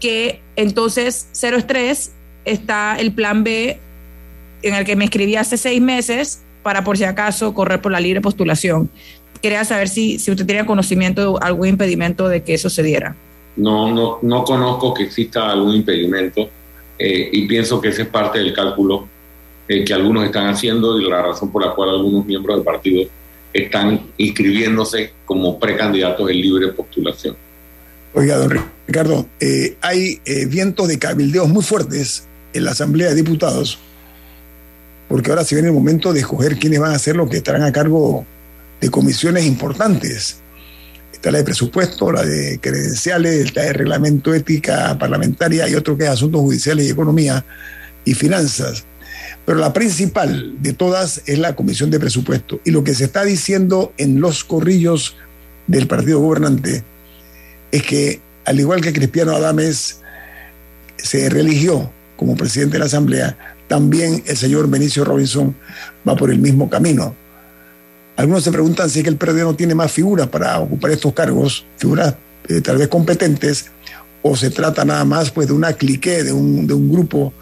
que 0.00 0.40
entonces 0.56 1.28
cero 1.32 1.56
estrés 1.56 2.12
está 2.44 2.96
el 2.98 3.12
plan 3.12 3.44
B 3.44 3.78
en 4.62 4.74
el 4.74 4.84
que 4.84 4.96
me 4.96 5.04
inscribí 5.04 5.36
hace 5.36 5.56
seis 5.56 5.80
meses 5.80 6.40
para 6.68 6.84
por 6.84 6.98
si 6.98 7.04
acaso 7.04 7.54
correr 7.54 7.80
por 7.80 7.90
la 7.90 7.98
libre 7.98 8.20
postulación. 8.20 8.90
Quería 9.40 9.64
saber 9.64 9.88
si, 9.88 10.18
si 10.18 10.30
usted 10.30 10.44
tenía 10.44 10.66
conocimiento 10.66 11.32
de 11.32 11.38
algún 11.40 11.66
impedimento 11.66 12.28
de 12.28 12.42
que 12.42 12.52
eso 12.52 12.68
se 12.68 12.82
diera. 12.82 13.16
No, 13.56 13.90
no, 13.90 14.18
no 14.20 14.44
conozco 14.44 14.92
que 14.92 15.04
exista 15.04 15.50
algún 15.50 15.76
impedimento 15.76 16.50
eh, 16.98 17.30
y 17.32 17.48
pienso 17.48 17.80
que 17.80 17.88
ese 17.88 18.02
es 18.02 18.08
parte 18.08 18.40
del 18.40 18.52
cálculo 18.52 19.08
eh, 19.66 19.82
que 19.82 19.94
algunos 19.94 20.26
están 20.26 20.48
haciendo 20.48 21.00
y 21.00 21.08
la 21.08 21.22
razón 21.22 21.50
por 21.50 21.64
la 21.64 21.72
cual 21.72 21.88
algunos 21.88 22.26
miembros 22.26 22.56
del 22.56 22.64
partido 22.66 23.08
están 23.50 24.02
inscribiéndose 24.18 25.14
como 25.24 25.58
precandidatos 25.58 26.28
en 26.28 26.38
libre 26.38 26.68
postulación. 26.68 27.34
Oiga, 28.12 28.36
don 28.36 28.62
Ricardo, 28.86 29.26
eh, 29.40 29.78
hay 29.80 30.20
vientos 30.48 30.86
de 30.86 30.98
cabildeos 30.98 31.48
muy 31.48 31.62
fuertes 31.62 32.28
en 32.52 32.64
la 32.64 32.72
Asamblea 32.72 33.08
de 33.08 33.14
Diputados 33.14 33.78
porque 35.08 35.30
ahora 35.30 35.44
se 35.44 35.54
viene 35.54 35.68
el 35.68 35.74
momento 35.74 36.12
de 36.12 36.20
escoger 36.20 36.58
quiénes 36.58 36.80
van 36.80 36.92
a 36.92 36.98
ser 36.98 37.16
los 37.16 37.28
que 37.30 37.38
estarán 37.38 37.62
a 37.62 37.72
cargo 37.72 38.26
de 38.80 38.90
comisiones 38.90 39.46
importantes. 39.46 40.36
Está 41.12 41.30
la 41.30 41.38
de 41.38 41.44
presupuesto, 41.44 42.12
la 42.12 42.22
de 42.22 42.60
credenciales, 42.60 43.56
la 43.56 43.62
de 43.62 43.72
reglamento 43.72 44.34
ética 44.34 44.96
parlamentaria 44.98 45.68
y 45.68 45.74
otro 45.74 45.96
que 45.96 46.04
es 46.04 46.10
asuntos 46.10 46.40
judiciales 46.40 46.86
y 46.86 46.90
economía 46.90 47.44
y 48.04 48.14
finanzas. 48.14 48.84
Pero 49.44 49.58
la 49.58 49.72
principal 49.72 50.56
de 50.60 50.74
todas 50.74 51.22
es 51.26 51.38
la 51.38 51.56
comisión 51.56 51.90
de 51.90 51.98
presupuesto. 51.98 52.60
Y 52.64 52.70
lo 52.70 52.84
que 52.84 52.94
se 52.94 53.04
está 53.04 53.24
diciendo 53.24 53.94
en 53.96 54.20
los 54.20 54.44
corrillos 54.44 55.16
del 55.66 55.86
partido 55.86 56.20
gobernante 56.20 56.84
es 57.72 57.82
que, 57.82 58.20
al 58.44 58.60
igual 58.60 58.82
que 58.82 58.92
Cristiano 58.92 59.34
Adames 59.34 60.00
se 60.98 61.28
religió 61.30 61.90
como 62.16 62.36
presidente 62.36 62.74
de 62.74 62.80
la 62.80 62.86
Asamblea, 62.86 63.57
también 63.68 64.22
el 64.26 64.36
señor 64.36 64.68
Benicio 64.68 65.04
Robinson 65.04 65.54
va 66.06 66.16
por 66.16 66.30
el 66.30 66.38
mismo 66.38 66.68
camino. 66.68 67.14
Algunos 68.16 68.42
se 68.42 68.50
preguntan 68.50 68.90
si 68.90 68.98
es 68.98 69.02
que 69.04 69.10
el 69.10 69.16
PRD 69.16 69.42
no 69.42 69.54
tiene 69.54 69.74
más 69.74 69.92
figuras 69.92 70.26
para 70.26 70.58
ocupar 70.58 70.90
estos 70.90 71.12
cargos, 71.12 71.64
figuras 71.76 72.14
eh, 72.48 72.60
tal 72.60 72.78
vez 72.78 72.88
competentes, 72.88 73.66
o 74.22 74.36
se 74.36 74.50
trata 74.50 74.84
nada 74.84 75.04
más 75.04 75.30
pues 75.30 75.46
de 75.46 75.52
una 75.52 75.74
clique, 75.74 76.24
de 76.24 76.32
un, 76.32 76.66
grupo 76.90 77.32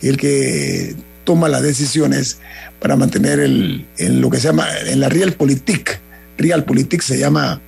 el 0.00 0.16
que 0.16 0.94
toma 1.24 1.48
las 1.48 1.62
decisiones 1.62 2.38
para 2.80 2.96
mantener 2.96 3.40
el, 3.40 3.86
en 3.98 4.20
lo 4.20 4.30
que 4.30 4.38
se 4.38 4.48
llama, 4.48 4.66
en 4.86 5.00
la 5.00 5.08
realpolitik, 5.08 5.98
realpolitik 6.38 7.00
se 7.02 7.18
llama 7.18 7.60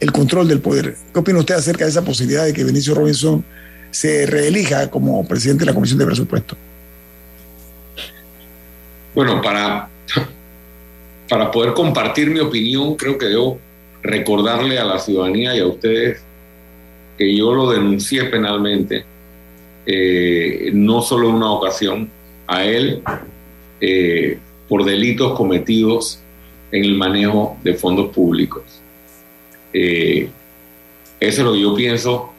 el 0.00 0.12
control 0.12 0.48
del 0.48 0.60
poder. 0.60 0.96
¿Qué 1.12 1.18
opina 1.18 1.38
usted 1.38 1.54
acerca 1.54 1.84
de 1.84 1.90
esa 1.90 2.02
posibilidad 2.02 2.44
de 2.44 2.52
que 2.52 2.64
Benicio 2.64 2.94
Robinson 2.94 3.44
se 3.90 4.26
reelija 4.26 4.90
como 4.90 5.26
presidente 5.26 5.60
de 5.60 5.66
la 5.66 5.74
Comisión 5.74 5.98
de 5.98 6.06
Presupuesto? 6.06 6.56
Bueno, 9.14 9.40
para, 9.40 9.88
para 11.28 11.50
poder 11.50 11.72
compartir 11.72 12.30
mi 12.30 12.40
opinión, 12.40 12.96
creo 12.96 13.16
que 13.16 13.26
debo 13.26 13.60
recordarle 14.02 14.78
a 14.78 14.84
la 14.84 14.98
ciudadanía 14.98 15.56
y 15.56 15.60
a 15.60 15.66
ustedes 15.66 16.22
que 17.16 17.36
yo 17.36 17.54
lo 17.54 17.70
denuncié 17.70 18.24
penalmente, 18.24 19.04
eh, 19.86 20.70
no 20.74 21.00
solo 21.00 21.28
en 21.28 21.36
una 21.36 21.52
ocasión, 21.52 22.10
a 22.46 22.64
él 22.64 23.02
eh, 23.80 24.38
por 24.68 24.84
delitos 24.84 25.36
cometidos 25.36 26.18
en 26.72 26.84
el 26.84 26.96
manejo 26.96 27.56
de 27.62 27.74
fondos 27.74 28.10
públicos. 28.10 28.62
Eh, 29.72 30.28
eso 31.20 31.40
es 31.40 31.46
lo 31.46 31.52
que 31.52 31.60
yo 31.60 31.74
pienso 31.74 32.32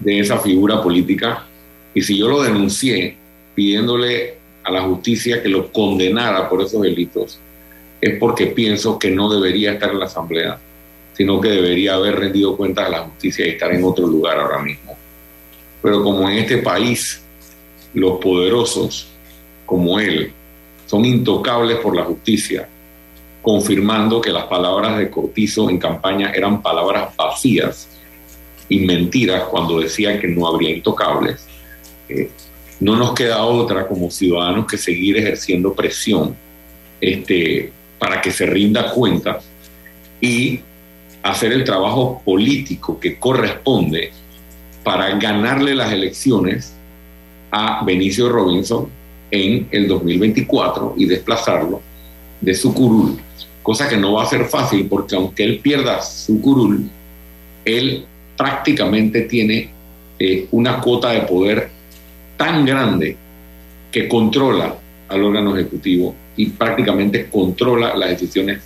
de 0.00 0.18
esa 0.18 0.38
figura 0.38 0.82
política. 0.82 1.46
Y 1.94 2.02
si 2.02 2.18
yo 2.18 2.28
lo 2.28 2.42
denuncié 2.42 3.16
pidiéndole 3.54 4.39
a 4.64 4.70
la 4.70 4.82
justicia 4.82 5.42
que 5.42 5.48
lo 5.48 5.72
condenara 5.72 6.48
por 6.48 6.62
esos 6.62 6.82
delitos, 6.82 7.38
es 8.00 8.18
porque 8.18 8.46
pienso 8.46 8.98
que 8.98 9.10
no 9.10 9.32
debería 9.32 9.72
estar 9.72 9.90
en 9.90 9.98
la 9.98 10.06
Asamblea, 10.06 10.58
sino 11.12 11.40
que 11.40 11.50
debería 11.50 11.94
haber 11.94 12.16
rendido 12.18 12.56
cuentas 12.56 12.86
a 12.86 12.90
la 12.90 13.00
justicia 13.00 13.46
y 13.46 13.50
estar 13.50 13.72
en 13.72 13.84
otro 13.84 14.06
lugar 14.06 14.38
ahora 14.38 14.58
mismo. 14.62 14.96
Pero 15.82 16.02
como 16.02 16.28
en 16.28 16.38
este 16.38 16.58
país 16.58 17.22
los 17.94 18.18
poderosos, 18.20 19.08
como 19.66 19.98
él, 20.00 20.32
son 20.86 21.04
intocables 21.04 21.78
por 21.78 21.94
la 21.94 22.04
justicia, 22.04 22.68
confirmando 23.42 24.20
que 24.20 24.30
las 24.30 24.44
palabras 24.44 24.98
de 24.98 25.10
Cortizo 25.10 25.70
en 25.70 25.78
campaña 25.78 26.32
eran 26.32 26.62
palabras 26.62 27.14
vacías 27.16 27.88
y 28.68 28.80
mentiras 28.80 29.44
cuando 29.44 29.80
decía 29.80 30.18
que 30.20 30.28
no 30.28 30.46
habría 30.46 30.70
intocables. 30.70 31.46
Eh, 32.08 32.30
no 32.80 32.96
nos 32.96 33.14
queda 33.14 33.44
otra 33.44 33.86
como 33.86 34.10
ciudadanos 34.10 34.66
que 34.66 34.78
seguir 34.78 35.18
ejerciendo 35.18 35.74
presión 35.74 36.34
este, 37.00 37.70
para 37.98 38.20
que 38.20 38.32
se 38.32 38.46
rinda 38.46 38.90
cuenta 38.90 39.40
y 40.20 40.60
hacer 41.22 41.52
el 41.52 41.64
trabajo 41.64 42.22
político 42.24 42.98
que 42.98 43.18
corresponde 43.18 44.12
para 44.82 45.14
ganarle 45.18 45.74
las 45.74 45.92
elecciones 45.92 46.74
a 47.50 47.84
Benicio 47.84 48.28
Robinson 48.30 48.88
en 49.30 49.68
el 49.70 49.86
2024 49.86 50.94
y 50.96 51.04
desplazarlo 51.04 51.82
de 52.40 52.54
su 52.54 52.72
curul, 52.72 53.18
cosa 53.62 53.88
que 53.88 53.98
no 53.98 54.14
va 54.14 54.22
a 54.22 54.26
ser 54.26 54.46
fácil 54.46 54.86
porque 54.88 55.14
aunque 55.14 55.44
él 55.44 55.60
pierda 55.62 56.00
su 56.00 56.40
curul, 56.40 56.88
él 57.64 58.06
prácticamente 58.36 59.22
tiene 59.22 59.68
eh, 60.18 60.48
una 60.50 60.80
cuota 60.80 61.10
de 61.10 61.20
poder 61.22 61.70
tan 62.40 62.64
grande 62.64 63.18
que 63.92 64.08
controla 64.08 64.74
al 65.08 65.22
órgano 65.22 65.54
ejecutivo 65.54 66.16
y 66.36 66.46
prácticamente 66.46 67.28
controla 67.28 67.94
las 67.94 68.08
decisiones 68.08 68.62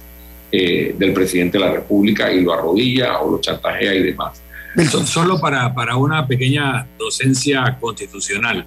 eh, 0.52 0.94
del 0.96 1.12
presidente 1.12 1.58
de 1.58 1.64
la 1.64 1.72
República 1.72 2.32
y 2.32 2.40
lo 2.40 2.52
arrodilla 2.52 3.18
o 3.18 3.32
lo 3.32 3.40
chantajea 3.40 3.92
y 3.96 4.02
demás. 4.04 4.40
Solo 5.04 5.40
para, 5.40 5.74
para 5.74 5.96
una 5.96 6.24
pequeña 6.24 6.86
docencia 6.96 7.76
constitucional, 7.80 8.64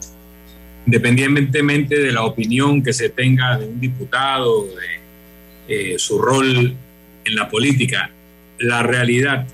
independientemente 0.85 1.97
de 1.97 2.11
la 2.11 2.23
opinión 2.23 2.83
que 2.83 2.91
se 2.91 3.07
tenga 3.07 3.57
de 3.57 3.65
un 3.65 3.79
diputado, 3.79 4.65
de 4.65 5.93
eh, 5.93 5.99
su 5.99 6.19
rol 6.19 6.75
en 7.23 7.35
la 7.35 7.47
política, 7.47 8.11
la 8.59 8.83
realidad 8.83 9.47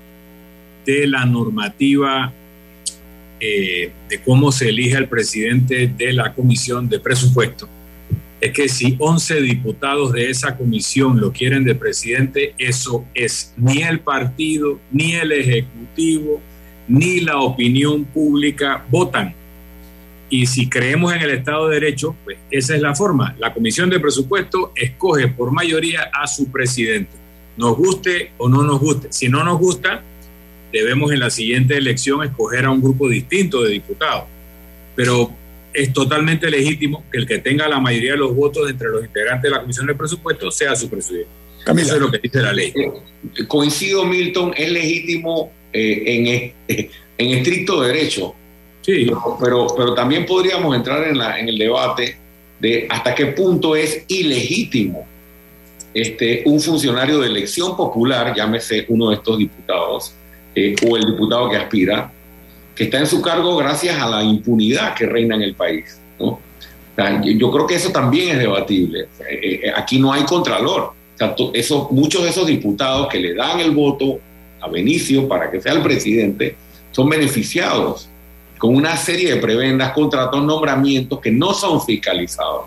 de 0.84 1.06
la 1.06 1.24
normativa 1.24 2.32
eh, 3.46 3.92
de 4.08 4.22
cómo 4.22 4.50
se 4.50 4.70
elige 4.70 4.96
al 4.96 5.08
presidente 5.08 5.86
de 5.86 6.12
la 6.12 6.32
comisión 6.32 6.88
de 6.88 6.98
presupuesto 6.98 7.68
es 8.44 8.52
que 8.52 8.68
si 8.68 8.94
11 8.98 9.40
diputados 9.40 10.12
de 10.12 10.28
esa 10.28 10.56
comisión 10.56 11.18
lo 11.18 11.32
quieren 11.32 11.64
de 11.64 11.74
presidente, 11.74 12.54
eso 12.58 13.06
es 13.14 13.54
ni 13.56 13.82
el 13.82 14.00
partido, 14.00 14.78
ni 14.92 15.14
el 15.14 15.32
ejecutivo, 15.32 16.42
ni 16.86 17.20
la 17.20 17.38
opinión 17.40 18.04
pública 18.04 18.84
votan. 18.90 19.34
Y 20.28 20.44
si 20.44 20.68
creemos 20.68 21.14
en 21.14 21.22
el 21.22 21.30
Estado 21.30 21.68
de 21.68 21.80
Derecho, 21.80 22.16
pues 22.22 22.36
esa 22.50 22.74
es 22.74 22.82
la 22.82 22.94
forma. 22.94 23.34
La 23.38 23.54
comisión 23.54 23.88
de 23.88 23.98
presupuesto 23.98 24.72
escoge 24.76 25.28
por 25.28 25.50
mayoría 25.50 26.10
a 26.12 26.26
su 26.26 26.50
presidente, 26.50 27.12
nos 27.56 27.74
guste 27.78 28.32
o 28.36 28.48
no 28.48 28.62
nos 28.62 28.78
guste. 28.78 29.08
Si 29.10 29.28
no 29.30 29.42
nos 29.42 29.58
gusta, 29.58 30.02
debemos 30.74 31.12
en 31.12 31.20
la 31.20 31.30
siguiente 31.30 31.76
elección 31.76 32.24
escoger 32.24 32.64
a 32.64 32.70
un 32.70 32.82
grupo 32.82 33.08
distinto 33.08 33.62
de 33.62 33.70
diputados. 33.70 34.24
Pero 34.96 35.30
es 35.72 35.92
totalmente 35.92 36.50
legítimo 36.50 37.04
que 37.10 37.18
el 37.18 37.26
que 37.26 37.38
tenga 37.38 37.68
la 37.68 37.78
mayoría 37.78 38.12
de 38.12 38.18
los 38.18 38.34
votos 38.34 38.68
entre 38.68 38.88
los 38.88 39.04
integrantes 39.04 39.42
de 39.42 39.50
la 39.50 39.60
Comisión 39.60 39.86
de 39.86 39.94
Presupuesto 39.94 40.50
sea 40.50 40.74
su 40.74 40.90
presidente. 40.90 41.28
Eso 41.64 41.94
es 41.94 42.00
lo 42.00 42.10
que 42.10 42.18
dice 42.18 42.42
la 42.42 42.52
ley. 42.52 42.72
Eh, 42.74 43.46
coincido, 43.46 44.04
Milton, 44.04 44.52
es 44.56 44.70
legítimo 44.70 45.52
eh, 45.72 46.52
en, 46.68 46.76
en 47.18 47.38
estricto 47.38 47.80
derecho. 47.80 48.34
Sí. 48.82 49.10
Pero, 49.40 49.68
pero, 49.76 49.94
también 49.94 50.26
podríamos 50.26 50.76
entrar 50.76 51.08
en, 51.08 51.16
la, 51.16 51.38
en 51.38 51.48
el 51.48 51.56
debate 51.56 52.18
de 52.60 52.86
hasta 52.90 53.14
qué 53.14 53.26
punto 53.26 53.74
es 53.74 54.04
ilegítimo 54.08 55.06
este, 55.94 56.42
un 56.44 56.60
funcionario 56.60 57.20
de 57.20 57.28
elección 57.28 57.76
popular, 57.76 58.34
llámese 58.36 58.84
uno 58.88 59.10
de 59.10 59.16
estos 59.16 59.38
diputados, 59.38 60.12
eh, 60.54 60.74
o 60.88 60.96
el 60.96 61.04
diputado 61.06 61.50
que 61.50 61.56
aspira, 61.56 62.12
que 62.74 62.84
está 62.84 62.98
en 62.98 63.06
su 63.06 63.20
cargo 63.22 63.56
gracias 63.56 63.98
a 63.98 64.08
la 64.08 64.22
impunidad 64.22 64.94
que 64.94 65.06
reina 65.06 65.34
en 65.36 65.42
el 65.42 65.54
país. 65.54 65.98
yo 67.24 67.50
creo 67.50 67.66
que 67.66 67.74
eso 67.74 67.90
también 67.90 68.30
es 68.30 68.38
debatible. 68.38 69.08
Eh, 69.30 69.60
eh, 69.64 69.72
aquí 69.74 69.98
no 69.98 70.12
hay 70.12 70.24
contralor. 70.24 70.92
eso, 71.52 71.88
muchos 71.90 72.22
de 72.22 72.30
esos 72.30 72.46
diputados 72.46 73.08
que 73.08 73.18
le 73.20 73.34
dan 73.34 73.60
el 73.60 73.70
voto 73.70 74.18
a 74.60 74.68
Benicio 74.68 75.28
para 75.28 75.50
que 75.50 75.60
sea 75.60 75.72
el 75.72 75.82
presidente 75.82 76.56
son 76.90 77.08
beneficiados 77.08 78.08
con 78.58 78.74
una 78.74 78.96
serie 78.96 79.34
de 79.34 79.40
prebendas, 79.40 79.92
contratos, 79.92 80.42
nombramientos 80.42 81.20
que 81.20 81.30
no 81.30 81.52
son 81.52 81.82
fiscalizados. 81.82 82.66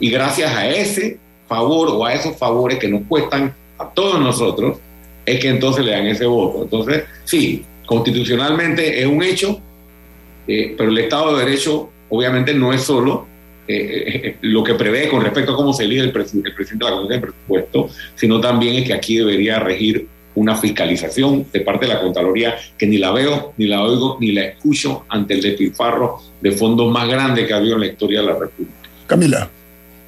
Y 0.00 0.10
gracias 0.10 0.54
a 0.54 0.68
ese 0.68 1.18
favor 1.46 1.88
o 1.90 2.04
a 2.04 2.14
esos 2.14 2.36
favores 2.36 2.78
que 2.78 2.88
nos 2.88 3.02
cuestan 3.02 3.54
a 3.78 3.88
todos 3.88 4.20
nosotros, 4.20 4.78
es 5.26 5.40
que 5.40 5.48
entonces 5.48 5.84
le 5.84 5.90
dan 5.90 6.06
ese 6.06 6.24
voto. 6.24 6.62
Entonces, 6.62 7.04
sí, 7.24 7.64
constitucionalmente 7.84 9.00
es 9.00 9.06
un 9.06 9.22
hecho, 9.22 9.60
eh, 10.46 10.74
pero 10.78 10.90
el 10.90 10.98
Estado 10.98 11.36
de 11.36 11.44
Derecho 11.44 11.90
obviamente 12.08 12.54
no 12.54 12.72
es 12.72 12.82
solo 12.82 13.26
eh, 13.66 14.04
eh, 14.24 14.36
lo 14.42 14.62
que 14.62 14.74
prevé 14.74 15.08
con 15.08 15.22
respecto 15.22 15.52
a 15.52 15.56
cómo 15.56 15.72
se 15.72 15.84
elige 15.84 16.02
el, 16.02 16.12
presidente 16.12 16.52
de 16.52 16.84
la 16.84 16.90
Comisión 16.90 17.08
de 17.08 17.18
Presupuesto, 17.20 17.90
sino 18.14 18.40
también 18.40 18.76
es 18.76 18.86
que 18.86 18.94
aquí 18.94 19.16
debería 19.18 19.58
regir 19.58 20.06
una 20.36 20.54
fiscalización 20.54 21.46
de 21.50 21.60
parte 21.60 21.86
de 21.86 21.94
la 21.94 22.00
Contraloría 22.00 22.56
que 22.78 22.86
ni 22.86 22.98
la 22.98 23.10
veo, 23.10 23.54
ni 23.56 23.66
la 23.66 23.82
oigo, 23.82 24.18
ni 24.20 24.32
la 24.32 24.42
escucho 24.42 25.04
ante 25.08 25.34
el 25.34 25.40
despilfarro 25.40 26.20
de 26.40 26.52
fondos 26.52 26.92
más 26.92 27.08
grande 27.08 27.46
que 27.46 27.54
ha 27.54 27.56
habido 27.56 27.74
en 27.74 27.80
la 27.80 27.86
historia 27.86 28.20
de 28.20 28.26
la 28.26 28.38
República. 28.38 28.72
Camila. 29.06 29.48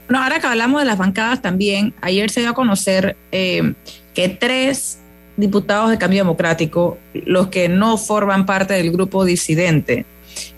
Bueno, 0.07 0.23
ahora 0.23 0.39
que 0.39 0.47
hablamos 0.47 0.81
de 0.81 0.87
las 0.87 0.99
bancadas 0.99 1.43
también, 1.43 1.95
ayer 2.03 2.31
se 2.31 2.41
dio 2.41 2.51
a 2.51 2.55
conocer 2.55 3.17
que 3.31 4.29
tres 4.29 4.99
diputados 5.39 5.91
de 5.91 5.99
Cambio 5.99 6.21
Democrático, 6.21 6.99
los 7.15 7.47
que 7.47 7.69
no 7.69 7.97
forman 7.97 8.45
parte 8.45 8.75
del 8.75 8.91
grupo 8.91 9.25
disidente, 9.25 10.05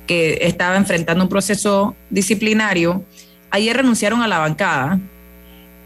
que 0.07 0.39
estaba 0.41 0.77
enfrentando 0.77 1.23
un 1.23 1.29
proceso 1.29 1.95
disciplinario, 2.09 3.05
ayer 3.51 3.77
renunciaron 3.77 4.23
a 4.23 4.27
la 4.27 4.39
bancada. 4.39 4.99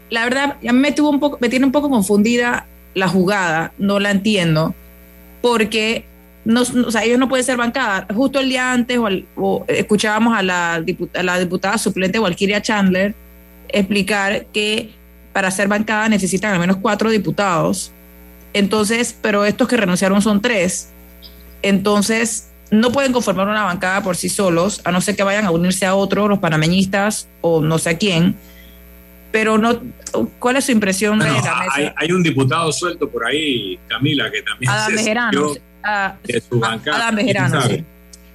La 0.09 0.23
verdad, 0.23 0.57
a 0.67 0.71
mí 0.71 0.79
me, 0.79 0.93
tuvo 0.93 1.09
un 1.09 1.19
poco, 1.19 1.37
me 1.41 1.49
tiene 1.49 1.65
un 1.65 1.73
poco 1.73 1.89
confundida 1.89 2.67
la 2.93 3.09
jugada, 3.09 3.73
no 3.77 3.99
la 3.99 4.11
entiendo, 4.11 4.73
porque 5.41 6.05
ellos 6.45 7.19
no 7.19 7.27
pueden 7.27 7.43
ser 7.43 7.57
bancada. 7.57 8.07
Justo 8.15 8.39
el 8.39 8.47
día 8.47 8.71
antes 8.71 8.97
escuchábamos 9.67 10.37
a 10.37 10.41
la, 10.41 10.75
a 10.75 11.23
la 11.23 11.39
diputada 11.39 11.77
suplente 11.77 12.17
Walkiria 12.17 12.61
Chandler 12.61 13.13
explicar 13.67 14.45
que 14.53 14.91
para 15.33 15.51
ser 15.51 15.67
bancada 15.67 16.07
necesitan 16.07 16.53
al 16.53 16.59
menos 16.59 16.77
cuatro 16.77 17.09
diputados 17.09 17.91
entonces, 18.55 19.15
pero 19.21 19.45
estos 19.45 19.67
que 19.67 19.77
renunciaron 19.77 20.21
son 20.21 20.41
tres. 20.41 20.89
Entonces, 21.61 22.49
no 22.71 22.91
pueden 22.91 23.11
conformar 23.11 23.47
una 23.47 23.63
bancada 23.63 24.01
por 24.01 24.15
sí 24.15 24.29
solos, 24.29 24.81
a 24.85 24.91
no 24.91 25.01
ser 25.01 25.15
que 25.15 25.23
vayan 25.23 25.45
a 25.45 25.51
unirse 25.51 25.85
a 25.85 25.93
otro, 25.95 26.27
los 26.27 26.39
panameñistas 26.39 27.27
o 27.41 27.61
no 27.61 27.77
sé 27.77 27.89
a 27.91 27.97
quién. 27.97 28.35
Pero 29.31 29.57
no, 29.57 29.81
¿cuál 30.39 30.55
es 30.55 30.65
su 30.65 30.71
impresión 30.71 31.19
de 31.19 31.25
la 31.25 31.33
mesa? 31.33 31.53
Hay, 31.97 32.11
un 32.11 32.23
diputado 32.23 32.71
suelto 32.71 33.09
por 33.09 33.25
ahí, 33.25 33.77
Camila, 33.87 34.31
que 34.31 34.41
también 34.41 34.71
Adam 34.71 34.97
se 34.97 35.13
ah, 35.83 36.15
de 36.23 36.41
su 36.41 36.59
bancada. 36.59 36.97
Adam 36.97 37.15
Bejerano, 37.15 37.61
sí. 37.63 37.83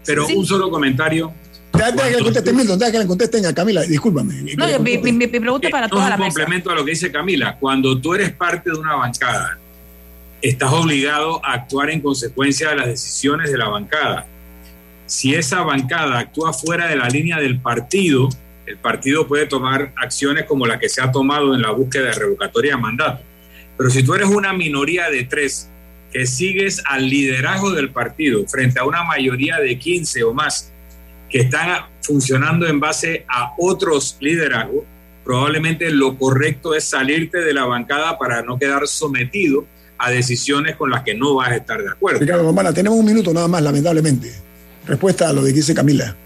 Pero 0.04 0.26
un 0.26 0.46
solo 0.46 0.70
comentario. 0.70 1.32
Deja, 1.72 1.92
deja 1.92 2.08
que 2.08 2.16
le 2.16 2.22
contesten, 2.24 2.56
Milton, 2.56 2.78
deja 2.78 2.92
que 2.92 2.98
le 2.98 3.06
contesten 3.06 3.46
a 3.46 3.54
Camila, 3.54 3.82
discúlpame. 3.82 4.54
No, 4.56 4.68
yo- 4.68 4.80
mi, 4.80 4.98
mi- 4.98 5.12
mi 5.12 5.26
pregunta 5.28 5.68
es 5.68 5.72
para 5.72 5.88
toda 5.88 6.04
es 6.04 6.10
la 6.10 6.16
un 6.16 6.20
mesa. 6.22 6.34
complemento 6.40 6.70
a 6.70 6.74
lo 6.74 6.84
que 6.84 6.90
dice 6.90 7.10
Camila. 7.10 7.56
Cuando 7.58 7.98
tú 7.98 8.14
eres 8.14 8.32
parte 8.32 8.70
de 8.70 8.76
una 8.76 8.96
bancada, 8.96 9.58
estás 10.42 10.72
obligado 10.72 11.44
a 11.44 11.52
actuar 11.52 11.90
en 11.90 12.00
consecuencia 12.00 12.70
de 12.70 12.76
las 12.76 12.86
decisiones 12.86 13.50
de 13.52 13.58
la 13.58 13.68
bancada. 13.68 14.26
Si 15.06 15.34
esa 15.34 15.62
bancada 15.62 16.18
actúa 16.18 16.52
fuera 16.52 16.88
de 16.88 16.96
la 16.96 17.08
línea 17.08 17.38
del 17.38 17.60
partido, 17.60 18.28
el 18.66 18.76
partido 18.78 19.26
puede 19.26 19.46
tomar 19.46 19.92
acciones 19.96 20.44
como 20.44 20.66
la 20.66 20.78
que 20.78 20.88
se 20.88 21.02
ha 21.02 21.10
tomado 21.10 21.54
en 21.54 21.62
la 21.62 21.72
búsqueda 21.72 22.06
de 22.06 22.12
revocatoria 22.12 22.76
de 22.76 22.80
mandato. 22.80 23.22
Pero 23.76 23.90
si 23.90 24.02
tú 24.02 24.14
eres 24.14 24.28
una 24.28 24.52
minoría 24.52 25.10
de 25.10 25.24
tres 25.24 25.68
que 26.12 26.26
sigues 26.26 26.82
al 26.86 27.08
liderazgo 27.08 27.72
del 27.72 27.90
partido 27.90 28.46
frente 28.46 28.80
a 28.80 28.84
una 28.84 29.04
mayoría 29.04 29.58
de 29.58 29.78
15 29.78 30.24
o 30.24 30.32
más 30.32 30.72
que 31.28 31.40
están 31.40 31.86
funcionando 32.02 32.66
en 32.66 32.80
base 32.80 33.24
a 33.28 33.52
otros 33.58 34.16
liderazgos, 34.20 34.84
probablemente 35.24 35.90
lo 35.90 36.16
correcto 36.18 36.74
es 36.74 36.84
salirte 36.84 37.38
de 37.38 37.54
la 37.54 37.64
bancada 37.64 38.18
para 38.18 38.42
no 38.42 38.58
quedar 38.58 38.86
sometido 38.86 39.66
a 40.00 40.10
decisiones 40.10 40.76
con 40.76 40.90
las 40.90 41.02
que 41.02 41.14
no 41.14 41.34
vas 41.34 41.50
a 41.50 41.56
estar 41.56 41.82
de 41.82 41.90
acuerdo. 41.90 42.20
Ricardo 42.20 42.42
Romana, 42.42 42.72
tenemos 42.72 42.98
un 42.98 43.04
minuto 43.04 43.32
nada 43.34 43.48
más, 43.48 43.62
lamentablemente. 43.62 44.32
Respuesta 44.86 45.28
a 45.28 45.32
lo 45.32 45.44
que 45.44 45.52
dice 45.52 45.74
Camila. 45.74 46.16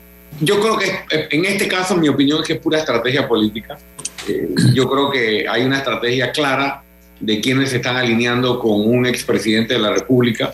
Yo 0.40 0.60
creo 0.60 0.78
que 0.78 0.86
eh, 1.10 1.28
en 1.30 1.44
este 1.44 1.68
caso 1.68 1.96
mi 1.96 2.08
opinión 2.08 2.40
es 2.40 2.46
que 2.46 2.52
es 2.54 2.58
pura 2.60 2.78
estrategia 2.78 3.26
política. 3.26 3.76
Eh, 4.28 4.48
yo 4.72 4.88
creo 4.88 5.10
que 5.10 5.46
hay 5.48 5.64
una 5.64 5.78
estrategia 5.78 6.30
clara 6.32 6.82
de 7.20 7.40
quienes 7.40 7.70
se 7.70 7.76
están 7.76 7.96
alineando 7.96 8.58
con 8.58 8.80
un 8.80 9.06
expresidente 9.06 9.74
de 9.74 9.80
la 9.80 9.92
República 9.92 10.52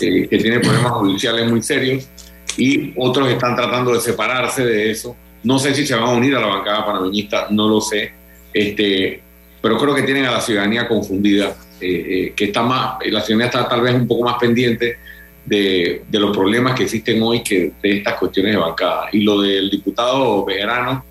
eh, 0.00 0.28
que 0.28 0.38
tiene 0.38 0.60
problemas 0.60 0.92
judiciales 0.92 1.48
muy 1.48 1.62
serios 1.62 2.08
y 2.56 2.92
otros 2.96 3.28
están 3.28 3.54
tratando 3.54 3.92
de 3.92 4.00
separarse 4.00 4.64
de 4.64 4.90
eso. 4.90 5.16
No 5.42 5.58
sé 5.58 5.74
si 5.74 5.86
se 5.86 5.94
van 5.94 6.04
a 6.04 6.12
unir 6.12 6.34
a 6.34 6.40
la 6.40 6.46
bancada 6.46 6.84
panameñista, 6.84 7.48
no 7.50 7.68
lo 7.68 7.80
sé, 7.80 8.12
este, 8.52 9.22
pero 9.60 9.78
creo 9.78 9.94
que 9.94 10.02
tienen 10.02 10.24
a 10.26 10.32
la 10.32 10.40
ciudadanía 10.40 10.88
confundida, 10.88 11.54
eh, 11.80 11.86
eh, 12.08 12.32
que 12.34 12.46
está 12.46 12.62
más, 12.62 12.98
la 13.06 13.20
ciudadanía 13.20 13.46
está 13.46 13.68
tal 13.68 13.80
vez 13.82 13.94
un 13.94 14.06
poco 14.06 14.24
más 14.24 14.36
pendiente 14.38 14.96
de, 15.44 16.02
de 16.08 16.18
los 16.18 16.36
problemas 16.36 16.74
que 16.74 16.84
existen 16.84 17.22
hoy 17.22 17.42
que 17.42 17.72
de 17.82 17.98
estas 17.98 18.14
cuestiones 18.14 18.52
de 18.52 18.58
bancada. 18.58 19.08
Y 19.12 19.20
lo 19.20 19.40
del 19.40 19.70
diputado 19.70 20.44
Bejerano, 20.44 21.04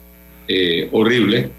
eh, 0.48 0.90
horrible, 0.92 1.50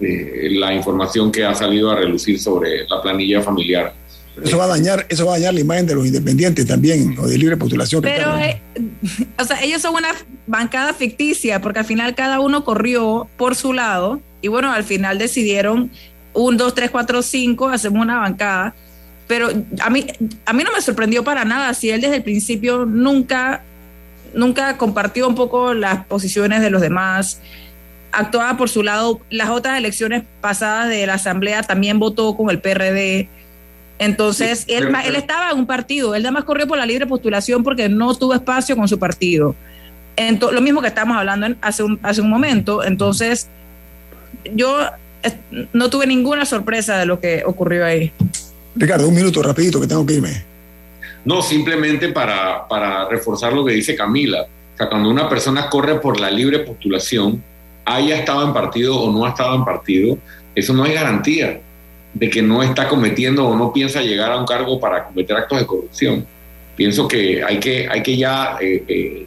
eh, 0.00 0.48
la 0.52 0.74
información 0.74 1.30
que 1.30 1.44
ha 1.44 1.54
salido 1.54 1.90
a 1.90 1.96
relucir 1.96 2.40
sobre 2.40 2.86
la 2.88 3.00
planilla 3.00 3.42
familiar. 3.42 3.94
Eso 4.42 4.58
va 4.58 4.64
a 4.64 4.68
dañar, 4.68 5.06
eso 5.08 5.26
va 5.26 5.34
a 5.34 5.38
dañar 5.38 5.54
la 5.54 5.60
imagen 5.60 5.86
de 5.86 5.94
los 5.94 6.04
independientes 6.04 6.66
también, 6.66 7.16
o 7.18 7.28
de 7.28 7.38
libre 7.38 7.56
postulación. 7.56 8.02
Pero, 8.02 8.36
eh, 8.38 8.60
o 9.38 9.44
sea, 9.44 9.62
ellos 9.62 9.80
son 9.80 9.94
una 9.94 10.08
bancada 10.48 10.92
ficticia 10.94 11.60
porque 11.60 11.80
al 11.80 11.84
final 11.84 12.16
cada 12.16 12.40
uno 12.40 12.64
corrió 12.64 13.28
por 13.36 13.54
su 13.54 13.72
lado 13.72 14.20
y 14.40 14.48
bueno, 14.48 14.72
al 14.72 14.82
final 14.82 15.18
decidieron 15.18 15.92
un, 16.34 16.56
dos, 16.56 16.74
tres, 16.74 16.90
cuatro, 16.90 17.22
cinco, 17.22 17.68
hacemos 17.68 18.02
una 18.02 18.18
bancada. 18.18 18.74
Pero 19.26 19.48
a 19.80 19.88
mí, 19.88 20.06
a 20.44 20.52
mí 20.52 20.62
no 20.64 20.72
me 20.72 20.82
sorprendió 20.82 21.24
para 21.24 21.44
nada 21.46 21.72
si 21.72 21.88
él 21.90 22.00
desde 22.02 22.16
el 22.16 22.22
principio 22.22 22.84
nunca, 22.84 23.62
nunca 24.34 24.76
compartió 24.76 25.26
un 25.26 25.34
poco 25.34 25.72
las 25.72 26.04
posiciones 26.04 26.60
de 26.60 26.68
los 26.70 26.82
demás, 26.82 27.40
actuaba 28.12 28.56
por 28.58 28.68
su 28.68 28.82
lado. 28.82 29.20
Las 29.30 29.48
otras 29.48 29.78
elecciones 29.78 30.24
pasadas 30.42 30.88
de 30.90 31.06
la 31.06 31.14
Asamblea 31.14 31.62
también 31.62 31.98
votó 31.98 32.36
con 32.36 32.50
el 32.50 32.60
PRD. 32.60 33.28
Entonces, 33.98 34.64
Sí, 34.66 34.74
él, 34.74 34.88
pero- 34.92 35.08
él 35.08 35.16
estaba 35.16 35.50
en 35.52 35.58
un 35.58 35.66
partido, 35.66 36.14
él 36.14 36.22
nada 36.24 36.32
más 36.32 36.44
corrió 36.44 36.66
por 36.66 36.76
la 36.76 36.84
libre 36.84 37.06
postulación 37.06 37.62
porque 37.62 37.88
no 37.88 38.14
tuvo 38.14 38.34
espacio 38.34 38.76
con 38.76 38.88
su 38.88 38.98
partido. 38.98 39.54
Ento- 40.16 40.50
lo 40.52 40.60
mismo 40.60 40.80
que 40.82 40.88
estamos 40.88 41.16
hablando 41.16 41.46
hace, 41.60 41.82
un, 41.82 41.98
hace 42.02 42.20
un 42.20 42.28
momento. 42.28 42.84
Entonces, 42.84 43.48
yo 44.52 44.80
no 45.72 45.90
tuve 45.90 46.06
ninguna 46.06 46.44
sorpresa 46.44 46.98
de 46.98 47.06
lo 47.06 47.20
que 47.20 47.42
ocurrió 47.44 47.84
ahí. 47.84 48.12
Ricardo, 48.76 49.08
un 49.08 49.14
minuto 49.14 49.42
rapidito 49.42 49.80
que 49.80 49.86
tengo 49.86 50.04
que 50.04 50.14
irme. 50.14 50.42
No, 51.24 51.40
simplemente 51.42 52.08
para, 52.08 52.66
para 52.68 53.08
reforzar 53.08 53.52
lo 53.52 53.64
que 53.64 53.72
dice 53.72 53.94
Camila. 53.94 54.42
O 54.42 54.76
sea, 54.76 54.88
cuando 54.88 55.08
una 55.08 55.28
persona 55.28 55.70
corre 55.70 56.00
por 56.00 56.20
la 56.20 56.30
libre 56.30 56.60
postulación, 56.60 57.42
haya 57.84 58.18
estado 58.18 58.46
en 58.46 58.52
partido 58.52 58.96
o 59.00 59.12
no 59.12 59.24
ha 59.24 59.30
estado 59.30 59.54
en 59.54 59.64
partido, 59.64 60.18
eso 60.54 60.72
no 60.72 60.84
es 60.84 60.94
garantía 60.94 61.60
de 62.12 62.30
que 62.30 62.42
no 62.42 62.62
está 62.62 62.88
cometiendo 62.88 63.46
o 63.46 63.56
no 63.56 63.72
piensa 63.72 64.00
llegar 64.00 64.32
a 64.32 64.38
un 64.38 64.46
cargo 64.46 64.78
para 64.78 65.04
cometer 65.04 65.36
actos 65.36 65.58
de 65.58 65.66
corrupción. 65.66 66.26
Pienso 66.76 67.06
que 67.08 67.42
hay 67.42 67.58
que, 67.58 67.88
hay 67.88 68.02
que 68.02 68.16
ya 68.16 68.56
eh, 68.60 68.84
eh, 68.86 69.26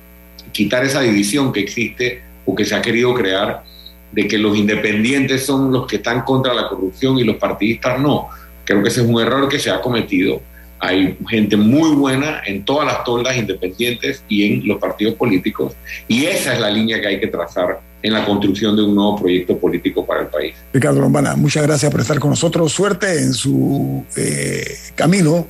quitar 0.52 0.84
esa 0.86 1.02
división 1.02 1.52
que 1.52 1.62
existe 1.62 2.22
o 2.46 2.56
que 2.56 2.66
se 2.66 2.76
ha 2.76 2.82
querido 2.82 3.14
crear 3.14 3.64
de 4.12 4.28
que 4.28 4.38
los 4.38 4.58
independientes 4.58 5.46
son 5.46 5.72
los 5.72 5.88
que 5.88 5.98
están 5.98 6.22
contra 6.22 6.54
la 6.54 6.68
corrupción 6.68 7.18
y 7.18 7.24
los 7.24 7.38
partidistas 7.38 8.00
no. 8.00 8.30
Creo 8.64 8.82
que 8.82 8.90
ese 8.90 9.02
es 9.02 9.08
un 9.08 9.22
error 9.22 9.48
que 9.48 9.60
se 9.60 9.70
ha 9.70 9.82
cometido. 9.82 10.42
Hay 10.80 11.18
gente 11.30 11.58
muy 11.58 11.92
buena 11.96 12.42
en 12.46 12.64
todas 12.64 12.86
las 12.86 13.04
toldas 13.04 13.36
independientes 13.36 14.24
y 14.28 14.46
en 14.46 14.68
los 14.68 14.80
partidos 14.80 15.16
políticos 15.16 15.74
y 16.08 16.26
esa 16.26 16.54
es 16.54 16.60
la 16.60 16.70
línea 16.70 17.02
que 17.02 17.08
hay 17.08 17.20
que 17.20 17.28
trazar 17.28 17.80
en 18.02 18.14
la 18.14 18.26
construcción 18.26 18.76
de 18.76 18.84
un 18.84 18.96
nuevo 18.96 19.18
proyecto 19.18 19.58
político 19.58 20.06
para 20.06 20.22
el 20.22 20.28
país. 20.28 20.56
Ricardo 20.72 21.02
Lombana, 21.02 21.36
muchas 21.36 21.64
gracias 21.64 21.92
por 21.92 22.02
estar 22.02 22.20
con 22.20 22.30
nosotros. 22.30 22.72
Suerte 22.72 23.20
en 23.20 23.34
su 23.34 24.06
eh, 24.16 24.78
camino, 24.96 25.48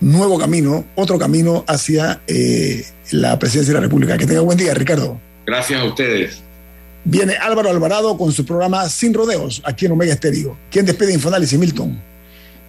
nuevo 0.00 0.38
camino, 0.38 0.84
otro 0.94 1.18
camino 1.18 1.64
hacia 1.66 2.20
eh, 2.26 2.84
la 3.10 3.38
presidencia 3.38 3.74
de 3.74 3.80
la 3.80 3.84
República. 3.84 4.16
Que 4.16 4.26
tenga 4.26 4.40
buen 4.40 4.58
día, 4.58 4.74
Ricardo. 4.74 5.20
Gracias 5.44 5.80
a 5.80 5.84
ustedes. 5.84 6.42
Viene 7.04 7.34
Álvaro 7.34 7.70
Alvarado 7.70 8.16
con 8.18 8.32
su 8.32 8.44
programa 8.44 8.88
Sin 8.88 9.14
Rodeos, 9.14 9.62
aquí 9.64 9.86
en 9.86 9.92
Omega 9.92 10.12
Estéreo. 10.12 10.56
¿Quién 10.70 10.84
despide 10.84 11.14
Infoanálisis, 11.14 11.58
Milton? 11.58 12.00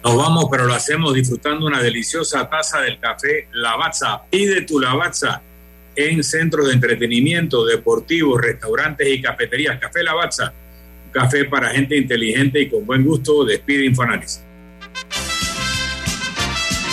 Nos 0.02 0.16
vamos, 0.16 0.46
pero 0.50 0.64
lo 0.64 0.74
hacemos 0.74 1.14
disfrutando 1.14 1.66
una 1.66 1.80
deliciosa 1.80 2.48
taza 2.48 2.80
del 2.80 2.98
café 2.98 3.48
Lavazza. 3.52 4.22
Pide 4.30 4.62
tu 4.62 4.80
Lavazza 4.80 5.42
en 5.94 6.24
centros 6.24 6.68
de 6.68 6.72
entretenimiento, 6.72 7.64
deportivos, 7.64 8.40
restaurantes 8.40 9.06
y 9.08 9.22
cafeterías. 9.22 9.78
Café 9.78 10.02
Lavazza, 10.02 10.52
un 11.06 11.12
café 11.12 11.44
para 11.44 11.70
gente 11.70 11.96
inteligente 11.96 12.62
y 12.62 12.68
con 12.68 12.84
buen 12.84 13.04
gusto. 13.04 13.44
Despide 13.44 13.84
Infoanálisis. 13.84 14.42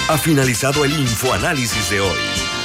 Ha 0.09 0.17
finalizado 0.17 0.85
el 0.85 0.91
infoanálisis 0.91 1.89
de 1.89 2.01
hoy. 2.01 2.38